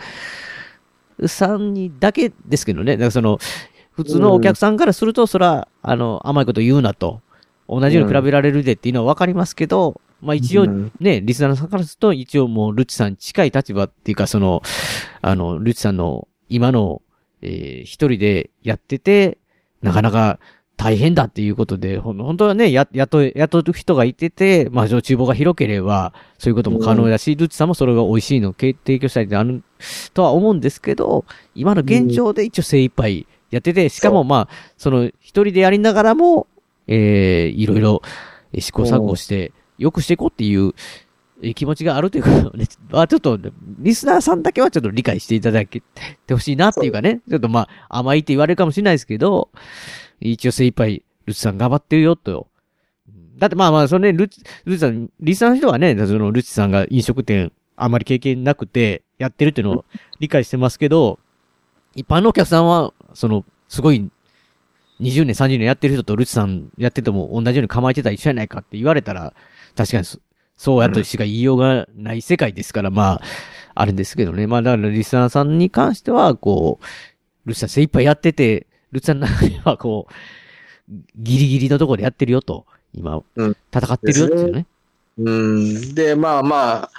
[1.19, 3.39] ーさんにだけですけどね、だからその、
[3.91, 7.21] 普通のお客さんからすると、そら、あの、甘いこと言うなと。
[7.67, 14.61] 同じように比べられるでっていうのはわかりますけど、まあ一応うんね、リスナーさんからすると、一応もうルッチさんに近い立場っていうか、その、
[15.21, 17.01] あの、ルッチさんの今の、
[17.41, 19.37] えー一人でやってて、
[19.81, 20.39] なかなか
[20.77, 29.63] 大変だっていうことで、ほん本当はね、や、雇い、雇う人がいてて、まあ、その厨房が広ければ、そういうことも可能だし、ルッチさんもそれが美味しいのを提供したいってある、
[30.13, 31.25] とは思うんですけど、
[31.55, 36.47] 今の現状で一応精一杯やってて、しかもまあ、その、一人でやりながらも、
[36.85, 38.01] えー、いろいろ
[38.53, 40.73] えー試行錯誤して、良くしていこうっていう、
[41.43, 43.37] えー気持ちがあるということをね、 まあちょっと、
[43.79, 45.83] リスナーさんだけはちょっと理解していただけ
[46.25, 49.49] てほしいなっていうかね、ちょっとまあ、甘いって言われるかもしれないですけど、
[50.19, 52.47] 一応精一杯、ルチさん頑張ってるよと。
[53.37, 59.85] だってまあまあ、そのね、ルチ、ルチさん、リスナーの人はね、そのルチさんが飲食店あんまり経験なくて、やってるっていうのを
[60.19, 61.19] 理解してますけど、
[61.95, 64.09] 一般のお客さんは、その、すごい、
[64.99, 69.33] 20年、30年やってる人とルチさんやってても同じように構えてたら一緒やないかって言われたら、
[69.75, 70.19] 確かにそ
[70.57, 73.21] そうやとしか言いようがない世界ですから、まあ、
[73.75, 74.47] あれですけどね。
[74.47, 80.13] まあ、だからリスナーさんに関しては、こう、ルチさん精一杯やってて、ルチさんの中ではこう、
[81.17, 84.65] ギリギリのところでやってるよと、今、うん戦ってるよっていうね。
[85.17, 85.95] うん。
[85.95, 86.91] で、まあまあ、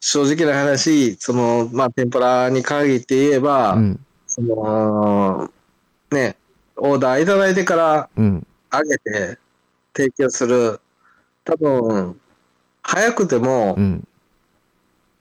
[0.00, 4.06] 正直な話、その、まあ、天ぷらに限って言えば、うん。
[4.26, 5.50] その、
[6.10, 6.36] ね、
[6.76, 8.46] オーダーいただいてからうん。
[8.72, 9.38] 揚げて
[9.94, 10.80] 提供する、
[11.44, 12.18] 多分、
[12.82, 14.08] 早くてもう、ん。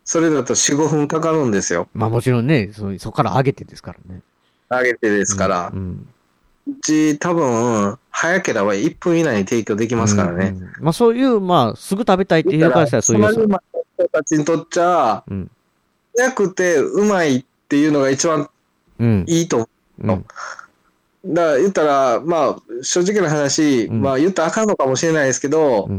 [0.04, 1.88] それだと4、5分かかるんですよ。
[1.94, 4.22] まあもちろんね、そそこから上げてですからね。
[4.72, 5.78] 揚げてですからう。
[5.78, 6.08] ん。
[6.68, 10.54] うち多分、早ければ1分以内に提供できますからね。
[10.56, 10.64] うん。
[10.64, 13.60] うんまあそういう、まあ、すぐ食べたいっていうそういうサラリーマンの
[13.98, 15.52] 人たちにとっちゃ、うん。
[16.18, 18.50] 早くてうまいっていうのが一番
[19.00, 19.26] うん。
[19.28, 19.68] いいと
[20.00, 20.26] 思う。
[21.26, 25.90] だから言ったら、まあ、正直な話、うんまあ言ったらあかんのかもしれないですけど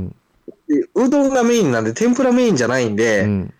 [0.95, 3.55] う、どんがメインなんで、天ぷらメインじゃないんで、うん。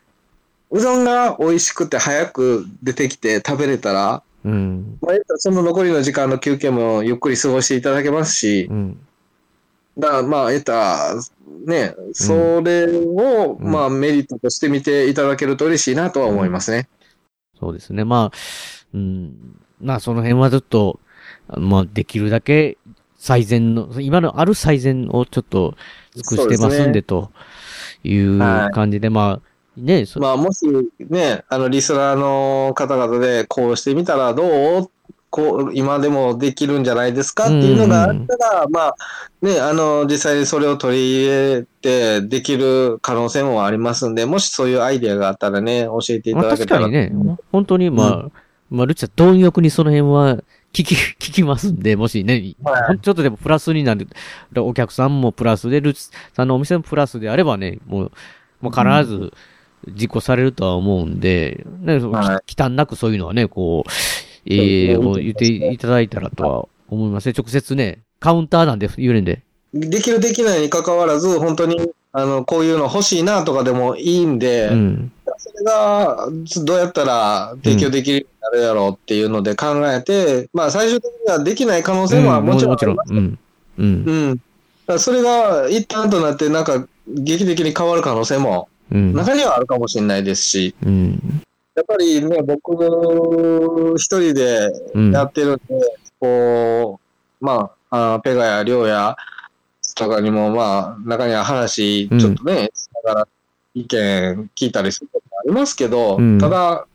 [0.71, 4.99] うどんが美味しくて早く出てきて食べれたら、うん。
[5.01, 8.99] まあ、その残りの時間の休憩もゆっくり過ごしていただけますし、うん。
[9.99, 11.15] だからまあ言ったら、
[11.67, 16.89] ね、それを、うんまあメリットとして見ていただけると嬉しいなとは思いますね。
[17.59, 18.05] そうですね。
[18.05, 18.37] まあ、
[18.95, 19.61] うん。
[19.81, 20.99] まあその辺はちょっと、
[21.49, 22.79] あまあできるだけ
[23.17, 25.77] 最善の、今のある最善をちょっと
[26.15, 27.31] 尽くしてますんでと
[28.03, 30.67] いうはい感じで、まあ、ね、そまあ、もし
[30.99, 34.91] ね、あの、リスナーの方々で、こうしてみたらどう？
[35.31, 37.47] こう、今でもできるんじゃないですか？
[37.47, 38.95] っていうのがあったら、まあ、
[39.41, 46.83] ね、あの、実際にそれを取り入れてできる可能性もありますんで、もしそういうアイデアがあったらね、教えていまあただけたら。
[46.83, 48.31] 確かにね、本当にまあ、
[48.69, 50.37] まあ、ルチさん、貪欲にその辺は
[50.75, 52.99] 聞き、 聞きますんで、もしね、はい。
[52.99, 54.07] ちょっとでもプラスになる、
[54.57, 58.13] お客さんもプラスで、ルチさんのお店もプラスであればね、もう、
[58.61, 59.33] もう必ず
[59.89, 63.91] 実行されるとは思うんで、ね、はいき忌憚なくそういうのはね、こう、
[64.47, 67.35] ええもう言っていただいたらとは思いますね。
[67.37, 69.43] 直接ね、カウンターなんで言えるんで。
[69.73, 75.13] できるできないに関わらず、本当に、あの、こういうの欲しいなとかでもいいんで、うん。
[75.39, 76.29] それが、
[76.65, 82.97] どうやったら提供できるようになるやろうっていうので考えて、まあ最終的にはできない可能性ももちろんもちろん。
[83.09, 83.39] うん。
[83.79, 83.85] うん。
[83.85, 84.37] うん。
[84.37, 88.72] だからそれが一旦となって、なんか劇的に変わる可能性もうん。
[88.93, 91.43] 中にはあるかもしれないですし、うん。
[91.75, 95.13] やっぱりね、僕一人でうん。
[95.13, 95.63] やってるんで、
[96.21, 97.01] こ
[97.41, 99.17] う、まあ、あペガやリョウや
[99.95, 103.29] とかにも、まあ、中には話、ちょっとね、しながら
[103.75, 106.87] 意見聞いたりすることもありますけど、うんただ、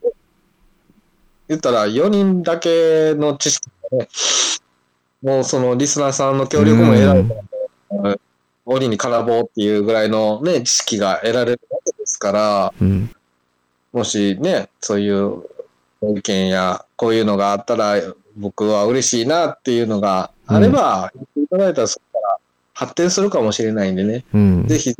[1.48, 4.10] 言ったら4人だけの知識がね、
[5.22, 7.34] もうそのリスナーさんの協力も得られた
[8.10, 8.18] ら、
[8.68, 13.10] 鬼に絡ぼうっていうぐらいのね、知識が得られるわけですから、うん。
[13.94, 15.44] もしね、そういう
[16.02, 17.96] ご意見や、こういうのがあったら、
[18.36, 22.38] 僕は嬉しいなっていうのがあれば、言っていただいたら、そこから
[22.74, 24.26] 発展するかもしれないんでね。
[24.34, 24.68] うん。
[24.68, 24.94] ぜひ、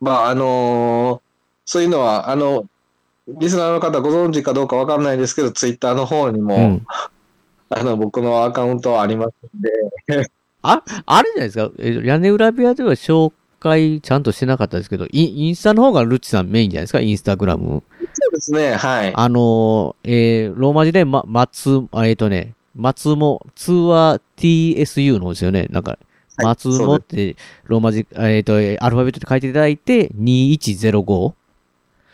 [0.00, 1.30] まあ、あのー
[1.70, 2.64] そういうのは、あの、
[3.28, 6.86] リスナーの方ご存知かどうかわかんないですけど、ツイッターの方にも、うん
[7.68, 9.70] あの、僕のアカウントはありますんで、
[10.62, 11.70] あ、あれじゃないですか。
[11.78, 17.82] え屋根裏部屋では紹介ちゃんとしてなかったですけど、インインスタの方がルッチさんメインじゃないですか、インスタグラム。
[18.12, 19.12] そうですね、はい。
[19.14, 25.66] あのー、えー、ローマ字で、ま、松、あえっ、とね、松も、通話 TSU の方ですよね。
[25.70, 26.06] なんか、はい
[26.42, 31.34] 松もって、ローマ字、えっ、ーアルファベットで書いていただいて、2105。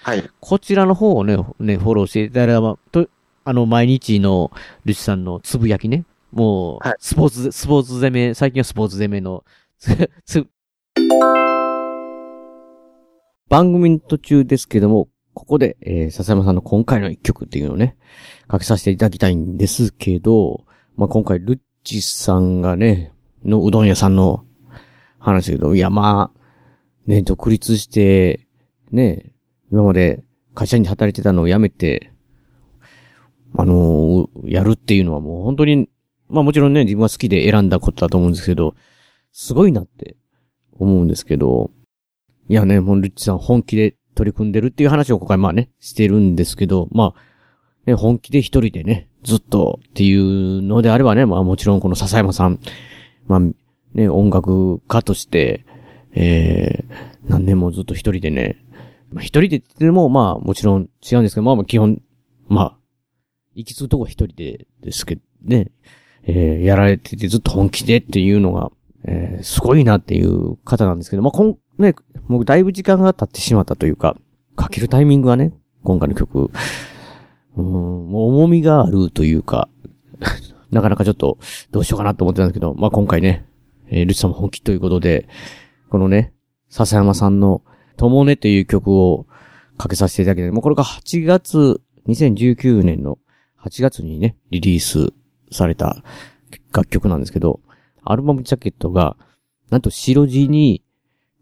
[0.03, 0.31] はい。
[0.41, 3.09] こちらの方をね、ね、フォローしていただいたら、まあ、と、
[3.45, 4.51] あの、毎日の
[4.85, 6.05] ルチさんのつぶやきね。
[6.37, 9.43] もうはい、スポーツ、スポーツ攻め、最近はスポーツ攻めの、
[13.49, 17.97] 番組の途中ですけども、ここで、えー、笹山さんの今回の一曲っていうのをね、
[18.49, 24.45] かけさせていただきたいんですけど、まあ、今回、ルッチさんがね、のうどん屋さんの
[25.19, 26.41] 話だけど、いや、まあ、
[27.07, 28.47] ね、独立して、
[28.91, 29.33] ね、
[29.73, 30.23] 今まで
[30.55, 32.13] 会社に働いてたのを辞めて、
[33.55, 35.89] あのーやるっていうのはもう本当に、
[36.29, 38.75] まあもちろんね、自分は好きで選んだことだと思うんですけど、
[39.33, 40.17] すごいなって
[40.79, 41.71] 思うんですけど、
[42.49, 47.21] いやね、もうルッチさん本気で取り組んでるっていう話を今回まあね、してるんですけど、まあ、
[47.87, 52.61] ね、本気で一人でね、ずっとっていうのであればね、まあもちろんこの笹山さん、
[53.27, 53.41] まあ、
[53.95, 55.65] ね、音楽家として、
[56.13, 58.65] えー、何年もずっと一人でね、
[59.11, 62.01] まあ一人でって言っても、まあもちろん違うんですけど、まあまあ基本、
[62.49, 62.79] まあ、
[63.55, 65.71] 行き着くとこ一人でですけど、ね、
[66.27, 68.71] えー、やられててずっと本気でっていうのが、
[69.05, 71.95] えー、すごいなっていう方なんですけど、まあ、こん、ね、
[72.27, 74.17] もうだいぶ時間が経ってしまったというか、
[74.57, 75.53] かけるタイミングがね、
[75.85, 76.51] 今回の曲、
[77.57, 79.69] うん、もう重みがあるというか、
[80.73, 81.39] なかなかちょっと
[81.71, 83.47] どうしようかなと思ってたんですけど、まあ、今回ね、
[83.89, 85.29] えー、ルチさんも本気ということで、
[85.91, 86.33] このね、
[86.69, 87.63] 笹山さんの、
[87.97, 89.27] ともねという曲を
[89.79, 90.51] かけさせていただきたい。
[90.51, 93.19] もうこれが8月、2019年の
[93.63, 95.13] 8月にね、リリース
[95.51, 96.03] された
[96.73, 97.61] 楽曲なんですけど、
[98.03, 99.17] アルバムジャケットが、
[99.71, 100.83] なんと白地に、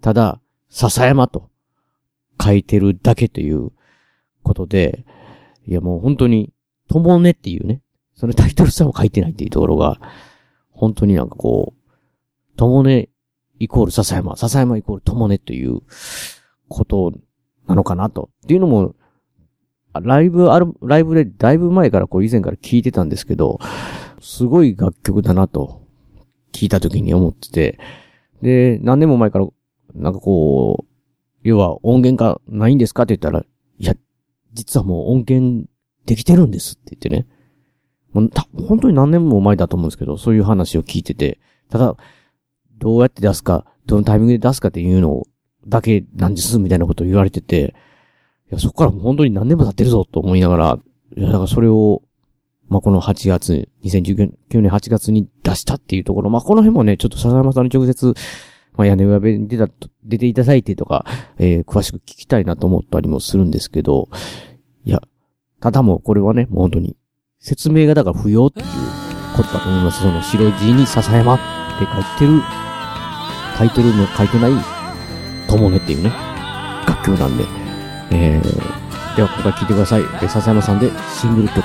[0.01, 1.51] ただ、笹山と
[2.43, 3.71] 書いてるだけという
[4.43, 5.05] ことで、
[5.67, 6.53] いやもう本当に、
[6.89, 7.81] ともねっていうね、
[8.15, 10.01] そのタイトルさえも書いてないっていうところが、
[10.71, 13.09] 本当になんかこう、ともね
[13.59, 15.81] イコール笹山、笹山イコールともねという
[16.69, 17.13] こと
[17.67, 18.31] なのかなと。
[18.45, 18.95] っていうのも、
[20.03, 23.59] ライブある、ライブでだいぶ前からこう以前から聞いてたんですけど、
[24.21, 25.83] すごい楽曲だなと
[26.53, 27.79] 聞いた時に思ってて、
[28.43, 29.47] で、何年も前から、
[29.95, 30.87] なんかこう、
[31.43, 33.45] 要は音源がないんですかって言ったら、
[33.79, 33.95] いや、
[34.53, 35.69] 実はもう音源
[36.07, 37.27] できてるんですって言ってね。
[38.13, 41.39] もうた本当に何年も前だと思うんですけど、そういう話を聞いてて、
[41.69, 41.97] ただ、
[42.79, 45.25] どうやって出すか、どのタイミングで出すかっていうの
[45.67, 47.75] だけなんです、みたいなことを言われてて、
[48.55, 50.79] や、そこからもう本当に何年も経ってるぞと思いながら、
[51.17, 52.03] いや、だからそれを、
[52.69, 58.15] まあ、この8月、2019年8月に出したっていうところ、まあ、この辺もね、ちょっと笹山さんに直接、
[58.77, 59.69] まあ、屋根裏部に出た、
[60.05, 61.05] 出ていただいてとか、
[61.39, 64.09] えー詳しく聞きたいなと思ったりもするんですけど、
[64.85, 65.03] いや、
[65.61, 66.97] ただもうこれはね、もう本当に、
[67.39, 68.67] 説明がだから不要っていう
[69.37, 70.01] ことだと思います。
[70.01, 71.43] その白い字に笹山って
[71.85, 72.41] 書いてる、
[73.59, 74.53] 書いてるの、書いてない、
[75.49, 76.11] ともねっていうね、
[76.89, 77.64] 楽曲なんで、
[78.15, 80.03] えー、ではここから聴いてください。
[80.29, 81.63] 笹山さんでシングル曲、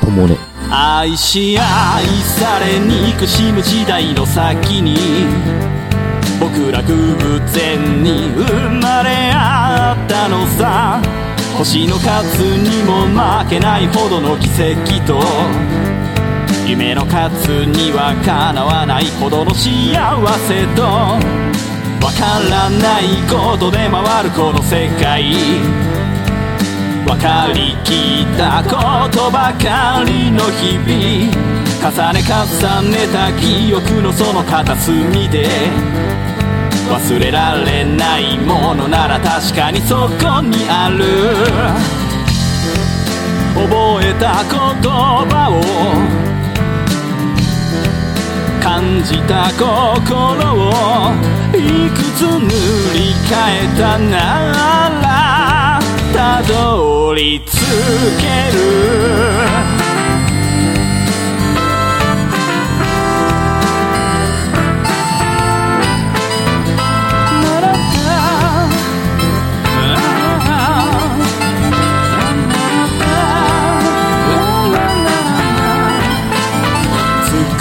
[0.00, 0.36] ともね。
[0.70, 4.96] 愛し愛され憎しむ時代の先に
[6.38, 6.94] 僕ら偶
[7.46, 11.00] 然に生まれ合ったのさ
[11.56, 15.22] 星の数にも負けないほどの奇跡と
[16.66, 19.64] 夢の数にはかなわないほどの幸
[20.46, 21.47] せと
[22.02, 25.34] わからないことで回るこの世界。
[27.04, 31.48] 分かりきったことばかりの日々。
[31.80, 35.48] 重ね重ねた記憶のその片隅で。
[36.88, 41.04] 忘れられないものなら確かにそこにある。
[43.54, 44.52] 覚えた言
[45.28, 46.17] 葉を
[48.68, 49.64] 感じた心
[50.52, 51.14] を
[51.56, 52.48] いくつ塗
[52.92, 53.32] り替
[53.64, 54.12] えたな
[55.00, 55.80] ら
[56.12, 57.50] たどり着
[58.20, 59.77] ける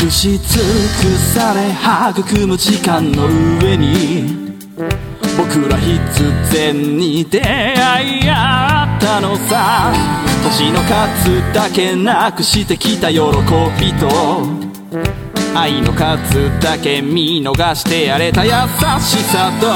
[0.09, 1.71] し尽くされ
[2.11, 3.27] 育む時間の
[3.61, 4.57] 上に
[5.37, 10.27] 僕ら必然に出会い合ったのさ。
[10.49, 14.07] 年の数だけなくしてきた喜びと
[15.53, 19.67] 愛の数だけ見逃してやれた優しさと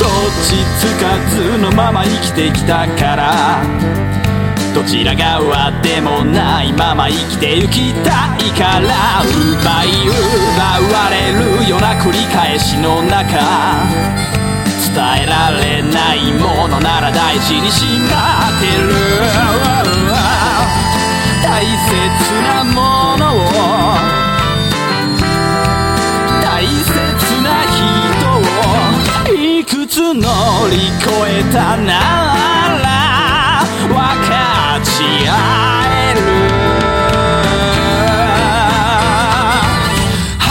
[0.00, 0.10] どっ
[0.42, 4.31] ちつかずのまま生きてきたから。
[4.74, 10.62] どちら側でもないまま生きてゆきたいから奪い奪
[10.96, 11.30] われ
[11.62, 13.38] るような繰り返しの中
[14.94, 18.88] 伝えられないものなら大事にしまってる
[21.42, 23.38] 大切なものを
[26.42, 26.92] 大切
[27.42, 30.22] な人をいくつ乗
[30.70, 32.41] り越えたな
[35.02, 35.30] かち合
[35.90, 36.20] える
[40.38, 40.46] 弾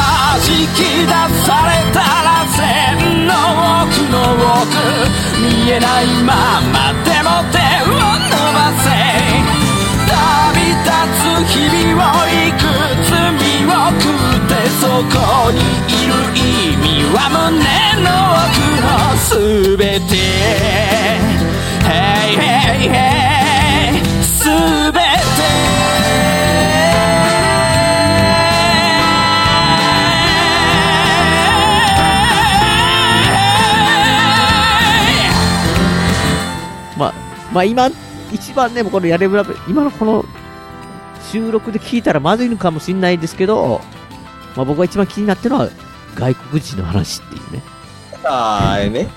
[0.75, 1.11] き出
[1.45, 2.59] されたら線
[3.27, 3.31] の
[3.83, 4.15] 奥の
[4.61, 4.63] 奥
[5.39, 6.29] 見えないま
[6.73, 8.85] までも手を伸ばせ。
[10.07, 10.13] 旅
[10.69, 12.59] 立つ日々をいく
[13.05, 13.09] つ
[13.39, 14.51] 見送って
[14.81, 15.15] そこ
[15.51, 15.55] に
[15.87, 16.39] いる意
[16.77, 16.83] 味
[17.13, 17.63] は胸
[18.03, 18.87] の奥の
[19.77, 20.11] 全て。
[21.83, 23.50] Hey hey hey
[37.51, 37.89] まあ、まあ今、
[38.31, 40.25] 一番ね、このやれぶ今のこの
[41.31, 43.81] 収録で聞いたらまずいのかもしれないですけど、
[44.55, 45.69] まあ僕が一番気になってるのは
[46.15, 47.61] 外国人の話っていうね。
[48.23, 49.09] あーね。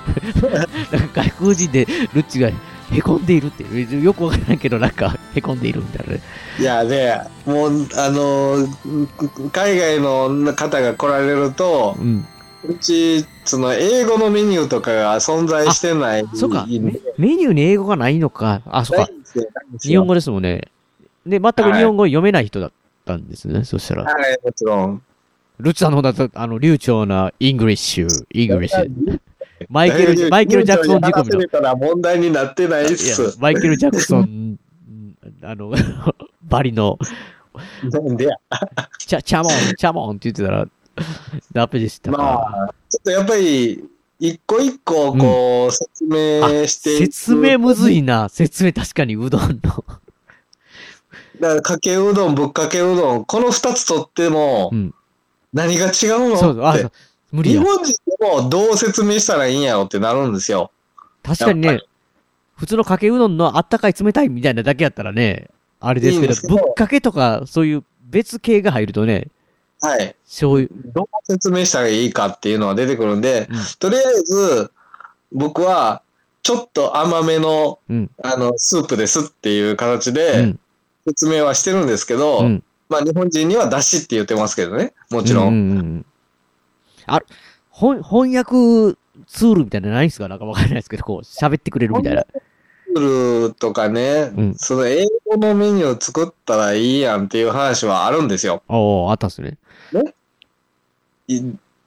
[0.90, 2.50] なんか外国人でルッチが
[2.90, 6.20] 凹んでいるっていう、よくわからないけどなんか凹んでいるみたいなね。
[6.58, 8.66] いやね、もう、あの、
[9.52, 12.26] 海外の方が来られると、うん。
[12.66, 16.24] うち、その、英語のメニューとかが存在してない。
[16.34, 16.78] そうか、メ
[17.18, 18.62] メニューに英語がないのか。
[18.66, 19.08] あ、そうか。
[19.82, 20.62] 日本語ですもんね。
[21.26, 22.72] で、全く日本語読めない人だっ
[23.04, 23.64] たんですね。
[23.64, 24.04] そしたら。
[24.04, 25.02] はい、もちろん。
[25.58, 31.76] ルッチさんの方だと、あの、流暢な English、Englishマイケル、マイケル・ジャクソン仕込みの。
[31.76, 33.38] 問題になってないっす。
[33.40, 34.58] マイケル・ジャクソン、
[35.42, 35.72] あの、
[36.42, 36.98] バリの、
[37.90, 38.36] なんでや。
[38.98, 40.66] cha、cha'mon、cha'mon って言ってたら、
[41.52, 42.18] ダメでしたか。
[42.18, 43.84] まあ、ちょっとやっぱり、
[44.20, 48.28] 一個一個、こう、説明していく説明むずいな。
[48.28, 49.84] 説明確かにうどんの。
[51.40, 54.94] だから、かけうどん、ぶっかけうどん、この二つとってもう、ん。
[55.52, 56.36] 何が違うの？
[56.36, 56.90] そう、あって、
[57.32, 57.60] 無理や。
[57.60, 60.70] 日本人でもどう説明したらいいんやろってなるんですよ。
[61.22, 61.80] 確かにね
[62.56, 65.48] 普通のかけうどんのあったかい冷たいみたいなだけやったらね、
[65.80, 69.28] あれですけど、いいんですけどぶっかけとか、そういう別系が入るとね、
[69.84, 70.16] はい。
[70.24, 74.70] 醤油、どう説明したらいいかっていうのが出てくるんで、うんとりあえず、
[75.32, 76.02] 僕は、
[76.42, 80.60] ちょっと甘めの、うんあの、スープですっていう形うでん、
[81.06, 82.62] 説明はしてるんですけど、うん。
[82.88, 85.48] まあ日本人にはだしって言ってますけどね、もちろん。
[85.48, 86.06] うんうんうん。
[87.06, 87.20] あ、
[87.72, 88.96] 翻翻訳
[89.26, 90.28] ツールみたいなのないんすか？
[90.28, 92.26] なんかわかんないですけど、こう、喋ってくれるみたいな。
[92.94, 98.62] ルとかね、うんその英語のメニューを作ったらいいやんっていう話はあるんですよ。
[98.68, 99.56] おー、あったっすね。
[101.28, 101.40] い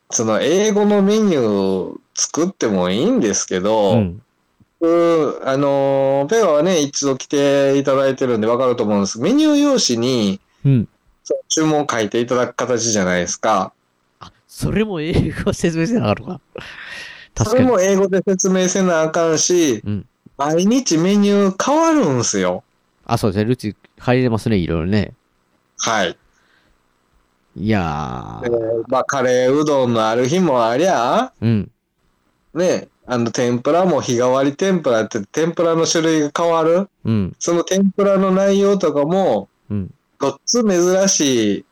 [0.10, 4.22] その英語のメニュー作ってもいいんですけど、うん。
[4.80, 10.88] 僕あのー、ペガはね、一度来ていただいてるんでわかると思うんですメニュー用紙にうん。
[11.50, 13.74] 注文書いていただく形じゃないですか。
[14.20, 16.42] あ、それも英語説明せなあかんのか。
[17.36, 17.64] 確それ。
[17.64, 20.06] も英語で説明せなあかんし、うん
[20.38, 22.64] 毎日メニュー変わるんすよ。
[23.06, 23.46] あ、そうですね。
[23.46, 25.14] ルチ入れますね、いろいろね。
[25.80, 26.16] はい。
[27.60, 28.52] いやえー。
[28.52, 31.72] ーまあ、カレーうどんのある日もありゃ、うん。
[32.54, 36.90] ね、あの、天ぷらも日替わり天ぷらって、天ぷらの種類が変わる？
[37.04, 37.36] うん。
[37.40, 39.94] その天ぷらの内容とかも、うん。
[40.20, 41.66] ごっつ珍しい。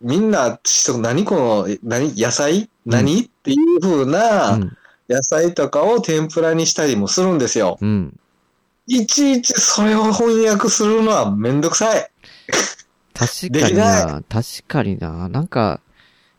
[0.00, 2.68] みんな、ち何この、え何野菜？
[2.84, 4.06] 何、っていう風う。
[4.06, 4.76] なん
[5.08, 7.78] 野菜とかを天ぷらにしたりもするんですよ。
[7.80, 8.18] うん。
[8.86, 12.10] いちいちそれを翻訳するのはめんどくさい。
[13.16, 14.22] 確かにな。
[14.28, 15.28] 確かにな。
[15.28, 15.80] なんか、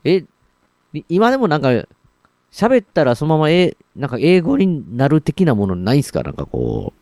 [0.04, 0.24] え、
[0.94, 1.70] い今でもなんか、
[2.52, 6.24] 喋ったらそのままえ、なんか英語になる的なものないんすか？
[6.24, 6.94] なんかこ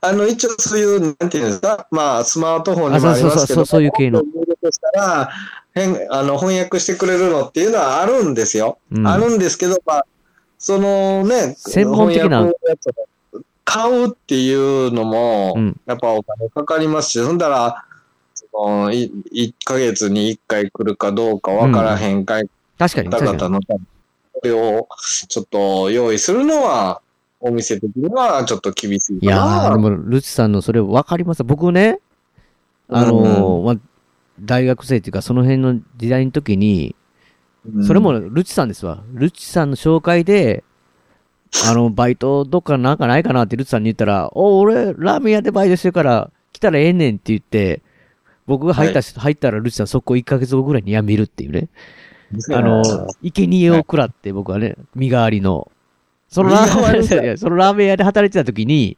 [0.00, 5.30] あの、一応そういう、なんていうんですか、まあ、スマートフォンあにもありますけど、そうそうそうそういう系のしたら、
[5.74, 8.78] 変、あの、翻訳してくれるのっていうのはあるんですよ。
[8.90, 8.98] う。
[8.98, 9.06] うん。
[9.06, 10.06] あるんですけど、まあ、
[10.58, 12.50] そのね、専門的な
[13.64, 17.93] 買うっていうのも、うんやっぱお金かかりますし、そんだら、そ
[18.54, 22.48] の、い1ヶ月に1回来るかどうかわからへんかい
[22.78, 23.38] 確かに、方確かに。
[23.38, 23.86] 々のために、
[24.34, 24.88] それを
[25.28, 27.02] ちょっと用意するのは、
[27.40, 29.78] お店的にはちょっと厳しいかいやー、でな。
[29.78, 32.00] も、ルチさんのそれ分かります僕ね、
[32.88, 33.76] あのーまあ、
[34.40, 36.96] 大学生っていうか、その辺の時代の時に、
[37.66, 39.04] うんそれもルチさんですわ。
[39.12, 40.64] ルチさんの紹介で、
[41.66, 47.82] あの、 バイトどっかなんかないかなってルチさんに言ったら、お、俺、ラーメン屋でバイトしてるから、来たらええねんって言って、
[48.46, 51.68] 僕が入ったし、入ったらルチさんそこ1ヶ月後ぐらいに辞めるっていうね。
[52.52, 52.82] あの、
[53.22, 55.70] 生贄を食らって僕はね、身代わりの。
[56.28, 58.96] そのラーメン、 そのラーメン屋で働いてた時に、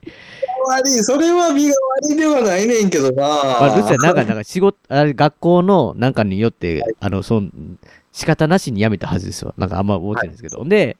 [1.02, 1.74] それは身代わ
[2.08, 3.22] りではないねんけどな。
[3.22, 7.78] まあ、ルチさんなんか、なんか仕事、あれ学校のなんかによって、あの、そん、
[8.12, 9.54] 仕方なしに辞めたはずですよ。
[9.58, 10.64] なんかあんま覚えてないんですけど。
[10.64, 10.96] で、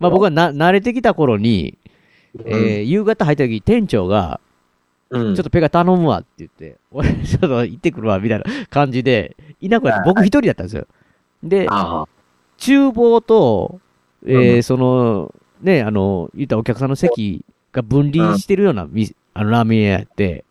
[0.00, 1.78] まあ僕はな、慣れてきた頃に、
[2.44, 4.40] えー夕方入った時、店長が、
[5.10, 10.86] うん、ちょっとペガ頼むわって言って、俺、 ちょっと行ってくるわ、みたいな感じで、いなくなって、僕一人だったんですよ。
[11.42, 11.68] で、
[12.58, 13.80] 厨房と、
[14.26, 20.44] えうー、その、ね、あの、言ったらお客さんの席が分離してるような、みあの、ラーメン屋やって、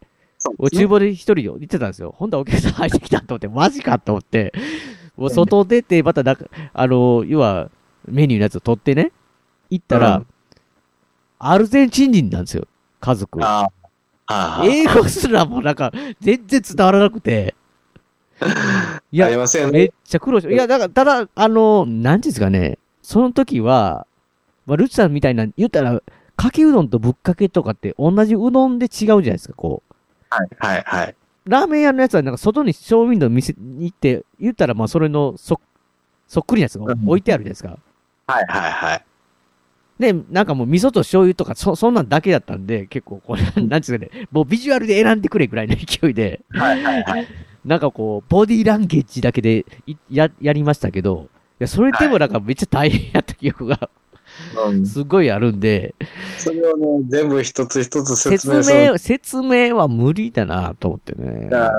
[0.62, 0.70] ね。
[0.72, 2.14] 厨房で一人で行ってたんですよ。
[2.16, 4.54] ほんとはお客さん入ってきたと思って、マジかと思って、
[5.18, 7.70] もう外出て、またなんか、あの、要は、
[8.08, 9.12] メニューのやつを取ってね、
[9.70, 10.28] 行ったら、うん。
[11.40, 12.68] アルゼンチン人なんですよ、
[13.00, 13.40] 家族。
[13.44, 13.68] あ。
[14.64, 17.56] 英語すらもなんか、全然伝わらなくて、
[19.12, 19.30] いや。
[19.72, 24.08] めっちゃ苦労しいや、だから、ただ、あの、なんですかね、その時は、
[24.66, 26.02] まあ、ルチさんみたいな、言ったら、
[26.36, 29.96] かけうどんとぶっかけとかって同じうどんで違うじゃないですか、こう。
[30.30, 31.16] はい、はい、はい。
[31.46, 35.62] ラーメン屋のやつはなんか外にショーウィンドウ見せに行って、言ったらまあそれのそ、
[36.28, 37.78] そっくりなやつが置いてあるじゃないですか。
[38.28, 39.06] はい、はい、はい。
[40.00, 47.28] で、なんかもう味噌と醤油とかそ、そんなんだけだったんで、結構これ、 なんていうかね、もうビジュアルで選んでくれぐらいの勢いで、はい、はい、はい。
[47.64, 53.90] なんかこう、ボディーランゲージだけでいや、やりましたけど、いや、それでもなんかめっちゃ大変やった記憶が
[54.68, 55.96] うん、すごいあるんで、
[56.38, 58.92] それをね、全部一つ一つ説説明する。
[58.92, 61.50] 明、説明は無理だなと思ってね。
[61.54, 61.72] あ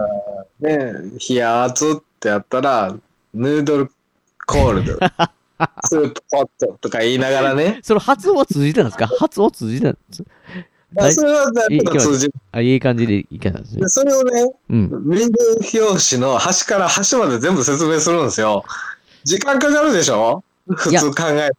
[0.61, 0.95] ね、
[1.29, 2.97] 冷や熱ってやったら、
[3.35, 3.91] ヌードル
[4.47, 4.99] コールド、
[5.85, 7.81] スープポットとか言いながらね。
[7.85, 9.07] その発音は通じてたんですか？
[9.07, 10.25] 発音通じてたんです？
[10.99, 12.35] あそれはなんとか通じる。
[12.53, 13.89] あ、いい感じでいけたんですねで。
[13.89, 15.03] それをね、うん。
[15.07, 18.65] メニュー表紙の端から端まで全部説明するんですよ。
[19.25, 20.43] 時間かかるでしょ？
[20.69, 21.51] 普通考えたら。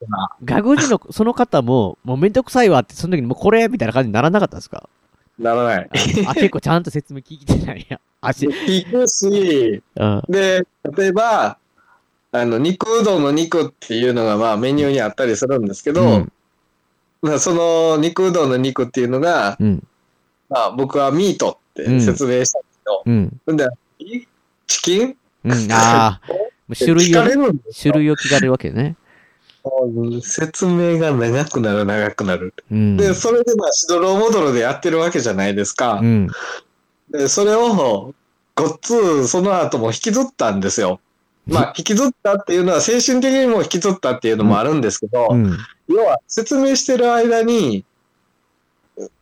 [0.43, 4.89] 外国人のその方も、もうめんどくさいわって、その時にもうこれみたいな感じにならなかったですか？
[5.39, 5.89] ならない。
[6.25, 7.99] あ、あ結構ちゃんと説明聞いてないや。
[8.21, 10.23] あし、聞くし、うん。
[10.27, 10.65] で、
[10.97, 11.57] 例えば、
[12.41, 16.31] あの、肉うどんの肉っていうのがまあメニューにあったりするんですけど、うん
[17.21, 19.83] まあその肉うどんの肉っていうのが、うん。
[20.49, 23.03] まあ僕はミートって説明したんですよ。
[23.05, 23.41] うん。
[23.45, 23.67] ほんで、
[23.99, 24.21] い
[24.67, 25.17] チキン？
[25.43, 25.71] うん。
[25.71, 26.21] ああ、
[26.77, 27.23] 種類を
[27.73, 28.95] 種類を聞かれるわけね。
[29.63, 32.53] うん説明が長くなる長くなる。
[32.71, 32.97] うん。
[32.97, 36.05] で、それでまあしどろもどろでやってるわけじゃないですかう。
[36.05, 36.27] ん。
[37.11, 38.13] で、それを、
[38.55, 40.99] ごっつ、その後も引きずったんですよ。
[41.47, 45.57] まあ、引きずったっていうのは、精神的にも引きずったっていうのもあるんですけど、うん。
[45.87, 47.85] 要は説明してる間に、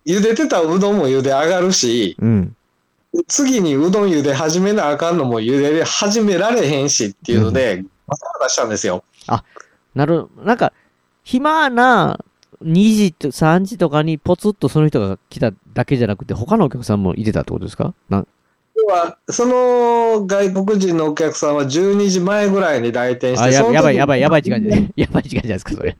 [0.06, 2.56] 茹でてたうどんも茹で上がるし、うん。
[3.28, 9.04] 次にうどん茹で始めなあかんのも茹で始められへんしっていうので、バタバタしたんですよ。
[9.94, 10.74] なる、なんか、
[11.24, 12.20] 暇な
[12.64, 17.94] 2時と3時とかにポツッとその人が来ただけじゃなくて、他のお客さんもいてたってことですか？
[18.10, 18.28] なん
[18.78, 24.94] 要は、その外国人のお客さんは12時前ぐらいに来店して、あ、ややばいやばいやばい時間じゃない。
[24.96, 25.98] やばい時間じゃないですか、それ。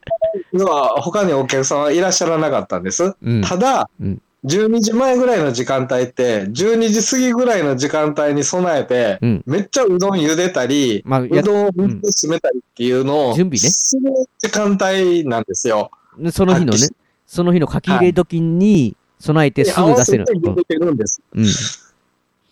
[0.52, 3.14] 要は他にお客さんはいらっしゃらなかったんです。
[3.22, 3.42] うん。
[3.42, 9.42] ただ、うん12時前ぐらいの時間帯って、12時過ぎぐらいの時間帯に備えて、うん。
[9.44, 15.90] めっちゃうどん茹でたり、まあ、やうどんを水で締めたりっていうのを、準備ねする時間帯なんですよ。
[16.30, 16.78] その日のね、
[17.26, 20.24] その日の書き入れ時に備えてすぐ出せる。
[20.28, 21.20] 合わせて茹でてるんです。
[21.34, 21.44] うん。
[21.44, 21.48] うん。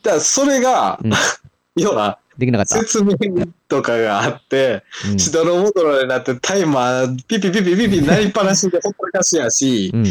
[0.05, 1.13] だからそれが、うん
[1.77, 2.79] 要は、できなかった。
[2.79, 3.17] 説明
[3.69, 10.05] とかがあって、うんしどろもどろになってタイマーピピピピピピなりっぱなしでほったらかしやし、うん。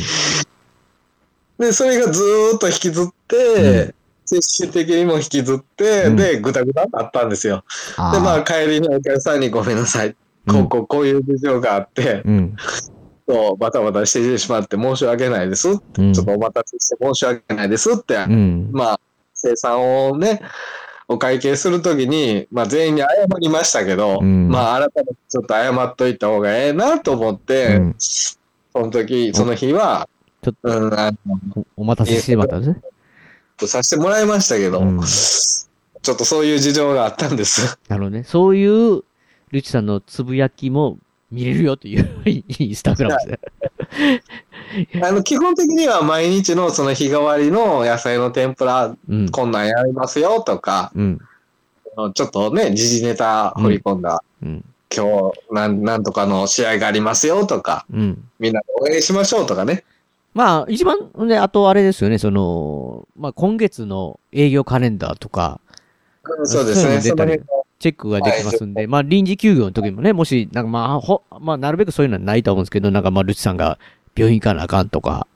[1.58, 3.94] で、それがずーっと引きずって、
[4.26, 7.64] 接種的にも引きずって、うんで、ぐたぐたになったんですよ。
[8.12, 10.16] で、まあ、帰りにお客さんにごめんなさい。
[10.48, 12.56] こう、こう、こういう事情があって、うん。
[13.28, 15.70] そうバタバタしてしまって申し訳ないです。
[15.70, 16.14] うん。
[16.14, 18.70] ちょっとお待たせして申し訳ないですって、うん。
[18.72, 19.00] まあ、
[19.44, 20.42] 生産をね、
[21.08, 23.08] お会計するときに、まあ、全員に謝
[23.40, 27.96] りましたけど、うんまあ、改めてちょっと謝っといた方がええなと思って、うん
[28.76, 30.10] その時、その日は、
[30.42, 31.18] ちょっうん、あの、
[31.78, 32.82] おお待たせしてしまったね。
[33.60, 35.02] させてもらいましたけど、うん
[36.04, 37.80] ちょっとそういう事情があったんです。
[37.88, 38.24] なるほどね。
[38.24, 39.04] そういう、
[39.52, 40.98] ルチさんのつぶやきも
[41.32, 44.24] 見れるよというインスタグラムですね。
[45.04, 49.30] あの、基本的には毎日のその日替わりの野菜の天ぷら、うん。
[49.30, 51.20] こんなんやりますよとか、うん。
[52.14, 54.66] ちょっとね、時事ネタ振り込んだ、うん。
[54.96, 58.24] 今日なん、なんとかの試合がありますよとか、うん。
[58.40, 59.84] みんなで応援しましょうとかね。
[60.34, 65.60] まあ、一番ね、あとあれですよね、その、まあ今月の営業カレンダーとか、
[66.46, 67.02] そうですね。
[67.02, 67.16] そ
[67.80, 73.78] チェックができますんで、まあ臨時休業の時もね、もし、なんかまあ、ほ、まあなるべくそういうのはないと思うんですけど、なんかまあルチさんが
[74.16, 75.28] 病院行かなあかんとか、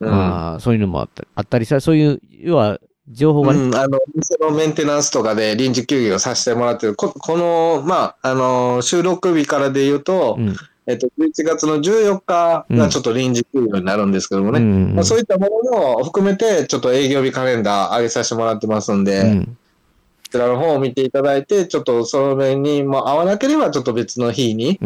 [0.00, 0.10] うん。
[0.10, 2.78] まあそういうのもあったあったりさ、そういう、要は、
[3.08, 10.56] 情報がね、うん、あの、店のメンテナンスとかで臨時休業させてもらってる、ここの、まあ、あの、収録日からで言うと、うん。
[10.86, 19.44] えっと、11月の14日がちょっと臨時休業になるんですけどもね、うんまあ、そういったものも含めて、ちょっと営業日カレンダー上げさせてもらってますんで、うん。
[19.44, 24.78] こちらの方を見ていただいて、ちょっとそれにも合わなければ、ちょっと別の日に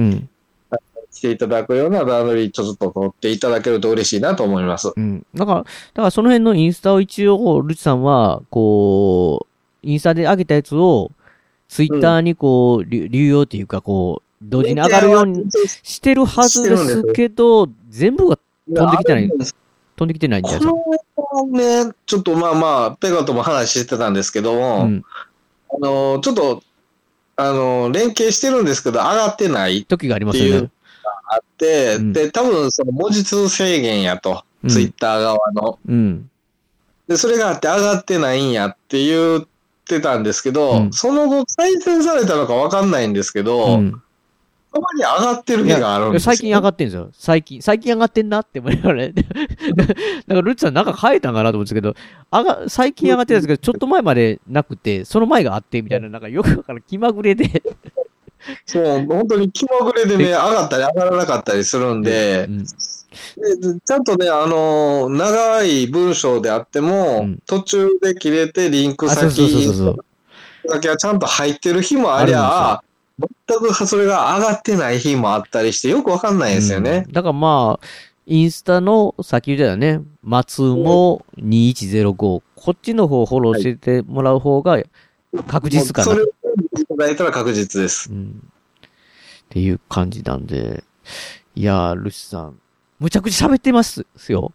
[1.15, 1.19] うん。
[1.19, 4.93] 来ていただくような段取り、ちょっと取っていただけると嬉しいなと思います。
[4.97, 5.25] うん。
[5.35, 5.71] だから、だか
[6.03, 9.47] らその辺のインスタを一応、ルチさんは、こ
[9.83, 11.11] う、インスタで上げたやつを、
[11.69, 15.47] ツイッターにこう、流流用っていうか、こう、同時に上がるように
[15.83, 18.39] してるはずですけど、全部が
[18.69, 19.31] 飛んできてない
[19.97, 20.75] 飛んできてないんじゃないですか？
[21.15, 25.05] このね、ちょっとまあまあ、ペガとも話してたんですけども、うん。
[25.71, 26.63] あの、ちょっと、
[27.37, 30.71] あの、連携してるんですけど、上がってない時がありますよね。
[31.35, 35.79] あって、うんで、多分その文字数制限やと、うんツイッター側の。
[35.87, 36.31] うん。
[37.07, 39.47] で、それがあって上がってないんやって言っ
[39.87, 44.03] てたんですけど、うんその後再生されたのかわかんないんですけど、うん。
[44.75, 46.33] たまに上がってるい日があるんや、ですよ。
[46.33, 47.09] 最近上がってんですよ。
[47.13, 49.13] 最近、最近上がってんなって思い ながらね。
[49.13, 49.25] だか
[50.27, 51.95] ら、ルッツさんなんか変えたんかなと思うんですけど、
[52.33, 57.63] 上が、最近上がってたんですけど、ちょっと前までなくて、その前があって、みたいな、なんかよくわからん気まぐれで。
[58.67, 62.59] そう、本当に気まぐれでね、上がったり上がらなかったりするんでう、ん。
[62.59, 69.73] ででちゃんとね、あのー長い文章であっても、うん途中で切れてリンク先。
[70.69, 72.81] だけはちゃんと入ってる日もありゃ、
[73.19, 77.13] 全くそれが上がってない日もあったりして、よくわかんないですよねうん。
[77.13, 77.87] だからまあ、
[78.27, 84.79] インスタの、さっき言ってたね、松も2105、こっちの方をフォローしててもらう方が
[85.47, 86.05] 確実かな。
[86.07, 86.25] それ
[86.55, 88.11] いただいたら確実です。
[88.11, 88.43] うん。
[88.85, 90.85] っていう感じなんで、
[91.55, 92.59] いやー、ルチさん、
[92.99, 94.53] むちゃくちゃ喋ってますよ。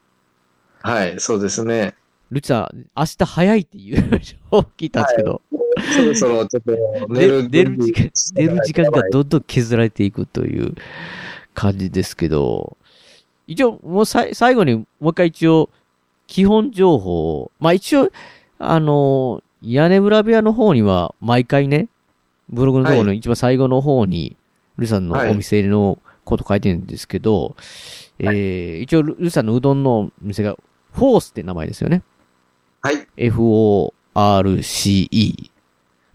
[0.81, 1.95] はい、そうですね。
[2.31, 5.41] ルチさん、明日早いっていう情報聞いたんですけど、
[5.95, 10.75] そろそろちょっと寝る出る時間、出る時間がどんどん削られていくという
[11.53, 12.77] 感じですけど、
[13.47, 15.69] 一応、もうさ最後にもう一回一応、
[16.27, 18.11] 基本情報を、まあ一応、
[18.59, 21.89] あの、屋根裏部屋の方には毎回ね、
[22.49, 24.37] ブログのところの一番最後の方に、
[24.77, 27.55] ルさんのお店のこと書いてるんですけど、
[28.19, 30.55] えー、一応ルルさんのうどんの店が、
[30.91, 32.03] フォースって名前ですよね。
[32.81, 33.07] はい。
[34.15, 35.51] F-O-R-C-E。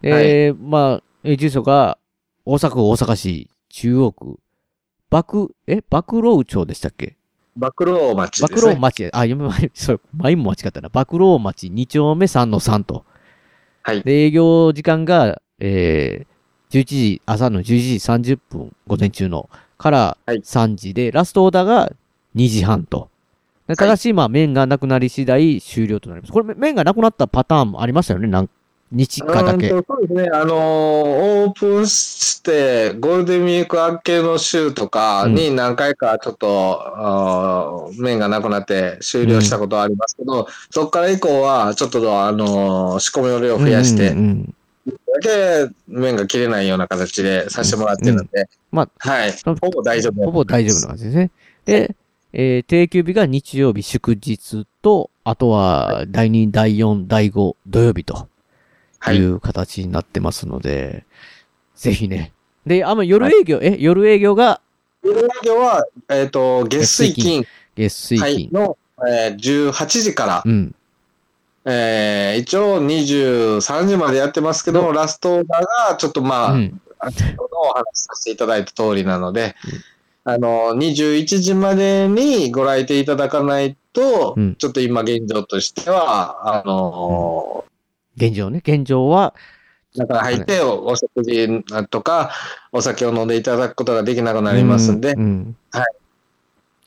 [0.01, 1.99] で、まあ、えー住所が、
[2.45, 4.39] 大阪府大阪市中央区、
[5.11, 7.17] 爆、え爆老町でしたっけ？
[7.57, 8.75] 暴露町爆ですね。
[8.75, 10.89] 老町、あ、読めまい、そう、前も間違ったな。
[10.89, 13.05] 爆老町2丁目3の3と。
[13.87, 21.93] はいで、営業時間が、えー、11時、朝の11時30分、午前中の、からはい3時で、ラストオーダーが
[22.35, 23.11] 2時半と。
[23.69, 26.33] でただし、まあ、麺がなくなり次第終了となります。
[26.33, 28.51] これ、麺がなくなったパターンもありましたよね、なん
[28.95, 29.69] 日かだけ。
[29.69, 30.31] そうですね。
[30.33, 44.55] あのーオープンして、ゴールデンウィーク明けの週とかに何回かちょっと、あー麺がなくなって終了したことはありますけど、そこから以降は、ちょっと、あのー仕込みの量を増やして、うんうんうん
[44.87, 49.33] だけ麺が切れないような形でさせてもらってるので、まあはい。
[49.33, 51.31] ほぼ大丈夫ほぼ大丈夫な感じですね。
[51.65, 51.97] で、
[52.33, 58.27] えー定休日が日曜日祝日と、あとは第2、第4、第5土曜日とは
[59.13, 59.25] いい。
[59.25, 61.05] う形になってますので、
[61.75, 62.33] ぜひね。
[62.67, 64.61] で、あんま夜営業、え、夜営業が
[65.03, 68.25] 夜営業は、えっ、と、月水金、月水金。
[68.25, 70.75] はい、の、えー18時から、うん。
[71.67, 76.81] えー一応23時までやってますけど、ラストオーダーがちょっとまあ、うん。
[77.13, 79.55] 先ほどお話しさせていただいた通りなので、
[80.25, 87.65] あの、21時までにご来店いただかないと、うんちょっと今現状としては、あの、
[88.17, 88.63] 現状ね。
[88.65, 89.35] 現状は、
[89.95, 92.33] 中に入っておお食事とか、
[92.73, 95.21] お酒を飲んでいただくことができなくなりますんで、うん。
[95.21, 95.87] うんはい。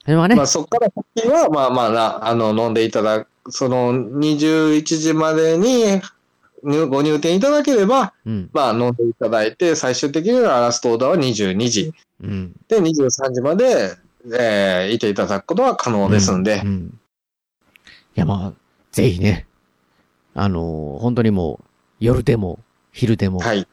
[0.04, 6.02] それはねまあ、、そこから先は、まあまあな、あの、飲んでいただく、その21時までに
[6.64, 8.50] 入ご入店いただければ、うん。
[8.54, 11.94] まあ、飲んでいただいて、最終的にはラストオーダーは22時。
[12.22, 12.54] うん。
[12.68, 13.96] で、23時まで、
[14.34, 17.00] えーいていただくことは可能ですんで、うんうん
[18.16, 18.54] いや、まあ、
[18.92, 19.47] ぜひね。
[20.38, 21.66] あのー本当にもう、
[22.00, 22.60] 夜でも、
[22.92, 23.68] 昼でも、はい。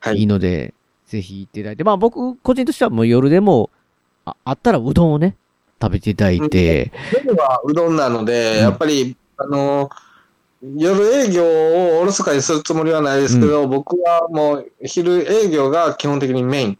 [0.00, 0.18] はい。
[0.18, 0.74] いいので、
[1.06, 3.70] ぜひ行っていただいて、まあ僕、個人としてはもう夜でも、
[4.24, 5.36] ああったらうどんをね、
[5.80, 8.58] 食べていただいて、夜はうどんなので、うん。
[8.62, 9.90] やっぱり、あの、
[10.76, 16.78] 夜営業をおろそかにするつもりはないですけど、僕はもう昼営業が基本的にメイン。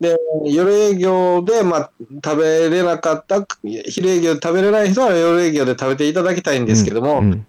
[0.00, 1.90] で、夜営業で、まあ、
[2.24, 7.46] 食べれなかった、昼営業で食べれない人は夜営業で食べていただきたいんですけども、うん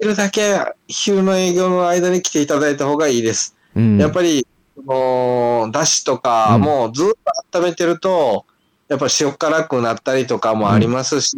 [0.00, 0.58] 昼だけ
[0.88, 3.56] 昼の営業の間に来ていただいた方がいいです。
[3.74, 3.98] うん。
[3.98, 4.46] やっぱり、
[5.72, 6.62] だしとか、うん。
[6.62, 7.06] もうずっ
[7.50, 8.44] と温めてると、
[8.88, 11.36] やっぱり塩辛くなったりとかもありますし、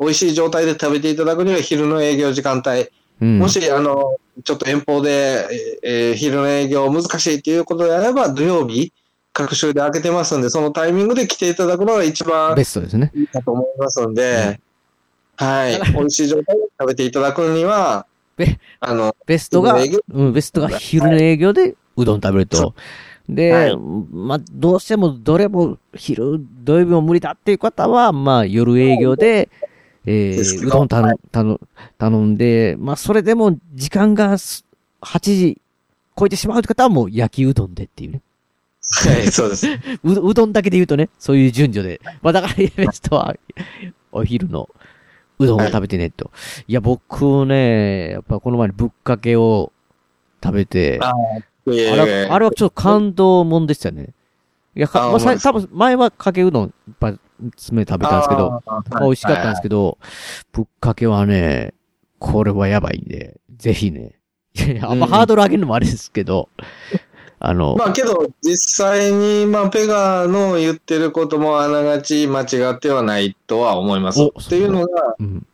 [0.00, 2.88] 美味しい状態で食べていただくには昼の営業時間帯、
[3.20, 3.38] うん。
[3.38, 5.46] もし、あの、ちょっと遠方で、
[5.82, 8.92] えー昼の営業難しいということであれば、土曜日、
[9.32, 13.12] 各週で開けてますんで、そのタイミングで来ていただくのが一番ベストですね。
[13.14, 14.60] いいかと思いますんで、
[15.40, 15.80] はい。
[15.96, 18.06] 美味しい状態で食べていただくには
[18.36, 19.74] べ、あの、ベストが、
[20.12, 22.74] うん、ベストが昼の営業でうどん食べるそと。
[23.28, 29.48] で、はいまあ、どうしてもどれも昼、土曜日も無理だっていう方は、まあ、夜営業で、
[30.04, 31.60] えー、うどん頼ん頼
[31.96, 34.64] 頼んで、まあ、それでも時間がす
[35.02, 35.60] 8時
[36.18, 38.20] 超えてしまうって方はもう焼きうどんでっていうね。
[38.82, 39.68] はい、そうです。
[40.04, 42.00] ううどんだけで言うとね、そういう順序で。
[42.22, 43.36] まあだから、ベストは、
[44.10, 44.68] お昼の
[45.40, 46.30] うどんを食べてね、と。
[46.68, 49.72] いや、僕ね、やっぱこの前にぶっかけを
[50.44, 51.12] 食べて、あ
[51.66, 54.10] いえいえれはあれはちょっと感動もんでしたね。
[54.74, 57.18] いや、かまあ、多分前はかけうどんいっぱい
[57.56, 58.62] 詰め食べたんですけど、
[59.00, 59.98] 美味しかったんですけど、
[60.52, 61.72] ぶっかけはね、
[62.18, 64.16] これはやばいんで、ぜひね。
[64.54, 66.50] いやいやあんまハードル上げるのもあれですけど、
[67.42, 74.20] あの、まあけど、実際に、まあ、ペガの言ってることもあながち間違ってはないとは思います。
[74.20, 75.46] おっていうのが、うん。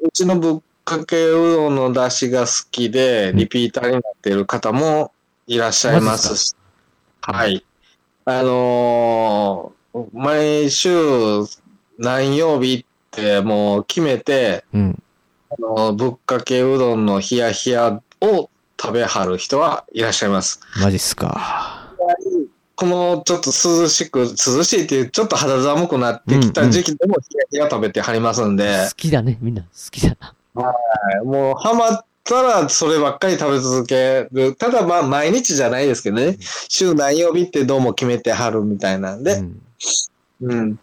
[0.00, 5.12] うちのぶっかけうどんの出汁が好きで、うんリピーターになっている方も
[5.46, 6.54] いらっしゃいますし、
[7.22, 7.64] はい。
[8.26, 9.80] あのー
[10.12, 10.88] 毎週
[11.98, 15.02] 何曜日ってもう決めて、うん。
[15.50, 18.50] あのぶっかけうどんのヒヤヒヤを
[18.80, 20.60] 食べはる人はいらっしゃいます。
[20.80, 21.94] マジっすか。
[22.76, 24.26] このちょっと涼しく、涼
[24.64, 29.62] しいっていうちょっと肌寒くなってきた時期でもヒヤヒヤ食べてはりますんで、好きだね、みんな。
[29.62, 30.34] 好きだな。
[31.24, 34.56] もうハマったらそればっかり食べ続ける。
[34.56, 36.38] ただまあ毎日じゃないですけどね、
[36.70, 39.60] 週何曜日ってどうも決めてはるみたいなんで、うん
[40.40, 40.78] うん。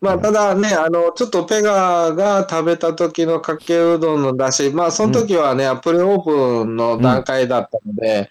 [0.00, 8.30] まあ、ただね、あの、ちょっとペガが食べた時のかけうどんの出汁、まあ、その時はね、プレオープンの段階だったので、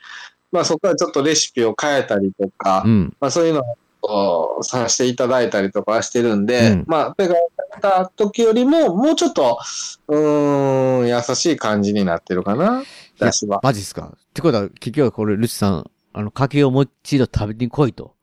[0.52, 3.14] まあ、そこからちょっとレシピを変えたりとか、うん。
[3.20, 3.64] まあ、そういうの
[4.04, 9.60] をさせていただいたりとかしてるんで、うんまあ、ペガが食べた時よりも、もうちょっと、
[10.08, 12.84] うーん、優しい感じになってるかな、
[13.20, 13.60] 出汁は。
[13.64, 18.15] マジっすかってことは、結局はこれ、ルチさん、あの、かけをもう一度食べに来いと。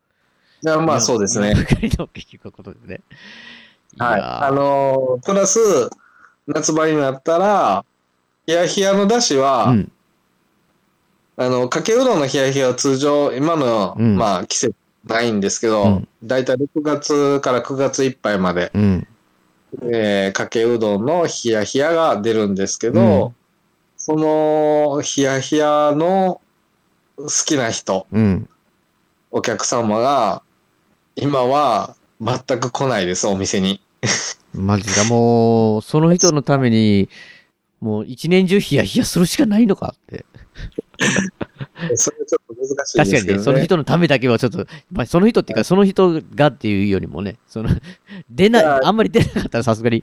[0.65, 1.55] いや、まあそうですね。
[1.55, 3.01] ばかりの結局ことですね。
[3.99, 4.21] はい。
[4.21, 5.59] あのープラス、
[6.47, 7.85] 夏場になったら、
[8.47, 9.93] ヒヤヒヤのだしは、うん。
[11.37, 14.75] あの、かけうどんの冷や冷やは通常、今の、うんまあ、季節
[15.07, 19.07] ないんですけどうん、だいたい6月から9月いっぱいまで、うん。
[19.83, 23.35] えーかけうどんの冷や冷やが出るんですけど、うん
[24.05, 26.41] その冷や冷やの
[27.17, 28.49] 好きな人、うん。
[29.31, 30.43] お客様が、
[31.17, 33.81] 今は全く来ないです、お店に。
[34.55, 37.09] マジか、もう、その人のために、
[37.81, 40.25] もう一年中ヒヤヒヤするしかないのかって。
[41.97, 43.45] それちょっと難しい確かにね、ですけどね。
[43.45, 47.71] その人のためだけはちょっと、まあ、その人っていうか、その人がっていうよりもね、その、
[48.31, 50.03] 出ない、あんまり出なかったらさすがに、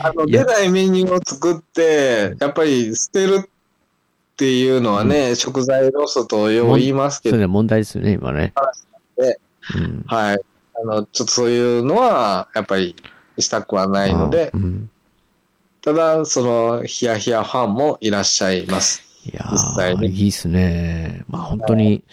[0.00, 8.52] あの、出ないメニューを作って、やっぱり捨てるっていうのはね、食材ロスとよう言いますけど、そういう問題ですよね、今ね。
[9.18, 9.36] ね
[9.76, 10.04] うん。
[10.06, 10.40] はい。
[10.76, 12.96] あの、ちょっとそういうのは、やっぱり
[13.38, 14.90] したくはないので、うん。
[15.82, 19.02] ただ、その、ヒヤヒヤファンもいらっしゃいます。
[19.26, 21.24] いやー、ねいいっすね。
[21.28, 22.04] まあ本当に、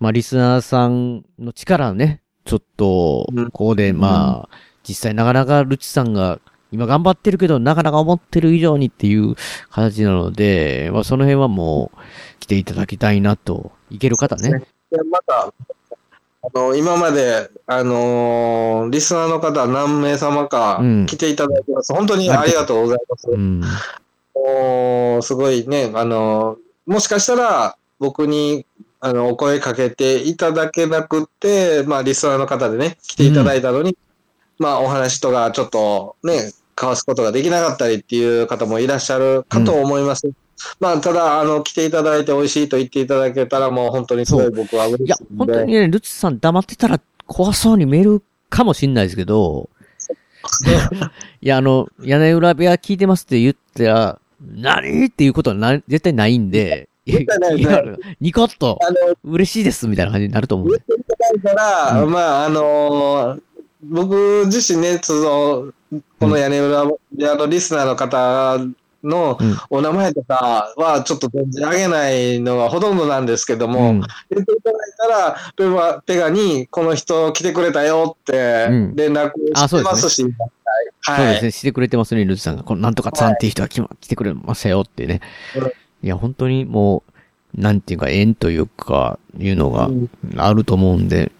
[0.00, 4.56] まあリスナーさんの力ね、ちょっとうん、ここでまあ、
[4.86, 6.40] 実際なかなかルチさんが、
[6.70, 9.34] 今頑張ってるけど、なかなか思ってる以上にっていう
[9.70, 11.98] 形なので、まあその辺はもう、
[12.40, 14.50] 来ていただきたいなと、いける方ね。
[14.90, 15.52] で、また、あ
[16.54, 21.92] の、今まで、あのーリスナーの方何名様かうん来ていただいてます。
[21.92, 23.28] 本当にありがとうございます。
[23.30, 23.62] うん。
[24.34, 26.56] もうすごいね、あの、
[26.86, 28.64] もしかしたら僕に
[29.00, 33.96] あのお声かけていただけなくって、まあ、リスナーの方でね、来ていただいたのに、
[34.58, 40.30] まあ、お話とかちょっとね、交わすことができなかったりっていう方もいらっしゃるかと思います。
[40.80, 45.04] まあ、ただ、あの、来ていただいて美味しいと言っていただけたら、もう本当にすごい僕は嬉しい。
[45.06, 49.68] いや、本当にね、ルチさん黙ってたら怖そうに見えるかもしんないですけど、
[51.40, 55.06] いや、あの、屋根裏部屋聞いてますって言ったら、何？
[55.06, 57.82] っていうことはな絶対ないんで、絶対ないいや
[58.20, 60.82] ニコッと、あの、嬉しいですみたいな感じになると思うんで。
[60.88, 62.10] 言っていただいたら、うん。
[62.10, 63.40] まあ、あのー
[63.80, 68.58] 僕自身ね、その、この屋根裏部屋のリスナーの方
[69.04, 80.32] のうんお名前とかはちょっと存じ上げないのがほとんどなんですけども、うん言っていただいたら、ペガペガにこの人来てくれたよってうん連絡してますし、そう
[81.00, 81.32] はい。
[81.34, 82.62] ですね、してくれてますね、ルチさんが。
[82.62, 85.20] このなんとかさんっていう人が来,、来てくれますよってね。
[85.56, 87.02] うんいや、本当にも
[87.56, 91.32] う、なんていうか、縁というか、いうのがうんあると思うんで、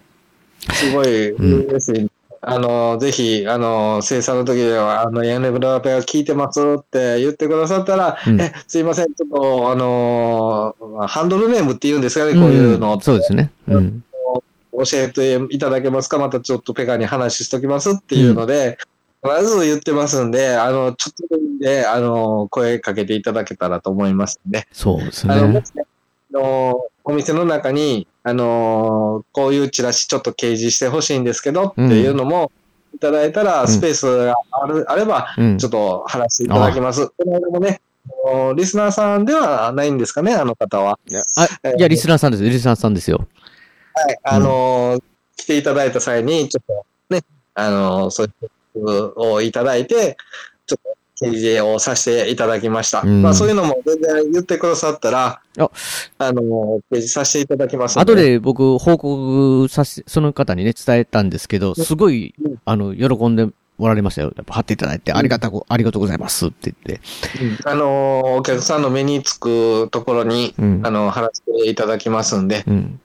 [0.73, 2.11] すごい嬉しい。
[2.41, 10.75] あの、ぜひ、あの、生産の時では、あの、屋根裏ペア聞いてますって言ってくださったら、うんえ、すいません、ちょっと、あの、
[11.07, 13.01] ハンドルネームって言うんですかね、こういうのん。
[13.01, 13.51] そうですね。
[13.67, 14.03] うん。
[14.71, 16.17] 教えていただけますか？
[16.19, 18.77] またちょっとペガに話しときますっていうので、
[19.21, 24.39] 必ず言ってますんで、あの、ちょっとであの、声かけていただけたらと思います
[24.71, 25.33] そうですね。
[26.31, 32.51] のお店の中に、あのこういうチラシちょっと掲示してほしいんですけどっていうのも
[32.93, 35.69] いただいたら、んスペースがある、あれば、うんちょ。
[35.69, 37.07] っと話していただきます。
[37.07, 37.81] この間もね、
[38.55, 40.99] リスナーさんではないんですかね、あの方は。
[41.37, 42.43] あ、いや、リスナーさんです。
[42.43, 43.27] リスナーさんですよ。
[43.93, 44.99] はい、あの
[45.35, 47.23] 来ていただいた際に、ちょっとね、
[47.53, 48.31] あのそうい
[48.75, 50.17] うをいただいて、
[50.65, 53.01] ちょっと掲示をさせていただきました。
[53.01, 55.71] うんまあそういうのも全然言ってくださったら、あ
[56.17, 56.41] あの
[56.91, 63.47] 掲示させていただきますの後で僕、報告させ、その方にね、伝えたんですけど、すごいうん、あの、喜んで
[63.79, 64.33] おられましたよ。
[64.35, 67.01] やっぱ貼っていただいて、ありがたく、ありがとうございますって言って。
[67.65, 70.91] あの、お客さんの目につくところに、うんあ。
[70.91, 72.99] の、貼らせていただきますんで、うん。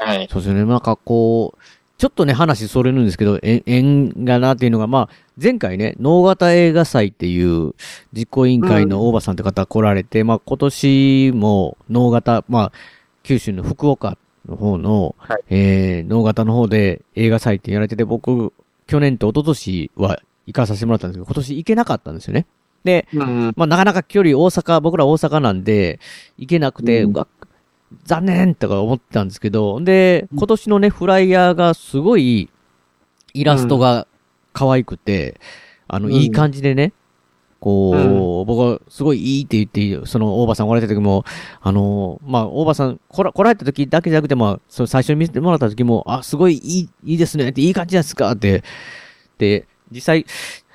[0.00, 0.28] はい。
[0.30, 0.64] そうですよね。
[0.64, 1.58] なんかこう、
[2.00, 5.08] ちょっとね、話それるんですけど、え縁がなっていうのが、まあ、
[5.40, 7.74] 前回ね、能型映画祭っていう
[8.14, 12.72] 実行委員会の大場さんって方来られて、まあ今年も能型、まあ、
[13.22, 14.16] 九州の福岡
[14.48, 18.54] の方の、はいえー、能型の方で映画祭ってやられてて、僕、
[18.86, 22.46] 去年と一昨年は行かさせてもらったんですけど、今年行けなかったんですよね。
[22.82, 23.52] で、うん。
[23.56, 26.00] まあなかなか距離大阪、僕ら大阪なんで、
[26.38, 27.28] 行けなくて、うんうわ
[28.04, 32.48] 残念とか思ってたんですけど、で、今年のね、フライヤーがすごい、
[33.32, 34.06] イラストが
[34.52, 35.40] 可愛くて、
[35.88, 36.14] あの、うん。
[36.14, 36.92] いい感じでね、
[37.60, 38.46] こう、うん。
[38.46, 41.24] 僕はすごいいいって言って、その大場さん来られた時も、
[41.60, 48.64] あの、まあ、大場さん来ら来られた時だけじゃなくて、まあ、その最初に見せてもらった時も、あ、すごいいい、いいですねって、いい感じですかって、
[49.38, 50.26] で、実際、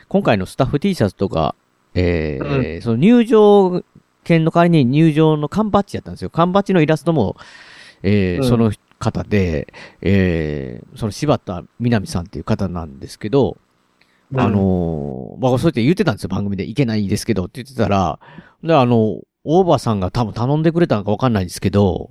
[0.08, 1.56] 今回のスタッフ T シャツとか、
[1.96, 3.84] えーその入場
[4.26, 6.30] 券の代わりに入場の缶バッジやったんですよ。
[6.30, 7.38] 缶バッジのイラストも、
[8.04, 13.58] えーうんその方で、えーその柴田みなみさんっていう方なんですけど、
[14.34, 16.64] あのーまあ、そうやって言ってたんですよ、番組で。
[16.64, 18.20] いけないですけどって言ってたら、
[18.64, 22.10] で、あの、大場さんが多分頼んでくれたのかわかんないんですけど、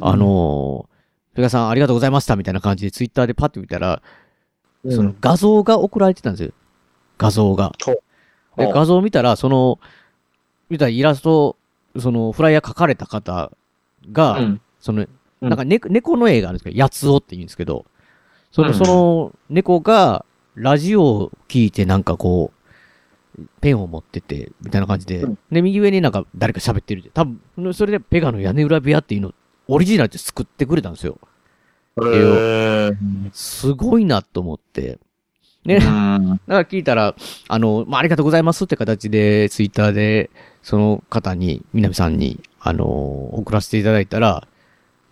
[0.00, 4.02] あのー、ペガさんありがとうございましたみたいな感じでツイッターでパッと見たら、
[4.84, 6.52] うん、その画像が送られてたんですよ。
[7.16, 7.72] 画像が。
[8.56, 9.78] で、画像を見たら、その、
[10.70, 11.56] 見たらイラスト、
[11.98, 13.50] その、フライヤー描かれた方
[14.12, 14.60] が、うん。
[14.80, 15.06] その、
[15.40, 15.48] うん。
[15.48, 17.86] なんか猫、猫の絵があるんですけど、やつおって言うんですけど、
[18.52, 18.74] その、うん。
[18.74, 20.24] その、猫が、
[20.54, 22.58] ラジオを聞いてなんかこう、
[23.60, 25.38] ペンを持ってて、みたいな感じで、うん。
[25.50, 29.32] で、右上になんか誰か喋ってるで、多分、それでペガの屋根裏部屋っていうの、
[29.68, 31.18] オリジナルで作ってくれたんですよ。
[31.98, 32.96] へー。
[33.32, 34.98] すごいなと思って。
[35.64, 36.40] ね、うん。
[36.48, 37.14] だから聞いたら、
[37.48, 40.30] あの、まあ、ありがとうございますって形で、ツイッターで、
[40.68, 44.46] その方に、南さんに、あの、送らせていただいたら、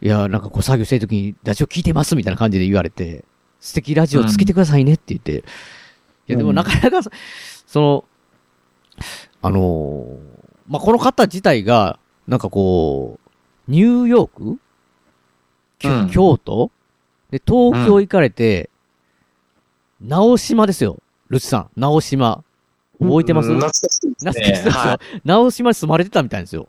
[0.02, 3.24] いや、なんかこう作業してる時にラジオ聞いてますみたいな感じで言われて、
[3.58, 5.44] 素敵ラジオつけてくださいねって言って、
[6.28, 7.10] いや、でもなかなかそ、
[7.66, 8.04] その、
[9.40, 10.18] あの
[10.68, 13.30] まあ、この方自体が、なんかこう、
[13.66, 14.58] ニューヨーク、
[15.78, 16.10] きうん。
[16.10, 16.70] 京都？
[17.30, 18.68] で、東京行かれて、
[20.02, 20.98] 直島ですよ。
[21.30, 22.44] ルチさん、直島。
[23.00, 24.32] 覚えてます、うん懐かしいですね。
[24.32, 26.68] 懐かしいは直島に住まれてたみたいですよ。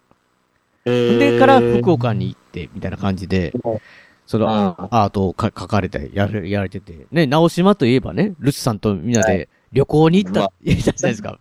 [0.85, 3.81] いで、から福岡に行って、みたいな感じでうん、
[4.25, 7.07] そのうんアートをか書かれて、やらやられてて。
[7.11, 11.39] ね、直島といえばね、ルチさんとみんなはで旅行に行った、まあ言ったじゃないですか。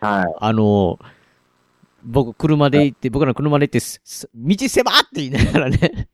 [0.00, 0.34] はい。
[0.38, 0.98] あの、
[2.04, 6.08] 僕、車で行って、僕らの車で行って、道狭って言いながらね、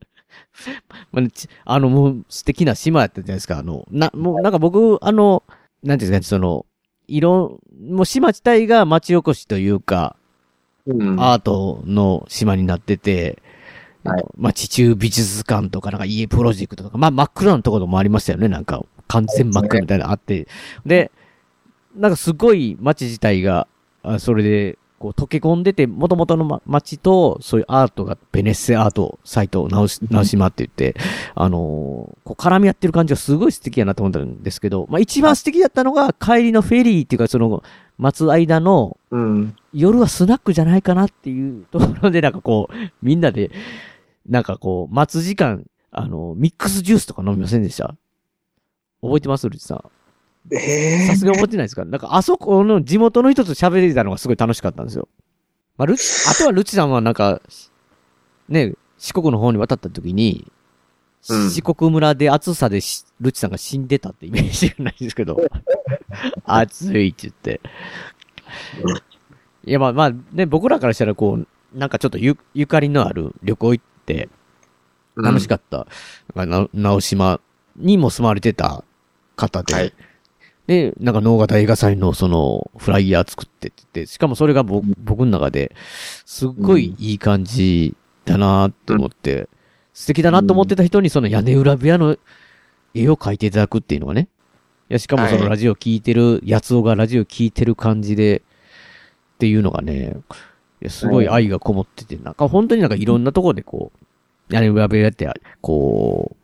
[1.13, 1.23] ま
[1.65, 3.59] あの、もう素敵な島やったじゃないですか。
[3.59, 5.43] あの、な、もうなんか僕、あの、
[5.83, 6.67] なんていうんですかね、その、
[7.11, 10.17] 色、もう島自体が町おこしというか、
[10.87, 11.21] うん。
[11.21, 13.43] アートの島になってて、
[14.05, 14.25] はい。
[14.37, 20.49] まあ、地中美術館とか、なんか家プロジェクトとか、まあ、真っ暗なところもありましたよね、なんか、完全真っ暗みたいなのあって。
[20.87, 21.11] で、
[21.95, 23.67] なんかすごい街自体が、
[24.03, 30.95] あそれで、こう溶け込んでて、元々のま街と、そういうアートが、ベネッセアートサイト、直し、直島って言って、
[31.35, 37.63] あのーこう絡み合ってる感じがすごい素敵やなと思ったんですけど、まあ一番素敵だったのが、帰りのフェリーっていうか、その、
[37.97, 39.57] 待つ間の、うん。
[39.73, 43.51] 夜はスナックじゃないかなっていうところで、なんかこう、みんなで、
[44.29, 47.95] なんかこう、待つ時間、あの、ミックスジュースとか飲みませんでした？
[49.03, 49.49] 覚えてます？
[49.49, 49.85] ルチさん。
[50.53, 51.85] えさすがに覚えてないですか？
[51.85, 55.09] なんかあそこの地元の人と喋れたのがすごい楽しかったんですよ。
[55.77, 57.41] まあ、ルチ、あとはルチさんはなんか、
[58.49, 60.47] ね、四国の方に渡った時に、
[61.29, 65.39] うん四国村で暑さでしルチさんが死んでたってイメージがないんですけど、
[66.45, 67.61] 暑いって言って。
[69.67, 71.47] いや、まあまあ、ね、僕らからしたらこう、
[71.79, 74.29] なんかちょっとゆ、ゆかりのある旅行行って、
[75.17, 75.87] 楽しかった。
[76.35, 77.41] なんかな直島
[77.77, 78.83] にも住まれてた
[79.37, 79.93] 方で、はい
[80.71, 85.75] で、なんか能形映画祭のそのフライヤー作ってってしかもそれが僕僕の中で、
[86.25, 89.49] すっごいいい感じだなと思って、
[89.95, 92.17] 素敵だなと思ってた人にその屋根裏部屋の
[92.95, 94.29] 絵を描いていただくっていうのがね。
[94.89, 95.51] いや、しかもそのはい。
[95.51, 98.43] ラジオ聞いてる、やつおがラジオ聞いてる感じで、
[99.35, 100.15] っていうのがね、
[100.83, 103.91] いやすごい愛がこもってて、なんか本当になんかいろんなところでこ
[104.49, 105.29] う、屋根裏部屋って、
[105.61, 106.37] こ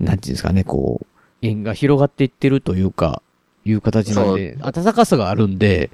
[0.00, 1.06] う、なんていうんですかね、こう、
[1.40, 3.22] 縁が広がっていってるというか、
[3.64, 5.90] いう形なんで、温かさがあるんで、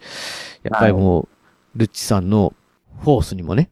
[0.63, 2.55] やっぱりもう、ルッチさんの
[3.03, 3.71] フォースにもね、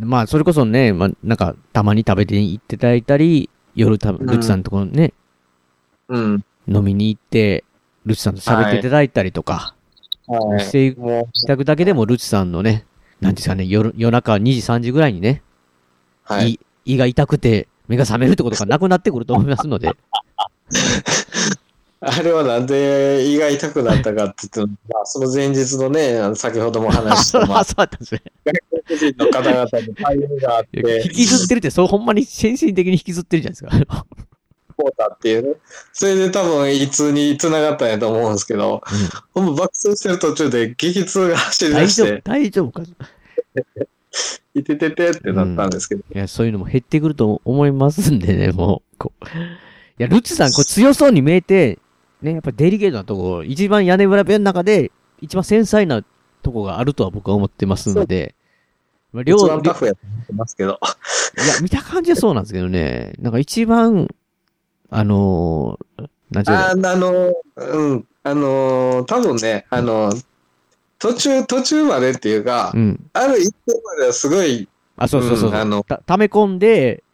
[0.00, 5.12] まあ、それこそね、まあ、なんか、たまに食べて行っていただいたり、夜た、んルッチさんのところにね、
[6.08, 6.44] うん。
[6.66, 7.64] 飲みに行って、
[8.04, 9.74] ルッチさんと喋っていただいたりとか、
[10.26, 10.60] はい。
[10.60, 12.86] していもただくだけでも、ルッチさんのね、
[13.20, 15.42] なんですかね、夜、夜中2時3時ぐらいにね、
[16.30, 16.52] う、はい。
[16.52, 19.90] 胃胃が痛くて目が覚めるってことがなくなってくると思いますので、
[22.00, 28.22] あれはなんで胃が痛くなったかって言って、まあ、その前日のね、あの先ほどもあ、話し そうた、まあ、そうだったんですね。
[28.44, 28.54] 外
[28.86, 34.06] 国人の方々に対応があって引、きずってるって、そうほんまに先進的に引きずってるじゃないですか。
[34.76, 35.54] こうたっていうね。
[35.92, 38.80] それで多分胃痛に繋がったんやと思うんですけど、
[39.34, 42.82] ほんま爆走してる途中で激痛が走り出大丈夫して、大丈夫か
[44.54, 48.96] いいてててってなったんですけど、や、そういうのも減ってくると思いますんでね、もう。
[48.98, 51.78] こういや、ルッチさん、これ強そうに見えて、
[52.22, 54.90] ね、やっぱデリケートなとこ、一番屋根裏部屋の中で、
[55.20, 56.02] 一番繊細な
[56.42, 58.34] とこがあるとは僕は思ってますので、
[59.12, 60.74] まあ、両、一番タ両フやと思ってますけど、い
[61.48, 64.08] や、見た感じはそうなんですけどね、なんか一番、
[64.90, 66.62] あのー、なんていうの？
[66.64, 70.12] ああの、うん、あの、多分ね、あの、
[70.98, 73.10] 途中、途中までっていうか、うん。
[73.12, 77.04] ある一点まではすごい、あ、そうそうそうそう、うんあのた溜め込んで、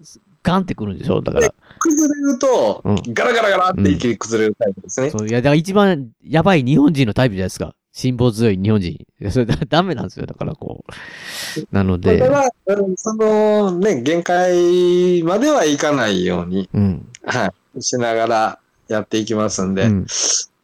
[0.43, 1.21] ガンってくるんでしょ？
[1.21, 1.55] だから。
[1.85, 5.11] 崩れるとうん、ガラガラガラって一気に崩れるタイプですね。
[5.11, 7.75] そう、いや、だから一番やばい日本人のタイプじゃないですか。
[7.93, 9.07] 辛抱強い日本人。
[9.31, 10.25] それだダメなんですよ。
[10.25, 11.63] だからこう。
[11.71, 17.07] なのでだか、ら、うんそのね、限界まではいかないように、うん。
[17.25, 18.59] はい、しながら
[18.89, 19.91] やっていきますんで、うん。
[20.01, 20.07] 本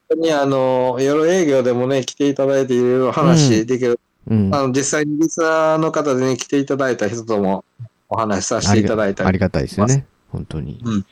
[0.08, 4.54] 当にあの、夜営業でもね、来ていただいていろいろ話できる、うん。
[4.54, 7.64] あの、実際にリスナーの方でね、来ていただいた人とも
[8.08, 10.06] お話しさせていただいたり、ありがたいですよね。
[10.30, 10.80] 本当に。
[10.84, 11.06] うん。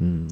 [0.00, 0.28] うん。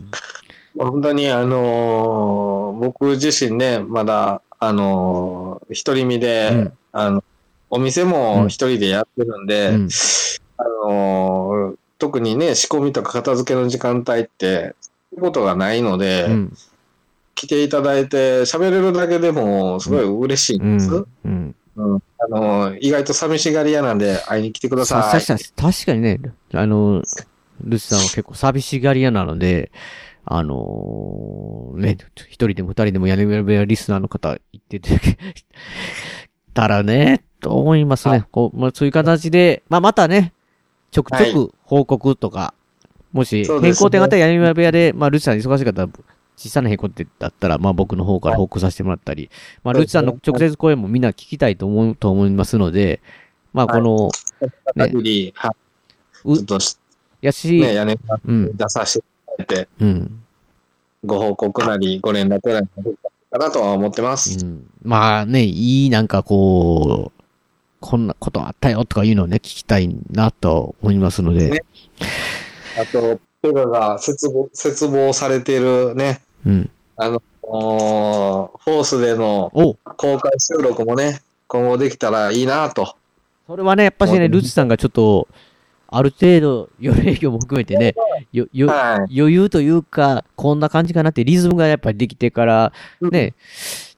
[0.78, 7.24] 本当にあのー僕自身ね、まだ、あのー独り身で、うんあの、
[7.70, 9.89] お店も一人でやってるんで、うん
[10.59, 14.74] あのー特にね、仕込みとか片付けの時間帯って、
[15.12, 16.56] そういうことがないので、うん。
[17.35, 20.90] 来ていただいて喋れるだけでもすごい嬉しいんです。
[20.90, 21.06] うん。
[21.24, 21.55] うん。
[21.77, 25.20] うんあのー意外と寂しがり屋なんで会いに来てください。
[25.20, 26.20] さ確かに確かにね、
[26.55, 27.02] あの、
[27.65, 29.73] ルチさんは結構寂しがり屋なので、
[30.25, 35.01] あのね、一人でも二人でも屋根裏部屋リスナーの方言ってて、
[36.55, 38.25] たらね、と思いますね。
[38.31, 40.33] こう、まあ、そういう形で、まあ、またね、
[40.91, 42.55] ちょくちょく報告とか、
[43.13, 43.69] もし、そうですね。
[43.73, 45.89] 変更点があったら屋根裏部屋で、まあ、ルチさん忙しかったら、
[46.37, 49.31] 小さな変更点だったら、まあ、僕の方から報告させてもらったり、
[49.65, 53.01] まあ、ルチさんの直接声もみんな聞きたいと思う、と思いますので、
[53.53, 54.11] まあ、この、
[54.77, 55.57] ねはい。
[56.25, 56.79] うちょっとし
[57.23, 60.23] やし、ね、屋根出させていただいて、うん。
[61.05, 62.66] ご報告なり、ご連絡なり、
[63.31, 64.44] かなとは思ってます。
[64.44, 67.23] うんまあね、いいなんかこう、
[67.81, 71.61] こんなことあったよとかいうのをね、聞きたいなと思いますので、ね
[72.81, 76.70] あと、ペガが絶望、絶望されているね、うん。
[76.97, 82.97] あの、フォースでのお公開収録もね、今後できたらいいなと。
[83.47, 85.28] それはね、やっぱしね、ルチさんがちょっと、
[85.93, 87.94] ある程度、夜営業も含めてね、
[88.32, 89.20] よ、よ、はい。
[89.20, 93.35] 余裕というか、こんな感じかなってリズムがやっぱりできてから、ね、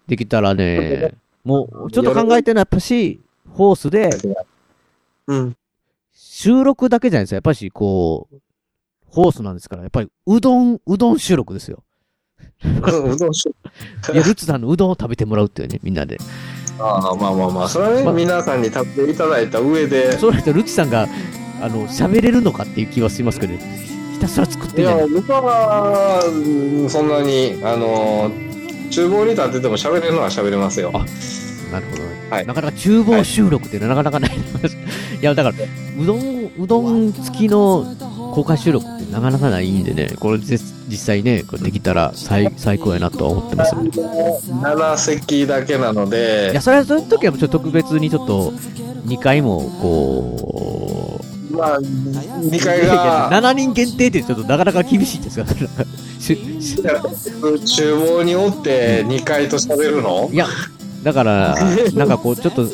[0.08, 1.14] できたらね、
[1.44, 4.10] もう、ちょっと考えてるのはやっぱし、フォースで、
[5.28, 5.56] うん。
[6.12, 7.34] 収録だけじゃないですか。
[7.36, 8.36] やっぱし、こう、
[9.06, 11.84] ホースなんですから、やっぱり、うどん、うどん収録ですよ。
[12.64, 16.18] うどんしいや、ルツさんのうどんを食べてもらうっていうね、みんなで。
[16.78, 21.06] ああまあまあまあ、それはね、ま皆さんに食べていただいた上で、それとルチさんが、
[21.64, 24.84] あの、喋れるのかっていう気はしますけど、ひたすら作ってい？
[24.84, 28.30] や僕は、うんそんなに、あの、
[28.90, 30.90] 厨房に立ってても喋れるのは喋れますよ。
[30.92, 30.98] あ
[31.72, 32.08] なるほどね。
[32.30, 34.36] はいなかなか厨房収録ってなかなかない。
[34.36, 35.56] い、や、だから、
[36.02, 37.86] うどん、うどん付きの
[38.34, 40.58] 公開収録ってなかなかないんでね、これぜ
[40.88, 43.90] 実際ね、これできたら最最高やなとは思ってますよね。
[43.90, 48.52] 7席だけなのいでや、、それはそういう時はちょっと特別にちょっと、
[49.06, 55.46] 2回も、こう、まあ、2階が、7人限定ってちょっとなかなか厳しいんですが、
[56.18, 60.28] しし厨房におって2階と喋るの？
[60.32, 60.46] いや、
[61.02, 61.56] だから、
[61.94, 62.66] なんかこう、ちょっと、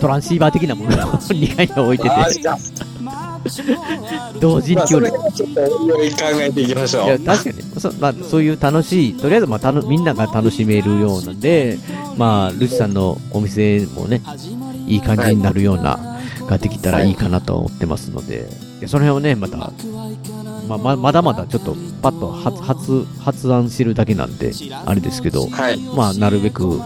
[0.00, 2.10] トランシーバー的なものを 2階に置いてて、
[4.40, 5.10] 同時に距離。
[5.10, 5.70] れはちょっと考
[6.40, 7.18] えていきましょいや、う。
[7.20, 11.78] 確かに、そ,、まあ、そういう楽しい、とりあえず、まあ、たのみんなが楽しめるようなんで、
[12.16, 14.22] まあ、ルチさんのお店もね、
[14.88, 16.11] いい感じになるような、
[16.48, 18.48] ができたらいいかなと思ってますので、
[18.86, 19.72] その辺をね、また、
[20.68, 24.52] まあ、ままだまだちょっと、パッと発、発、発案してるだけなんで、
[24.84, 25.78] あれですけど、はい。
[25.78, 26.80] まあ、なるべく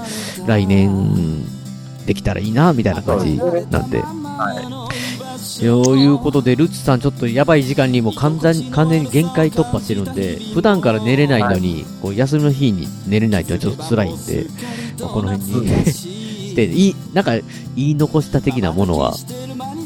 [0.46, 1.44] 来年
[2.06, 3.36] できたらいいな、みたいな感じ
[3.70, 4.02] なんで。
[5.38, 14.46] そういうことで、ルッツさんちょっとやばい時間にもう完全に、完全に限界突破してるんで、普段から寝れないのに、こう休みの日に寝れないってのはちょっと辛いんで、
[15.00, 16.15] まあこの辺に
[16.62, 17.32] して、いい、なんか
[17.76, 19.14] 言い残した的なものは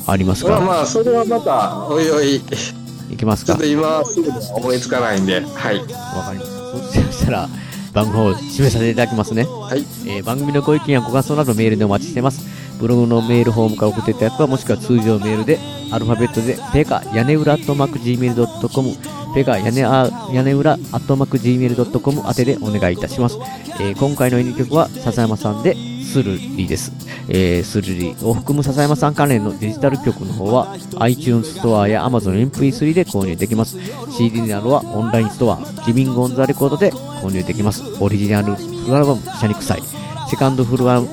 [0.07, 0.51] ありますか？
[0.51, 3.55] まあまあ、それはまた、おいおい、いけますか？
[3.55, 5.79] ちょっと今すぐ思いつかないんで、はい。
[5.79, 5.85] わ
[6.25, 7.03] かりました。
[7.07, 7.49] そしたら、
[7.93, 9.45] 番号を締めさせていただきますね。
[9.45, 9.81] はい。
[10.07, 12.47] えー番組のご意見やご感想などメールでお待ちしてます。
[12.79, 15.59] ブログのメールフォームから送っていただくか、もしくは通常メールで、
[15.93, 23.37] アルファベットで、ペガ屋根裏アットマーク Gmail.com、ペガ屋根あ屋根裏アットマーク Gmail.com 宛てでお願いいたします。
[23.81, 25.77] えー今回の演曲は、笹山さんで、
[26.11, 26.93] スルリです。
[27.28, 33.78] えー、スルリを含む笹山さん関連のデジタル曲の方は、iTunes ストアや Amazon MP3 で購入できます。
[34.11, 37.85] CD などはオンラインストア、リビングオンザレコードで購入できます。
[38.01, 39.82] オリジナルフルアルバム、シャニクサイ。
[40.28, 41.07] セカンドフルアル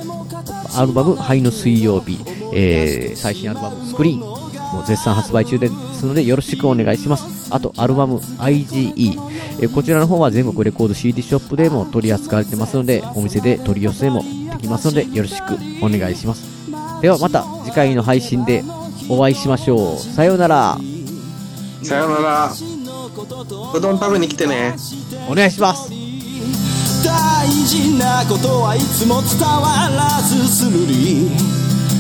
[0.76, 2.19] アルバム、ハイの水曜日、
[2.53, 4.37] えー、最新アルバム、スクリーン、
[4.73, 7.48] もう絶賛発売中ですので、よろしくお願いします。
[7.53, 8.94] あと、アルバム、IGE、
[9.60, 16.44] えーこちらの方は全国レコード CD ショップでも取り扱われてますので、お店で取り寄せもできますので、よろしくお願いします。
[17.02, 18.64] ではまた次回の配信で
[19.10, 19.98] お会いしましょう。
[19.98, 20.77] さようなら。
[21.84, 22.52] さよなら。
[23.73, 24.76] うどん食べに来てね。
[25.30, 25.89] お願いします。
[27.03, 31.30] 大事なことはいつも伝わらずするり